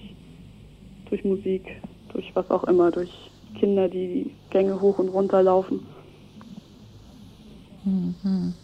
durch 1.08 1.24
Musik, 1.24 1.80
durch 2.12 2.30
was 2.34 2.50
auch 2.50 2.64
immer, 2.64 2.90
durch 2.90 3.10
Kinder, 3.58 3.88
die 3.88 4.06
die 4.24 4.30
Gänge 4.50 4.80
hoch 4.80 4.98
und 4.98 5.08
runter 5.08 5.42
laufen. 5.42 5.86
Mhm. 7.84 8.54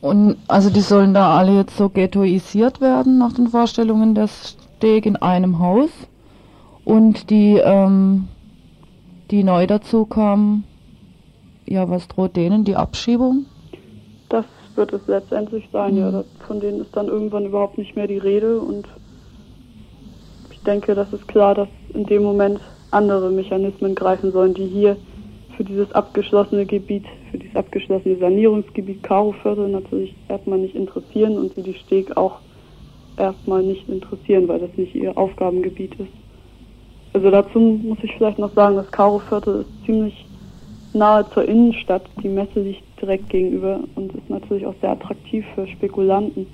Und 0.00 0.36
also 0.48 0.70
die 0.70 0.80
sollen 0.80 1.14
da 1.14 1.36
alle 1.36 1.56
jetzt 1.56 1.76
so 1.76 1.88
ghettoisiert 1.88 2.80
werden 2.80 3.18
nach 3.18 3.32
den 3.32 3.48
Vorstellungen 3.48 4.14
der 4.14 4.28
Steg 4.28 5.06
in 5.06 5.16
einem 5.16 5.58
Haus. 5.58 5.90
Und 6.84 7.30
die, 7.30 7.56
ähm, 7.56 8.28
die 9.30 9.44
neu 9.44 9.66
dazu 9.66 10.06
kamen, 10.06 10.64
ja, 11.66 11.88
was 11.88 12.08
droht 12.08 12.36
denen? 12.36 12.64
Die 12.64 12.76
Abschiebung? 12.76 13.46
Das 14.28 14.44
wird 14.76 14.92
es 14.92 15.06
letztendlich 15.06 15.68
sein, 15.72 15.96
ja. 15.96 16.08
Mhm. 16.08 16.12
Das, 16.12 16.26
von 16.46 16.60
denen 16.60 16.80
ist 16.80 16.96
dann 16.96 17.08
irgendwann 17.08 17.46
überhaupt 17.46 17.78
nicht 17.78 17.96
mehr 17.96 18.06
die 18.06 18.18
Rede 18.18 18.60
und 18.60 18.86
ich 20.50 20.62
denke, 20.62 20.94
das 20.94 21.12
ist 21.12 21.26
klar, 21.28 21.54
dass 21.54 21.68
in 21.94 22.04
dem 22.06 22.22
Moment 22.22 22.60
andere 22.90 23.30
Mechanismen 23.30 23.94
greifen 23.94 24.32
sollen, 24.32 24.54
die 24.54 24.66
hier 24.66 24.96
für 25.56 25.64
dieses 25.64 25.90
abgeschlossene 25.92 26.66
Gebiet, 26.66 27.04
für 27.30 27.38
dieses 27.38 27.56
abgeschlossene 27.56 28.16
Sanierungsgebiet 28.18 29.02
Karoviertel 29.02 29.68
natürlich 29.68 30.14
erstmal 30.28 30.58
nicht 30.58 30.74
interessieren 30.74 31.38
und 31.38 31.54
sie 31.54 31.62
die 31.62 31.74
Steg 31.74 32.16
auch 32.16 32.38
erstmal 33.16 33.62
nicht 33.62 33.88
interessieren, 33.88 34.48
weil 34.48 34.60
das 34.60 34.70
nicht 34.76 34.94
ihr 34.94 35.16
Aufgabengebiet 35.16 35.94
ist. 35.94 36.12
Also 37.12 37.30
dazu 37.30 37.58
muss 37.58 37.98
ich 38.02 38.12
vielleicht 38.16 38.38
noch 38.38 38.54
sagen, 38.54 38.76
das 38.76 38.90
Karoviertel 38.90 39.62
ist 39.62 39.86
ziemlich 39.86 40.26
nahe 40.92 41.26
zur 41.32 41.46
Innenstadt. 41.46 42.02
Die 42.22 42.28
Messe 42.28 42.60
liegt 42.60 42.82
direkt 43.00 43.28
gegenüber 43.30 43.80
und 43.94 44.14
ist 44.14 44.28
natürlich 44.28 44.66
auch 44.66 44.74
sehr 44.80 44.90
attraktiv 44.90 45.44
für 45.54 45.66
Spekulanten. 45.66 46.46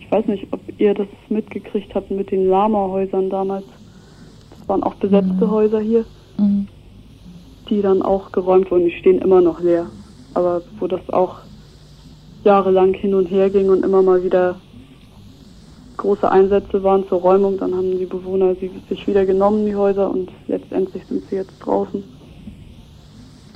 Ich 0.00 0.10
weiß 0.10 0.26
nicht, 0.26 0.46
ob 0.52 0.60
ihr 0.78 0.94
das 0.94 1.08
mitgekriegt 1.28 1.94
habt 1.94 2.10
mit 2.10 2.30
den 2.30 2.48
Lama-Häusern 2.48 3.30
damals. 3.30 3.64
Das 4.50 4.68
waren 4.68 4.82
auch 4.82 4.94
besetzte 4.94 5.46
Mhm. 5.46 5.50
Häuser 5.50 5.80
hier, 5.80 6.04
Mhm. 6.38 6.66
die 7.68 7.82
dann 7.82 8.02
auch 8.02 8.30
geräumt 8.32 8.70
wurden. 8.70 8.84
Die 8.84 8.92
stehen 8.92 9.18
immer 9.18 9.40
noch 9.40 9.60
leer. 9.60 9.86
Aber 10.34 10.62
wo 10.78 10.86
das 10.86 11.00
auch 11.10 11.36
jahrelang 12.44 12.94
hin 12.94 13.14
und 13.14 13.26
her 13.26 13.50
ging 13.50 13.68
und 13.70 13.84
immer 13.84 14.02
mal 14.02 14.22
wieder 14.22 14.56
große 16.06 16.30
Einsätze 16.30 16.82
waren 16.84 17.06
zur 17.08 17.20
Räumung, 17.20 17.58
dann 17.58 17.74
haben 17.74 17.98
die 17.98 18.06
Bewohner 18.06 18.54
sie 18.54 18.70
sich 18.88 19.06
wieder 19.08 19.26
genommen, 19.26 19.66
die 19.66 19.74
Häuser, 19.74 20.08
und 20.08 20.30
letztendlich 20.46 21.04
sind 21.06 21.24
sie 21.28 21.36
jetzt 21.36 21.58
draußen. 21.60 22.04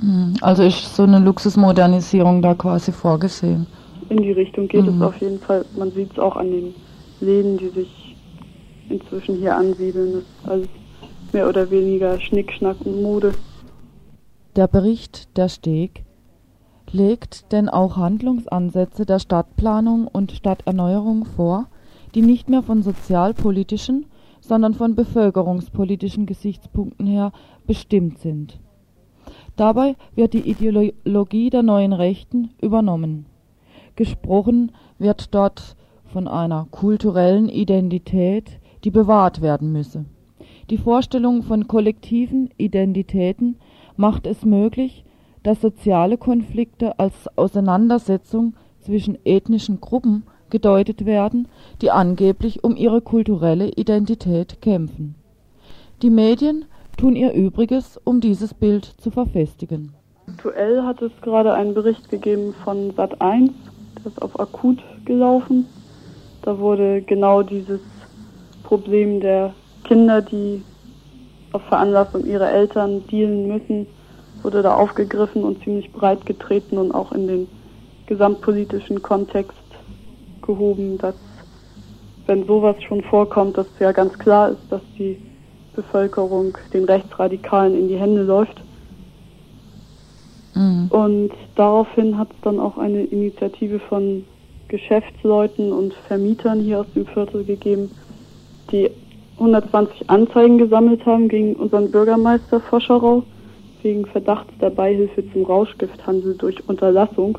Mhm. 0.01 0.33
Also 0.41 0.63
ist 0.63 0.93
so 0.95 1.03
eine 1.03 1.19
Luxusmodernisierung 1.19 2.41
da 2.41 2.53
quasi 2.53 2.91
vorgesehen. 2.91 3.67
In 4.09 4.17
die 4.17 4.33
Richtung 4.33 4.67
geht 4.67 4.85
Mhm. 4.85 4.95
es 4.95 5.01
auf 5.01 5.17
jeden 5.21 5.39
Fall. 5.39 5.63
Man 5.77 5.91
sieht 5.91 6.11
es 6.11 6.19
auch 6.19 6.35
an 6.35 6.51
den 6.51 6.73
Läden, 7.21 7.57
die 7.57 7.69
sich 7.69 8.17
inzwischen 8.89 9.35
hier 9.37 9.55
ansiedeln. 9.55 10.11
Das 10.13 10.23
ist 10.23 10.49
alles 10.51 10.67
mehr 11.31 11.47
oder 11.47 11.71
weniger 11.71 12.19
Schnickschnack 12.19 12.75
und 12.83 13.01
Mode. 13.01 13.31
Der 14.57 14.67
Bericht 14.67 15.37
der 15.37 15.47
Steg 15.47 16.03
legt 16.91 17.53
denn 17.53 17.69
auch 17.69 17.95
Handlungsansätze 17.95 19.05
der 19.05 19.19
Stadtplanung 19.19 20.07
und 20.07 20.33
Stadterneuerung 20.33 21.23
vor, 21.23 21.67
die 22.15 22.21
nicht 22.21 22.49
mehr 22.49 22.63
von 22.63 22.83
sozialpolitischen, 22.83 24.05
sondern 24.41 24.73
von 24.73 24.95
bevölkerungspolitischen 24.95 26.25
Gesichtspunkten 26.25 27.05
her 27.07 27.31
bestimmt 27.67 28.19
sind. 28.19 28.59
Dabei 29.55 29.95
wird 30.15 30.33
die 30.33 30.49
Ideologie 30.49 31.49
der 31.49 31.63
neuen 31.63 31.93
Rechten 31.93 32.51
übernommen. 32.61 33.25
Gesprochen 33.95 34.71
wird 34.97 35.33
dort 35.35 35.75
von 36.05 36.27
einer 36.27 36.67
kulturellen 36.71 37.49
Identität, 37.49 38.59
die 38.83 38.91
bewahrt 38.91 39.41
werden 39.41 39.71
müsse. 39.71 40.05
Die 40.69 40.77
Vorstellung 40.77 41.43
von 41.43 41.67
kollektiven 41.67 42.49
Identitäten 42.57 43.57
macht 43.97 44.25
es 44.25 44.43
möglich, 44.45 45.05
dass 45.43 45.61
soziale 45.61 46.17
Konflikte 46.17 46.99
als 46.99 47.27
Auseinandersetzung 47.37 48.55
zwischen 48.79 49.17
ethnischen 49.25 49.81
Gruppen 49.81 50.23
gedeutet 50.51 51.05
werden, 51.05 51.47
die 51.81 51.89
angeblich 51.89 52.63
um 52.63 52.75
ihre 52.75 53.01
kulturelle 53.01 53.69
Identität 53.69 54.61
kämpfen. 54.61 55.15
Die 56.01 56.09
Medien 56.09 56.65
tun 56.97 57.15
ihr 57.15 57.33
Übriges, 57.33 57.99
um 58.03 58.21
dieses 58.21 58.53
Bild 58.53 58.85
zu 58.85 59.09
verfestigen. 59.09 59.93
Aktuell 60.27 60.83
hat 60.83 61.01
es 61.01 61.11
gerade 61.21 61.53
einen 61.53 61.73
Bericht 61.73 62.09
gegeben 62.09 62.53
von 62.63 62.91
Sat1, 62.93 63.51
der 63.97 64.05
ist 64.05 64.21
auf 64.21 64.39
akut 64.39 64.79
gelaufen. 65.05 65.65
Da 66.43 66.57
wurde 66.59 67.01
genau 67.01 67.41
dieses 67.41 67.81
Problem 68.63 69.19
der 69.19 69.53
Kinder, 69.83 70.21
die 70.21 70.63
auf 71.51 71.61
Veranlassung 71.63 72.25
ihrer 72.25 72.51
Eltern 72.51 73.03
dealen 73.07 73.47
müssen, 73.47 73.87
wurde 74.41 74.61
da 74.61 74.75
aufgegriffen 74.75 75.43
und 75.43 75.63
ziemlich 75.63 75.91
breit 75.91 76.25
getreten 76.25 76.77
und 76.77 76.91
auch 76.93 77.11
in 77.11 77.27
den 77.27 77.47
gesamtpolitischen 78.07 79.01
Kontext 79.01 79.60
gehoben, 80.41 80.97
dass 80.97 81.15
wenn 82.27 82.45
sowas 82.45 82.75
schon 82.83 83.01
vorkommt, 83.03 83.57
dass 83.57 83.67
ja 83.79 83.91
ganz 83.91 84.17
klar 84.17 84.51
ist, 84.51 84.61
dass 84.69 84.81
die 84.97 85.17
Bevölkerung 85.75 86.57
den 86.73 86.85
Rechtsradikalen 86.85 87.77
in 87.77 87.87
die 87.87 87.97
Hände 87.97 88.23
läuft. 88.23 88.61
Mhm. 90.53 90.87
Und 90.89 91.31
daraufhin 91.55 92.17
hat 92.17 92.29
es 92.31 92.37
dann 92.41 92.59
auch 92.59 92.77
eine 92.77 93.03
Initiative 93.03 93.79
von 93.79 94.25
Geschäftsleuten 94.67 95.71
und 95.71 95.93
Vermietern 96.07 96.61
hier 96.61 96.81
aus 96.81 96.85
dem 96.95 97.05
Viertel 97.05 97.43
gegeben, 97.43 97.91
die 98.71 98.89
120 99.37 100.09
Anzeigen 100.09 100.57
gesammelt 100.57 101.05
haben 101.05 101.27
gegen 101.27 101.55
unseren 101.55 101.91
Bürgermeister 101.91 102.59
Foscherau 102.59 103.23
wegen 103.81 104.05
Verdachts 104.05 104.51
der 104.61 104.69
Beihilfe 104.69 105.23
zum 105.31 105.43
Rauschgifthandel 105.43 106.35
durch 106.37 106.57
Unterlassung. 106.69 107.37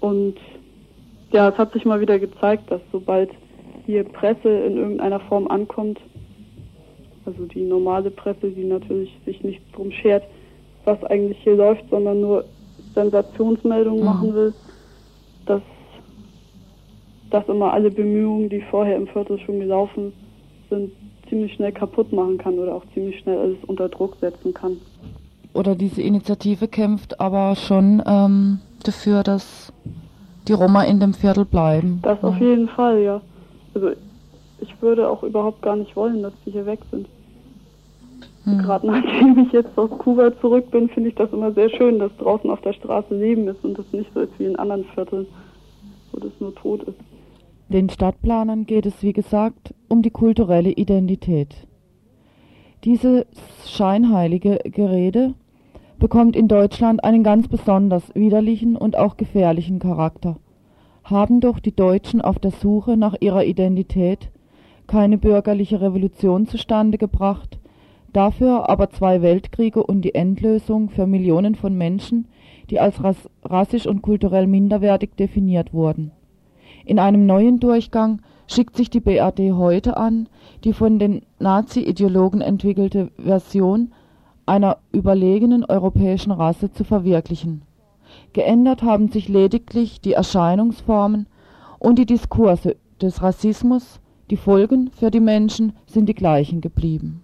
Und 0.00 0.36
ja, 1.34 1.48
es 1.48 1.58
hat 1.58 1.72
sich 1.72 1.84
mal 1.84 2.00
wieder 2.00 2.18
gezeigt, 2.18 2.70
dass 2.70 2.80
sobald 2.92 3.28
hier 3.86 4.04
Presse 4.04 4.48
in 4.48 4.76
irgendeiner 4.76 5.18
Form 5.20 5.48
ankommt, 5.48 5.98
also 7.26 7.44
die 7.46 7.62
normale 7.62 8.10
Presse, 8.10 8.50
die 8.50 8.64
natürlich 8.64 9.10
sich 9.26 9.42
nicht 9.42 9.60
drum 9.74 9.90
schert, 9.90 10.22
was 10.84 11.02
eigentlich 11.04 11.38
hier 11.42 11.56
läuft, 11.56 11.84
sondern 11.90 12.20
nur 12.20 12.44
Sensationsmeldungen 12.94 14.00
Mhm. 14.00 14.06
machen 14.06 14.34
will, 14.34 14.54
dass, 15.46 15.62
dass 17.30 17.48
immer 17.48 17.72
alle 17.72 17.90
Bemühungen, 17.90 18.48
die 18.48 18.62
vorher 18.70 18.96
im 18.96 19.08
Viertel 19.08 19.38
schon 19.40 19.58
gelaufen 19.58 20.12
sind, 20.70 20.92
ziemlich 21.28 21.54
schnell 21.54 21.72
kaputt 21.72 22.12
machen 22.12 22.38
kann 22.38 22.58
oder 22.58 22.76
auch 22.76 22.84
ziemlich 22.94 23.18
schnell 23.18 23.38
alles 23.38 23.58
unter 23.66 23.88
Druck 23.88 24.16
setzen 24.20 24.54
kann. 24.54 24.76
Oder 25.52 25.74
diese 25.74 26.02
Initiative 26.02 26.68
kämpft 26.68 27.18
aber 27.18 27.56
schon 27.56 28.02
ähm, 28.06 28.60
dafür, 28.84 29.22
dass 29.22 29.72
die 30.48 30.52
Roma 30.52 30.84
in 30.84 31.00
dem 31.00 31.14
Viertel 31.14 31.44
bleiben. 31.44 32.00
Das 32.02 32.22
auf 32.22 32.38
jeden 32.38 32.68
Fall, 32.68 33.00
ja. 33.00 33.20
Also 33.74 33.90
ich 34.60 34.82
würde 34.82 35.08
auch 35.08 35.22
überhaupt 35.22 35.62
gar 35.62 35.76
nicht 35.76 35.96
wollen, 35.96 36.22
dass 36.22 36.32
die 36.44 36.50
hier 36.50 36.66
weg 36.66 36.80
sind. 36.90 37.08
Hm. 38.44 38.58
Gerade 38.58 38.86
nachdem 38.86 39.38
ich 39.38 39.52
jetzt 39.52 39.76
aus 39.76 39.90
Kuba 39.98 40.38
zurück 40.40 40.70
bin, 40.70 40.88
finde 40.88 41.10
ich 41.10 41.14
das 41.14 41.32
immer 41.32 41.52
sehr 41.52 41.70
schön, 41.70 41.98
dass 41.98 42.14
draußen 42.18 42.50
auf 42.50 42.60
der 42.60 42.74
Straße 42.74 43.14
Leben 43.14 43.48
ist 43.48 43.64
und 43.64 43.78
das 43.78 43.86
nicht 43.92 44.12
so 44.12 44.20
ist 44.20 44.32
wie 44.38 44.44
in 44.44 44.56
anderen 44.56 44.84
Vierteln, 44.94 45.26
wo 46.12 46.20
das 46.20 46.32
nur 46.40 46.54
tot 46.54 46.82
ist. 46.84 46.98
Den 47.68 47.88
Stadtplanern 47.88 48.66
geht 48.66 48.86
es, 48.86 49.02
wie 49.02 49.14
gesagt, 49.14 49.74
um 49.88 50.02
die 50.02 50.10
kulturelle 50.10 50.70
Identität. 50.70 51.54
Diese 52.84 53.26
scheinheilige 53.64 54.58
Gerede 54.64 55.34
bekommt 55.98 56.36
in 56.36 56.48
Deutschland 56.48 57.04
einen 57.04 57.22
ganz 57.22 57.48
besonders 57.48 58.14
widerlichen 58.14 58.76
und 58.76 58.96
auch 58.96 59.16
gefährlichen 59.16 59.78
Charakter. 59.78 60.36
Haben 61.04 61.40
doch 61.40 61.58
die 61.58 61.74
Deutschen 61.74 62.20
auf 62.20 62.38
der 62.38 62.50
Suche 62.50 62.96
nach 62.96 63.14
ihrer 63.20 63.44
Identität 63.44 64.30
keine 64.86 65.18
bürgerliche 65.18 65.80
Revolution 65.80 66.46
zustande 66.46 66.98
gebracht, 66.98 67.58
dafür 68.12 68.68
aber 68.68 68.90
zwei 68.90 69.22
Weltkriege 69.22 69.82
und 69.82 70.02
die 70.02 70.14
Endlösung 70.14 70.90
für 70.90 71.06
Millionen 71.06 71.54
von 71.54 71.76
Menschen, 71.76 72.28
die 72.70 72.80
als 72.80 73.02
ras 73.02 73.28
rassisch 73.42 73.86
und 73.86 74.02
kulturell 74.02 74.46
minderwertig 74.46 75.16
definiert 75.16 75.72
wurden. 75.72 76.12
In 76.84 76.98
einem 76.98 77.26
neuen 77.26 77.60
Durchgang 77.60 78.20
schickt 78.46 78.76
sich 78.76 78.90
die 78.90 79.00
BRD 79.00 79.52
heute 79.52 79.96
an, 79.96 80.28
die 80.64 80.72
von 80.72 80.98
den 80.98 81.22
Nazi-Ideologen 81.38 82.40
entwickelte 82.40 83.10
Version 83.16 83.92
einer 84.46 84.78
überlegenen 84.92 85.64
europäischen 85.64 86.32
Rasse 86.32 86.72
zu 86.72 86.84
verwirklichen. 86.84 87.62
Geändert 88.32 88.82
haben 88.82 89.08
sich 89.08 89.28
lediglich 89.28 90.00
die 90.00 90.12
Erscheinungsformen 90.12 91.26
und 91.78 91.98
die 91.98 92.06
Diskurse 92.06 92.76
des 93.00 93.22
Rassismus, 93.22 94.00
die 94.30 94.36
Folgen 94.36 94.90
für 94.90 95.10
die 95.10 95.20
Menschen 95.20 95.74
sind 95.86 96.08
die 96.08 96.14
gleichen 96.14 96.60
geblieben. 96.60 97.23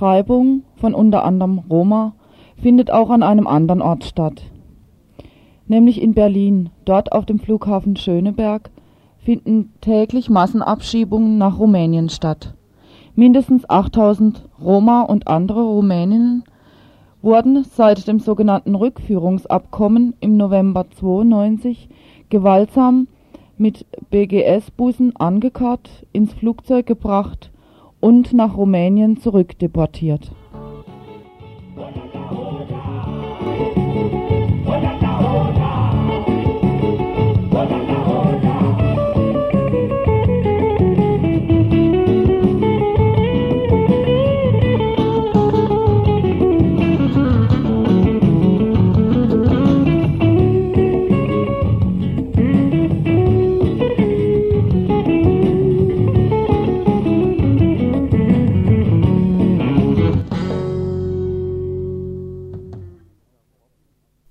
Vertreibung 0.00 0.62
von 0.76 0.94
unter 0.94 1.26
anderem 1.26 1.58
Roma 1.58 2.14
findet 2.56 2.90
auch 2.90 3.10
an 3.10 3.22
einem 3.22 3.46
anderen 3.46 3.82
Ort 3.82 4.04
statt, 4.04 4.44
nämlich 5.66 6.00
in 6.00 6.14
Berlin. 6.14 6.70
Dort 6.86 7.12
auf 7.12 7.26
dem 7.26 7.38
Flughafen 7.38 7.96
Schöneberg 7.96 8.70
finden 9.18 9.74
täglich 9.82 10.30
Massenabschiebungen 10.30 11.36
nach 11.36 11.58
Rumänien 11.58 12.08
statt. 12.08 12.54
Mindestens 13.14 13.68
8000 13.68 14.48
Roma 14.58 15.02
und 15.02 15.28
andere 15.28 15.64
Rumäninnen 15.64 16.44
wurden 17.20 17.64
seit 17.64 18.08
dem 18.08 18.20
sogenannten 18.20 18.76
Rückführungsabkommen 18.76 20.14
im 20.20 20.38
November 20.38 20.86
92 20.98 21.90
gewaltsam 22.30 23.06
mit 23.58 23.84
BGS-Bussen 24.08 25.14
angekarrt, 25.16 26.06
ins 26.12 26.32
Flugzeug 26.32 26.86
gebracht 26.86 27.50
und 28.00 28.32
nach 28.32 28.56
Rumänien 28.56 29.18
zurückdeportiert. 29.18 30.32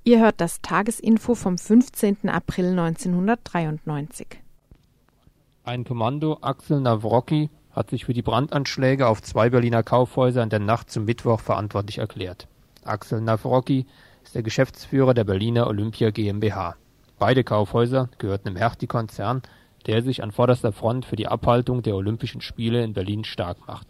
Ihr 0.10 0.22
hört 0.22 0.42
das 0.42 0.60
Tagesinfo 0.64 1.36
vom 1.36 1.60
15. 1.60 2.30
April 2.30 2.70
1993. 2.72 4.42
Ein 5.64 5.84
Kommando, 5.84 6.40
Axel 6.42 6.82
Nawrocki, 6.82 7.52
hat 7.70 7.92
sich 7.92 8.06
für 8.06 8.14
die 8.14 8.24
Brandanschläge 8.24 9.06
auf 9.06 9.22
zwei 9.22 9.52
Berliner 9.52 9.84
Kaufhäuser 9.84 10.42
in 10.42 10.50
der 10.50 10.62
Nacht 10.62 10.90
zum 10.90 11.06
Mittwoch 11.06 11.42
verantwortlich 11.42 12.00
erklärt. 12.00 12.48
Axel 12.84 13.22
Nawrocki 13.22 13.86
ist 14.24 14.34
der 14.34 14.42
Geschäftsführer 14.42 15.14
der 15.14 15.26
Berliner 15.26 15.68
Olympia 15.68 16.10
GmbH. 16.10 16.76
Beide 17.20 17.44
Kaufhäuser 17.44 18.10
gehörten 18.18 18.48
im 18.48 18.56
Hertie-Konzern, 18.56 19.44
der 19.86 20.02
sich 20.02 20.24
an 20.24 20.32
vorderster 20.32 20.72
Front 20.72 21.06
für 21.06 21.18
die 21.18 21.28
Abhaltung 21.28 21.84
der 21.84 21.96
Olympischen 21.96 22.42
Spiele 22.42 22.84
in 22.84 22.94
Berlin 22.94 23.26
stark 23.26 23.60
macht. 23.68 23.86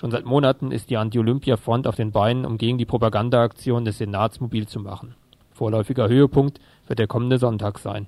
Schon 0.00 0.10
seit 0.10 0.24
Monaten 0.24 0.72
ist 0.72 0.88
die 0.88 0.96
Anti-Olympia-Front 0.96 1.86
auf 1.86 1.96
den 1.96 2.10
Beinen, 2.10 2.46
um 2.46 2.56
gegen 2.56 2.78
die 2.78 2.86
Propagandaaktion 2.86 3.84
des 3.84 3.98
Senats 3.98 4.40
mobil 4.40 4.66
zu 4.66 4.80
machen. 4.80 5.14
Vorläufiger 5.52 6.08
Höhepunkt 6.08 6.58
wird 6.86 6.98
der 6.98 7.06
kommende 7.06 7.36
Sonntag 7.36 7.78
sein. 7.78 8.06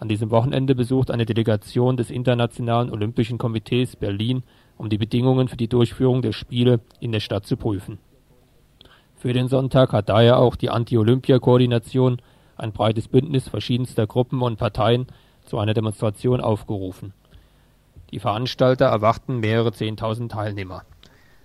An 0.00 0.08
diesem 0.08 0.32
Wochenende 0.32 0.74
besucht 0.74 1.08
eine 1.08 1.26
Delegation 1.26 1.96
des 1.96 2.10
Internationalen 2.10 2.90
Olympischen 2.90 3.38
Komitees 3.38 3.94
Berlin, 3.94 4.42
um 4.76 4.88
die 4.88 4.98
Bedingungen 4.98 5.46
für 5.46 5.56
die 5.56 5.68
Durchführung 5.68 6.20
der 6.20 6.32
Spiele 6.32 6.80
in 6.98 7.12
der 7.12 7.20
Stadt 7.20 7.46
zu 7.46 7.56
prüfen. 7.56 7.98
Für 9.14 9.32
den 9.32 9.46
Sonntag 9.46 9.92
hat 9.92 10.08
daher 10.08 10.40
auch 10.40 10.56
die 10.56 10.70
Anti-Olympia-Koordination 10.70 12.20
ein 12.56 12.72
breites 12.72 13.06
Bündnis 13.06 13.48
verschiedenster 13.48 14.08
Gruppen 14.08 14.42
und 14.42 14.58
Parteien 14.58 15.06
zu 15.44 15.60
einer 15.60 15.74
Demonstration 15.74 16.40
aufgerufen. 16.40 17.12
Die 18.10 18.18
Veranstalter 18.18 18.86
erwarten 18.86 19.38
mehrere 19.38 19.70
Zehntausend 19.70 20.32
Teilnehmer. 20.32 20.82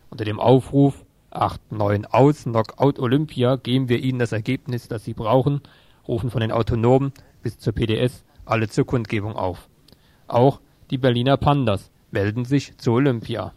Unter 0.09 0.25
dem 0.25 0.39
Aufruf 0.39 1.05
8-9 1.31 2.05
aus 2.05 2.43
Knockout 2.43 2.99
Olympia 2.99 3.57
geben 3.57 3.89
wir 3.89 3.99
Ihnen 3.99 4.19
das 4.19 4.31
Ergebnis, 4.31 4.87
das 4.87 5.03
Sie 5.03 5.13
brauchen, 5.13 5.61
rufen 6.07 6.29
von 6.29 6.41
den 6.41 6.51
Autonomen 6.51 7.11
bis 7.41 7.57
zur 7.57 7.73
PDS 7.73 8.23
alle 8.45 8.69
zur 8.69 8.85
Kundgebung 8.85 9.35
auf. 9.35 9.67
Auch 10.27 10.61
die 10.91 10.97
Berliner 10.97 11.37
Pandas 11.37 11.91
melden 12.11 12.45
sich 12.45 12.77
zur 12.77 12.95
Olympia. 12.95 13.53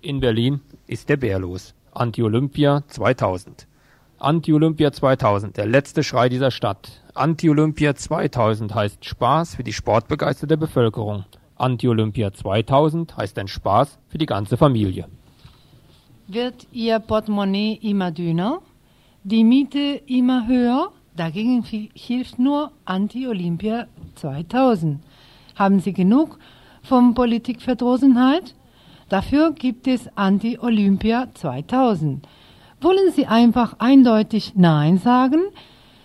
In 0.00 0.20
Berlin 0.20 0.60
ist 0.86 1.08
der 1.08 1.16
Bär 1.16 1.38
los. 1.38 1.74
Anti-Olympia 1.92 2.82
2000. 2.86 3.66
Anti-Olympia 4.18 4.92
2000, 4.92 5.56
der 5.56 5.66
letzte 5.66 6.02
Schrei 6.02 6.28
dieser 6.28 6.50
Stadt. 6.50 7.02
Anti-Olympia 7.14 7.94
2000 7.94 8.74
heißt 8.74 9.04
Spaß 9.04 9.56
für 9.56 9.64
die 9.64 9.72
sportbegeisterte 9.72 10.56
Bevölkerung. 10.56 11.24
Anti-Olympia 11.64 12.30
2000 12.30 13.16
heißt 13.16 13.38
ein 13.38 13.48
Spaß 13.48 13.98
für 14.08 14.18
die 14.18 14.26
ganze 14.26 14.58
Familie. 14.58 15.08
Wird 16.26 16.66
Ihr 16.72 16.98
Portemonnaie 16.98 17.78
immer 17.80 18.10
dünner? 18.10 18.60
Die 19.22 19.44
Miete 19.44 20.02
immer 20.06 20.46
höher? 20.46 20.92
Dagegen 21.16 21.64
hilft 21.94 22.38
nur 22.38 22.72
Anti-Olympia 22.84 23.86
2000. 24.16 25.00
Haben 25.54 25.80
Sie 25.80 25.94
genug 25.94 26.38
von 26.82 27.14
Politikverdrossenheit? 27.14 28.54
Dafür 29.08 29.52
gibt 29.52 29.86
es 29.86 30.10
Anti-Olympia 30.16 31.28
2000. 31.32 32.28
Wollen 32.82 33.10
Sie 33.12 33.26
einfach 33.26 33.76
eindeutig 33.78 34.52
Nein 34.54 34.98
sagen 34.98 35.40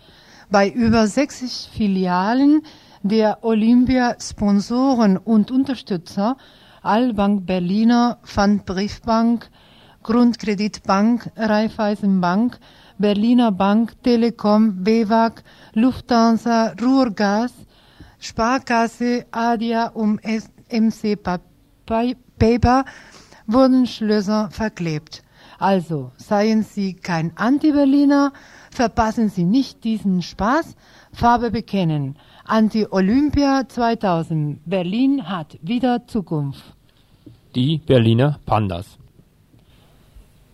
Bei 0.50 0.70
über 0.70 1.08
60 1.08 1.70
Filialen 1.72 2.62
der 3.04 3.44
Olympia-Sponsoren 3.44 5.18
und 5.18 5.50
Unterstützer 5.50 6.36
Allbank 6.82 7.46
Berliner, 7.46 8.20
Pfandbriefbank, 8.24 9.50
Grundkreditbank, 10.04 11.32
Raiffeisenbank, 11.38 12.60
Berliner 12.98 13.52
Bank, 13.52 13.94
Telekom, 14.04 14.84
BEWAG, 14.84 15.42
Lufthansa, 15.74 16.74
Ruhrgas, 16.82 17.54
Sparkasse, 18.20 19.26
Adia 19.32 19.88
und 19.88 20.22
MC 20.70 21.16
Paper 22.38 22.86
wurden 23.48 23.86
Schlösser 23.86 24.50
verklebt. 24.52 25.24
Also 25.58 26.12
seien 26.18 26.64
Sie 26.64 26.94
kein 26.94 27.32
Anti-Berliner, 27.36 28.34
verpassen 28.72 29.30
Sie 29.30 29.44
nicht 29.46 29.84
diesen 29.84 30.22
Spaß, 30.22 30.76
Farbe 31.14 31.52
bekennen. 31.52 32.18
Anti-Olympia 32.46 33.68
2000. 33.68 34.60
Berlin 34.66 35.30
hat 35.30 35.58
wieder 35.62 36.06
Zukunft. 36.08 36.64
Die 37.56 37.78
Berliner 37.78 38.40
Pandas. 38.46 38.98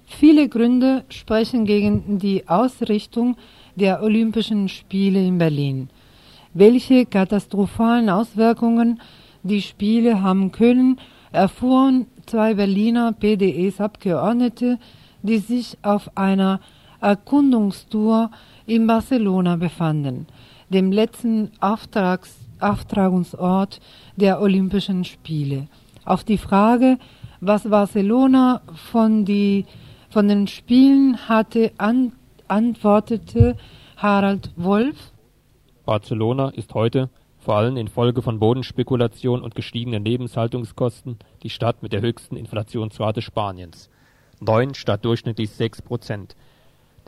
Viele 0.06 0.50
Gründe 0.50 1.04
sprechen 1.10 1.66
gegen 1.66 2.20
die 2.20 2.48
Ausrichtung 2.48 3.38
der 3.76 4.04
Olympischen 4.04 4.70
Spiele 4.70 5.26
in 5.26 5.38
Berlin. 5.38 5.90
Welche 6.54 7.06
katastrophalen 7.06 8.10
Auswirkungen 8.10 9.02
die 9.42 9.62
Spiele 9.62 10.22
haben 10.22 10.52
können, 10.52 11.00
erfuhren 11.32 12.08
zwei 12.26 12.54
Berliner 12.54 13.14
PDS-Abgeordnete, 13.14 14.80
die 15.22 15.38
sich 15.38 15.78
auf 15.82 16.16
einer 16.16 16.60
Erkundungstour 17.00 18.32
in 18.66 18.88
Barcelona 18.88 19.56
befanden, 19.56 20.28
dem 20.70 20.92
letzten 20.92 21.52
Auftrags 21.60 22.38
Auftragungsort 22.62 23.80
der 24.16 24.40
Olympischen 24.40 25.04
Spiele. 25.04 25.68
Auf 26.06 26.24
die 26.24 26.38
Frage, 26.38 26.98
was 27.40 27.64
Barcelona 27.64 28.62
von, 28.92 29.26
die, 29.26 29.66
von 30.10 30.28
den 30.28 30.48
Spielen 30.48 31.28
hatte, 31.28 31.72
an, 31.78 32.14
antwortete 32.48 33.58
Harald 33.98 34.52
Wolf. 34.56 35.12
Barcelona 35.86 36.50
ist 36.50 36.74
heute, 36.74 37.10
vor 37.42 37.56
allem 37.56 37.76
infolge 37.76 38.22
von 38.22 38.40
Bodenspekulation 38.40 39.42
und 39.42 39.56
gestiegenen 39.56 40.06
Lebenshaltungskosten, 40.06 41.18
die 41.42 41.50
Stadt 41.50 41.82
mit 41.82 41.92
der 41.92 42.02
höchsten 42.02 42.38
Inflationsrate 42.38 43.24
Spaniens. 43.24 43.90
Neun 44.40 44.76
statt 44.76 45.04
durchschnittlich 45.04 45.50
sechs 45.50 45.82
Prozent. 45.82 46.36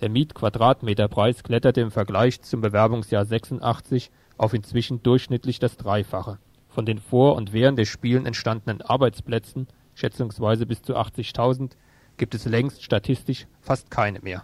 Der 0.02 0.10
Mietquadratmeterpreis 0.10 1.44
kletterte 1.44 1.82
im 1.82 1.92
Vergleich 1.92 2.42
zum 2.42 2.62
Bewerbungsjahr 2.62 3.26
86 3.26 4.10
auf 4.38 4.56
inzwischen 4.56 5.04
durchschnittlich 5.04 5.60
das 5.60 5.78
Dreifache. 5.78 6.40
Von 6.68 6.88
den 6.88 6.98
vor 6.98 7.36
und 7.36 7.54
während 7.54 7.78
der 7.78 7.86
Spielen 7.86 8.26
entstandenen 8.26 8.82
Arbeitsplätzen, 8.82 9.68
schätzungsweise 9.94 10.66
bis 10.66 10.82
zu 10.82 10.98
80.000, 10.98 11.74
gibt 12.18 12.34
es 12.34 12.46
längst 12.46 12.84
statistisch 12.84 13.46
fast 13.62 13.92
keine 13.92 14.20
mehr. 14.22 14.44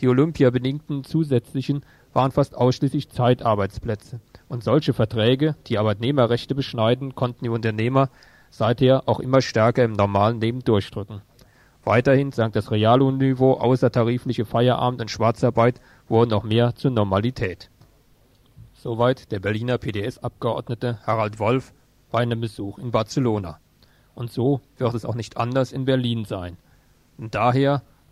Die 0.00 0.08
olympiabedingten 0.08 1.04
zusätzlichen 1.04 1.84
waren 2.12 2.32
fast 2.32 2.54
ausschließlich 2.56 3.08
Zeitarbeitsplätze, 3.10 4.20
und 4.48 4.62
solche 4.62 4.92
Verträge, 4.92 5.56
die 5.66 5.78
Arbeitnehmerrechte 5.78 6.54
beschneiden, 6.54 7.14
konnten 7.14 7.44
die 7.44 7.50
Unternehmer 7.50 8.10
seither 8.50 9.08
auch 9.08 9.20
immer 9.20 9.42
stärker 9.42 9.84
im 9.84 9.92
normalen 9.92 10.40
Leben 10.40 10.60
durchdrücken. 10.64 11.22
Weiterhin 11.84 12.32
sank 12.32 12.54
das 12.54 12.70
Reallohnniveau, 12.70 13.54
außertarifliche 13.54 14.44
Feierabend 14.44 15.00
und 15.00 15.10
Schwarzarbeit 15.10 15.80
wurden 16.08 16.30
noch 16.30 16.42
mehr 16.42 16.74
zur 16.74 16.90
Normalität. 16.90 17.70
Soweit 18.74 19.30
der 19.30 19.40
Berliner 19.40 19.78
PDS-Abgeordnete 19.78 20.98
Harald 21.06 21.38
Wolf 21.38 21.72
bei 22.10 22.20
einem 22.20 22.40
Besuch 22.40 22.78
in 22.78 22.90
Barcelona. 22.90 23.58
Und 24.14 24.32
so 24.32 24.60
wird 24.78 24.94
es 24.94 25.04
auch 25.04 25.14
nicht 25.14 25.36
anders 25.36 25.72
in 25.72 25.84
Berlin 25.84 26.24
sein. 26.24 26.56
Und 27.18 27.34
daher 27.34 27.82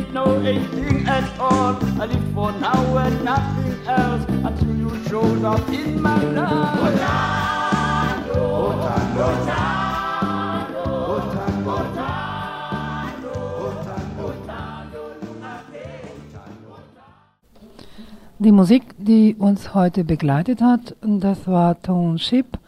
didn't 0.00 0.14
know 0.14 0.40
a 0.40 0.56
at 1.06 1.38
all. 1.38 1.76
I 2.00 2.06
lived 2.06 2.34
for 2.34 2.52
now 2.52 2.96
and 2.96 3.24
nothing 3.24 3.74
else 3.86 4.24
until 4.28 4.76
you 4.76 4.90
showed 5.08 5.44
up 5.44 5.68
in 5.68 6.00
my 6.00 6.22
life. 6.22 6.78
Orlando, 6.80 8.40
Orlando, 9.20 9.58
Orlando, 9.58 10.80
Die 18.38 18.52
Musik, 18.52 18.94
die 18.96 19.36
uns 19.38 19.74
heute 19.74 20.02
begleitet 20.02 20.62
hat, 20.62 20.96
das 21.02 21.46
war 21.46 21.78
Township 21.82 22.59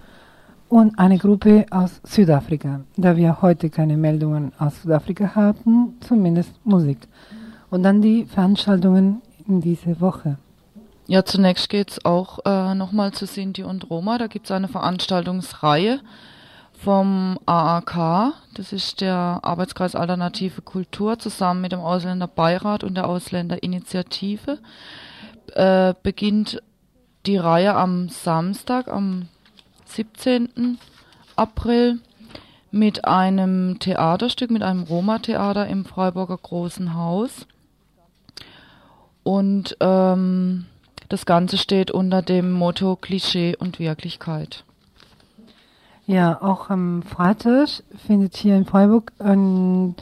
und 0.72 0.98
eine 0.98 1.18
Gruppe 1.18 1.66
aus 1.70 2.00
Südafrika. 2.02 2.80
Da 2.96 3.14
wir 3.14 3.42
heute 3.42 3.68
keine 3.68 3.98
Meldungen 3.98 4.52
aus 4.58 4.80
Südafrika 4.80 5.34
hatten, 5.34 5.98
zumindest 6.00 6.52
Musik. 6.64 6.96
Und 7.68 7.82
dann 7.82 8.00
die 8.00 8.24
Veranstaltungen 8.24 9.20
in 9.46 9.60
dieser 9.60 10.00
Woche. 10.00 10.38
Ja, 11.06 11.26
zunächst 11.26 11.68
geht's 11.68 12.02
auch 12.06 12.38
äh, 12.46 12.74
nochmal 12.74 13.12
zu 13.12 13.26
Sinti 13.26 13.64
und 13.64 13.90
Roma. 13.90 14.16
Da 14.16 14.28
gibt's 14.28 14.50
eine 14.50 14.66
Veranstaltungsreihe 14.66 16.00
vom 16.72 17.38
AAK. 17.44 18.32
Das 18.54 18.72
ist 18.72 19.02
der 19.02 19.40
Arbeitskreis 19.42 19.94
Alternative 19.94 20.62
Kultur 20.62 21.18
zusammen 21.18 21.60
mit 21.60 21.72
dem 21.72 21.80
Ausländerbeirat 21.80 22.82
und 22.82 22.94
der 22.94 23.08
Ausländerinitiative. 23.10 24.58
Äh, 25.54 25.92
beginnt 26.02 26.62
die 27.26 27.36
Reihe 27.36 27.74
am 27.74 28.08
Samstag, 28.08 28.88
am 28.88 29.28
17. 29.94 30.78
April 31.36 32.00
mit 32.70 33.04
einem 33.04 33.78
Theaterstück, 33.78 34.50
mit 34.50 34.62
einem 34.62 34.82
Roma-Theater 34.82 35.66
im 35.66 35.84
Freiburger 35.84 36.38
Großen 36.38 36.94
Haus. 36.94 37.46
Und 39.22 39.76
ähm, 39.80 40.66
das 41.08 41.26
Ganze 41.26 41.58
steht 41.58 41.90
unter 41.90 42.22
dem 42.22 42.52
Motto 42.52 42.96
Klischee 42.96 43.54
und 43.56 43.78
Wirklichkeit. 43.78 44.64
Ja, 46.06 46.40
auch 46.42 46.70
am 46.70 47.02
Freitag 47.02 47.68
findet 48.06 48.36
hier 48.36 48.56
in 48.56 48.64
Freiburg 48.64 49.12
ein 49.18 49.94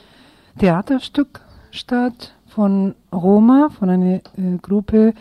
Theaterstück 0.59 1.41
statt 1.73 2.33
von 2.47 2.95
Roma, 3.13 3.69
von 3.71 3.91
einer 3.91 4.15
äh, 4.15 4.21
Gruppe 4.63 5.15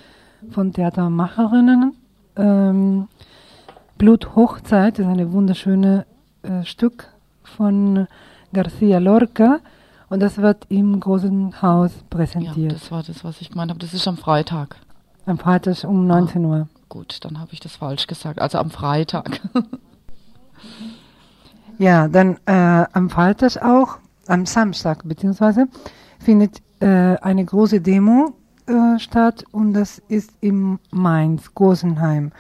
von 0.52 0.72
Theatermacherinnen. 0.74 1.96
Ähm, 2.38 3.08
Bluthochzeit 4.00 4.98
ist 4.98 5.06
ein 5.06 5.32
wunderschönes 5.34 6.06
äh, 6.42 6.64
Stück 6.64 7.10
von 7.44 8.08
Garcia 8.54 8.98
Lorca 8.98 9.60
und 10.08 10.22
das 10.22 10.38
wird 10.38 10.66
im 10.70 11.00
Großen 11.00 11.62
Haus 11.62 11.92
präsentiert. 12.10 12.56
Ja, 12.56 12.70
das 12.70 12.92
war 12.92 13.04
das, 13.04 13.26
was 13.26 13.42
ich 13.42 13.52
gemeint 13.52 13.70
habe. 13.70 13.80
Das 13.80 13.94
ist 13.94 14.08
am 14.08 14.18
Freitag. 14.18 14.78
Am 15.26 15.38
Freitag 15.38 15.84
um 15.84 16.08
19 16.08 16.44
Uhr. 16.46 16.70
Gut, 16.88 17.20
dann 17.26 17.40
habe 17.40 17.52
ich 17.52 17.60
das 17.60 17.76
falsch 17.76 18.08
gesagt. 18.08 18.40
Also 18.42 18.58
am 18.58 18.72
Freitag. 18.72 19.42
Ja, 21.80 22.10
dann 22.10 22.36
äh, 22.46 22.86
am 22.92 23.10
Freitag 23.10 23.64
auch, 23.64 24.00
am 24.28 24.46
Samstag 24.46 25.08
beziehungsweise, 25.08 25.70
findet 26.20 26.62
äh, 26.82 27.16
eine 27.22 27.46
große 27.46 27.80
Demo 27.80 28.34
äh, 28.68 29.00
statt 29.00 29.46
und 29.54 29.72
das 29.72 30.00
ist 30.10 30.32
im 30.42 30.80
Mainz, 30.92 31.56
Gosenheim. 31.56 32.34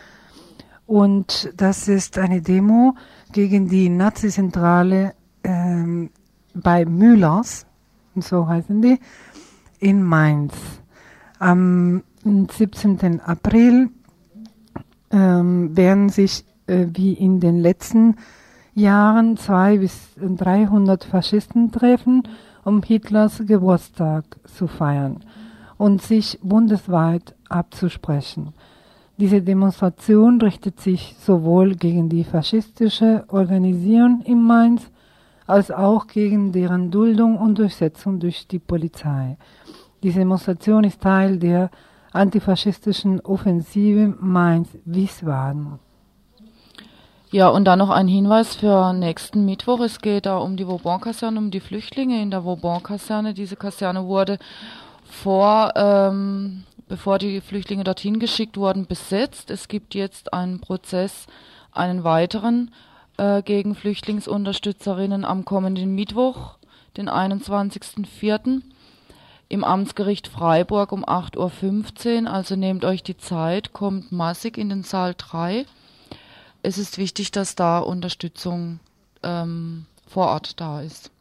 Und 0.89 1.53
das 1.55 1.87
ist 1.87 2.17
eine 2.17 2.41
Demo 2.41 2.95
gegen 3.31 3.69
die 3.69 3.89
Nazi-Zentrale 3.89 5.13
ähm, 5.43 6.09
bei 6.55 6.83
Müllers, 6.83 7.67
so 8.15 8.47
heißen 8.47 8.81
die, 8.81 8.99
in 9.77 10.01
Mainz. 10.01 10.55
Am 11.37 12.01
17. 12.23 13.21
April 13.21 13.91
ähm, 15.11 15.77
werden 15.77 16.09
sich 16.09 16.43
äh, 16.65 16.87
wie 16.91 17.13
in 17.13 17.39
den 17.39 17.59
letzten 17.59 18.15
Jahren 18.73 19.37
zwei 19.37 19.77
bis 19.77 20.15
300 20.19 21.03
Faschisten 21.03 21.71
treffen, 21.71 22.23
um 22.65 22.81
Hitlers 22.81 23.43
Geburtstag 23.45 24.25
zu 24.45 24.65
feiern 24.65 25.19
und 25.77 26.01
sich 26.01 26.39
bundesweit 26.41 27.35
abzusprechen. 27.47 28.55
Diese 29.19 29.41
Demonstration 29.41 30.39
richtet 30.39 30.79
sich 30.79 31.13
sowohl 31.19 31.75
gegen 31.75 32.07
die 32.07 32.23
faschistische 32.23 33.25
Organisation 33.27 34.21
in 34.21 34.41
Mainz 34.41 34.89
als 35.45 35.71
auch 35.71 36.07
gegen 36.07 36.53
deren 36.53 36.89
Duldung 36.89 37.37
und 37.37 37.57
Durchsetzung 37.57 38.21
durch 38.21 38.47
die 38.47 38.59
Polizei. 38.59 39.35
Diese 40.03 40.19
Demonstration 40.19 40.85
ist 40.85 41.01
Teil 41.01 41.37
der 41.37 41.69
antifaschistischen 42.13 43.19
Offensive 43.19 44.15
Mainz-Wiesbaden. 44.21 45.79
Ja, 47.31 47.49
und 47.49 47.65
dann 47.65 47.79
noch 47.79 47.89
ein 47.89 48.07
Hinweis 48.07 48.55
für 48.55 48.93
nächsten 48.93 49.43
Mittwoch. 49.43 49.81
Es 49.81 49.99
geht 49.99 50.27
da 50.27 50.37
um 50.37 50.55
die 50.55 50.65
Vauban-Kaserne, 50.65 51.37
um 51.37 51.51
die 51.51 51.59
Flüchtlinge 51.59 52.21
in 52.21 52.31
der 52.31 52.45
Vauban-Kaserne. 52.45 53.33
Diese 53.33 53.57
Kaserne 53.57 54.05
wurde 54.05 54.39
vor, 55.03 55.73
ähm, 55.75 56.63
bevor 56.89 57.17
die 57.17 57.39
Flüchtlinge 57.39 57.85
dorthin 57.85 58.19
geschickt 58.19 58.57
wurden, 58.57 58.85
besetzt. 58.85 59.49
Es 59.49 59.69
gibt 59.69 59.95
jetzt 59.95 60.33
einen 60.33 60.59
Prozess, 60.59 61.27
einen 61.71 62.03
weiteren 62.03 62.71
äh, 63.17 63.41
gegen 63.41 63.73
Flüchtlingsunterstützerinnen 63.75 65.23
am 65.23 65.45
kommenden 65.45 65.95
Mittwoch, 65.95 66.57
den 66.97 67.09
21.04. 67.09 68.61
im 69.47 69.63
Amtsgericht 69.63 70.27
Freiburg 70.27 70.91
um 70.91 71.05
8.15 71.05 72.23
Uhr. 72.23 72.33
Also 72.33 72.57
nehmt 72.57 72.83
euch 72.83 73.03
die 73.03 73.15
Zeit, 73.15 73.71
kommt 73.71 74.11
massig 74.11 74.57
in 74.57 74.67
den 74.67 74.83
Saal 74.83 75.15
3 75.17 75.65
es 76.61 76.77
ist 76.77 76.97
wichtig, 76.97 77.31
dass 77.31 77.55
da 77.55 77.79
Unterstützung 77.79 78.79
ähm, 79.23 79.85
vor 80.07 80.27
Ort 80.27 80.59
da 80.59 80.81
ist. 80.81 81.11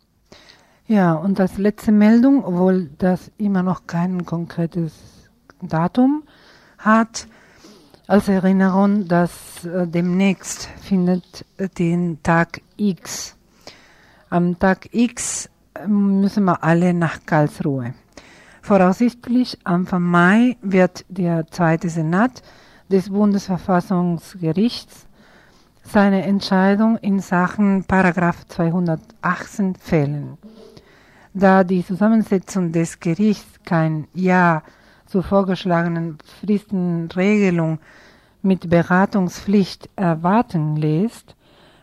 Ja, 0.86 1.14
und 1.14 1.38
als 1.38 1.58
letzte 1.58 1.92
Meldung, 1.92 2.44
obwohl 2.44 2.90
das 2.98 3.30
immer 3.36 3.62
noch 3.62 3.86
kein 3.86 4.24
konkretes 4.24 4.92
Datum 5.62 6.22
hat, 6.78 7.26
als 8.06 8.28
Erinnerung, 8.28 9.06
dass 9.06 9.64
äh, 9.64 9.86
demnächst 9.86 10.68
findet 10.80 11.44
äh, 11.59 11.68
den 11.68 12.22
Tag 12.22 12.62
X. 12.76 13.36
Am 14.30 14.59
Tag 14.59 14.88
X 14.92 15.50
äh, 15.74 15.86
müssen 15.86 16.44
wir 16.44 16.64
alle 16.64 16.94
nach 16.94 17.20
Karlsruhe. 17.26 17.94
Voraussichtlich 18.62 19.59
Anfang 19.64 20.02
Mai 20.02 20.56
wird 20.62 21.04
der 21.09 21.46
zweite 21.48 21.90
Senat 21.90 22.42
des 22.90 23.11
Bundesverfassungsgerichts 23.11 25.06
seine 25.82 26.22
Entscheidung 26.24 26.96
in 26.98 27.20
Sachen 27.20 27.84
Paragraph 27.84 28.46
218 28.48 29.74
fällen. 29.76 30.38
Da 31.34 31.64
die 31.64 31.84
Zusammensetzung 31.84 32.72
des 32.72 33.00
Gerichts 33.00 33.61
kein 33.64 34.09
Ja 34.12 34.62
zur 35.09 35.22
vorgeschlagenen 35.22 36.18
Fristenregelung 36.40 37.78
mit 38.42 38.70
Beratungspflicht 38.70 39.88
erwarten 39.96 40.76
lässt, 40.76 41.34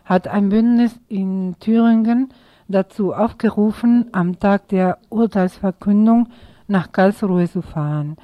hat 0.04 0.28
ein 0.28 0.48
Bündnis 0.48 0.98
in 1.08 1.56
Thüringen 1.60 2.32
dazu 2.68 3.12
aufgerufen, 3.12 4.06
am 4.12 4.38
Tag 4.38 4.68
der 4.68 4.98
Urteilsverkündung 5.10 6.28
nach 6.68 6.92
Karlsruhe 6.92 7.48
zu 7.50 7.62
fahren. 7.62 8.16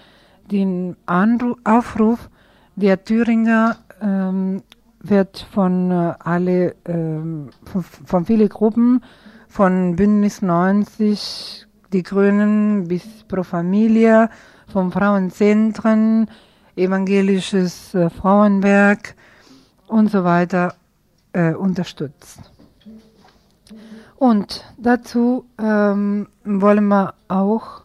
Den 0.50 0.96
Anruf, 1.06 1.58
Aufruf 1.64 2.30
der 2.76 3.04
Thüringer 3.04 3.76
ähm, 4.00 4.62
wird 5.00 5.46
von 5.52 5.90
äh, 5.90 6.14
alle 6.20 6.74
ähm, 6.86 7.50
von, 7.64 7.82
von 7.82 8.24
viele 8.24 8.48
Gruppen 8.48 9.02
von 9.48 9.96
Bündnis 9.96 10.42
90 10.42 11.66
die 11.92 12.02
Grünen 12.02 12.88
bis 12.88 13.04
Pro 13.28 13.42
Familia 13.42 14.30
von 14.72 14.90
Frauenzentren 14.90 16.28
evangelisches 16.76 17.94
äh, 17.94 18.10
Frauenwerk 18.10 19.14
und 19.86 20.10
so 20.10 20.24
weiter 20.24 20.74
äh, 21.32 21.52
unterstützt. 21.52 22.40
Und 24.16 24.64
dazu 24.78 25.44
ähm, 25.58 26.28
wollen 26.44 26.86
wir 26.88 27.14
auch 27.28 27.82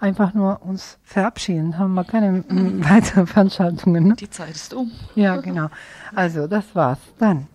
einfach 0.00 0.34
nur 0.34 0.62
uns 0.62 0.98
verabschieden. 1.02 1.78
Haben 1.78 1.94
wir 1.94 2.04
keine 2.04 2.44
weiteren 2.48 3.26
Veranstaltungen. 3.26 4.08
Ne? 4.08 4.14
Die 4.14 4.30
Zeit 4.30 4.54
ist 4.56 4.74
um. 4.74 4.90
Ja, 5.14 5.36
genau. 5.36 5.68
Also, 6.14 6.46
das 6.46 6.64
war's. 6.74 6.98
Dann. 7.18 7.46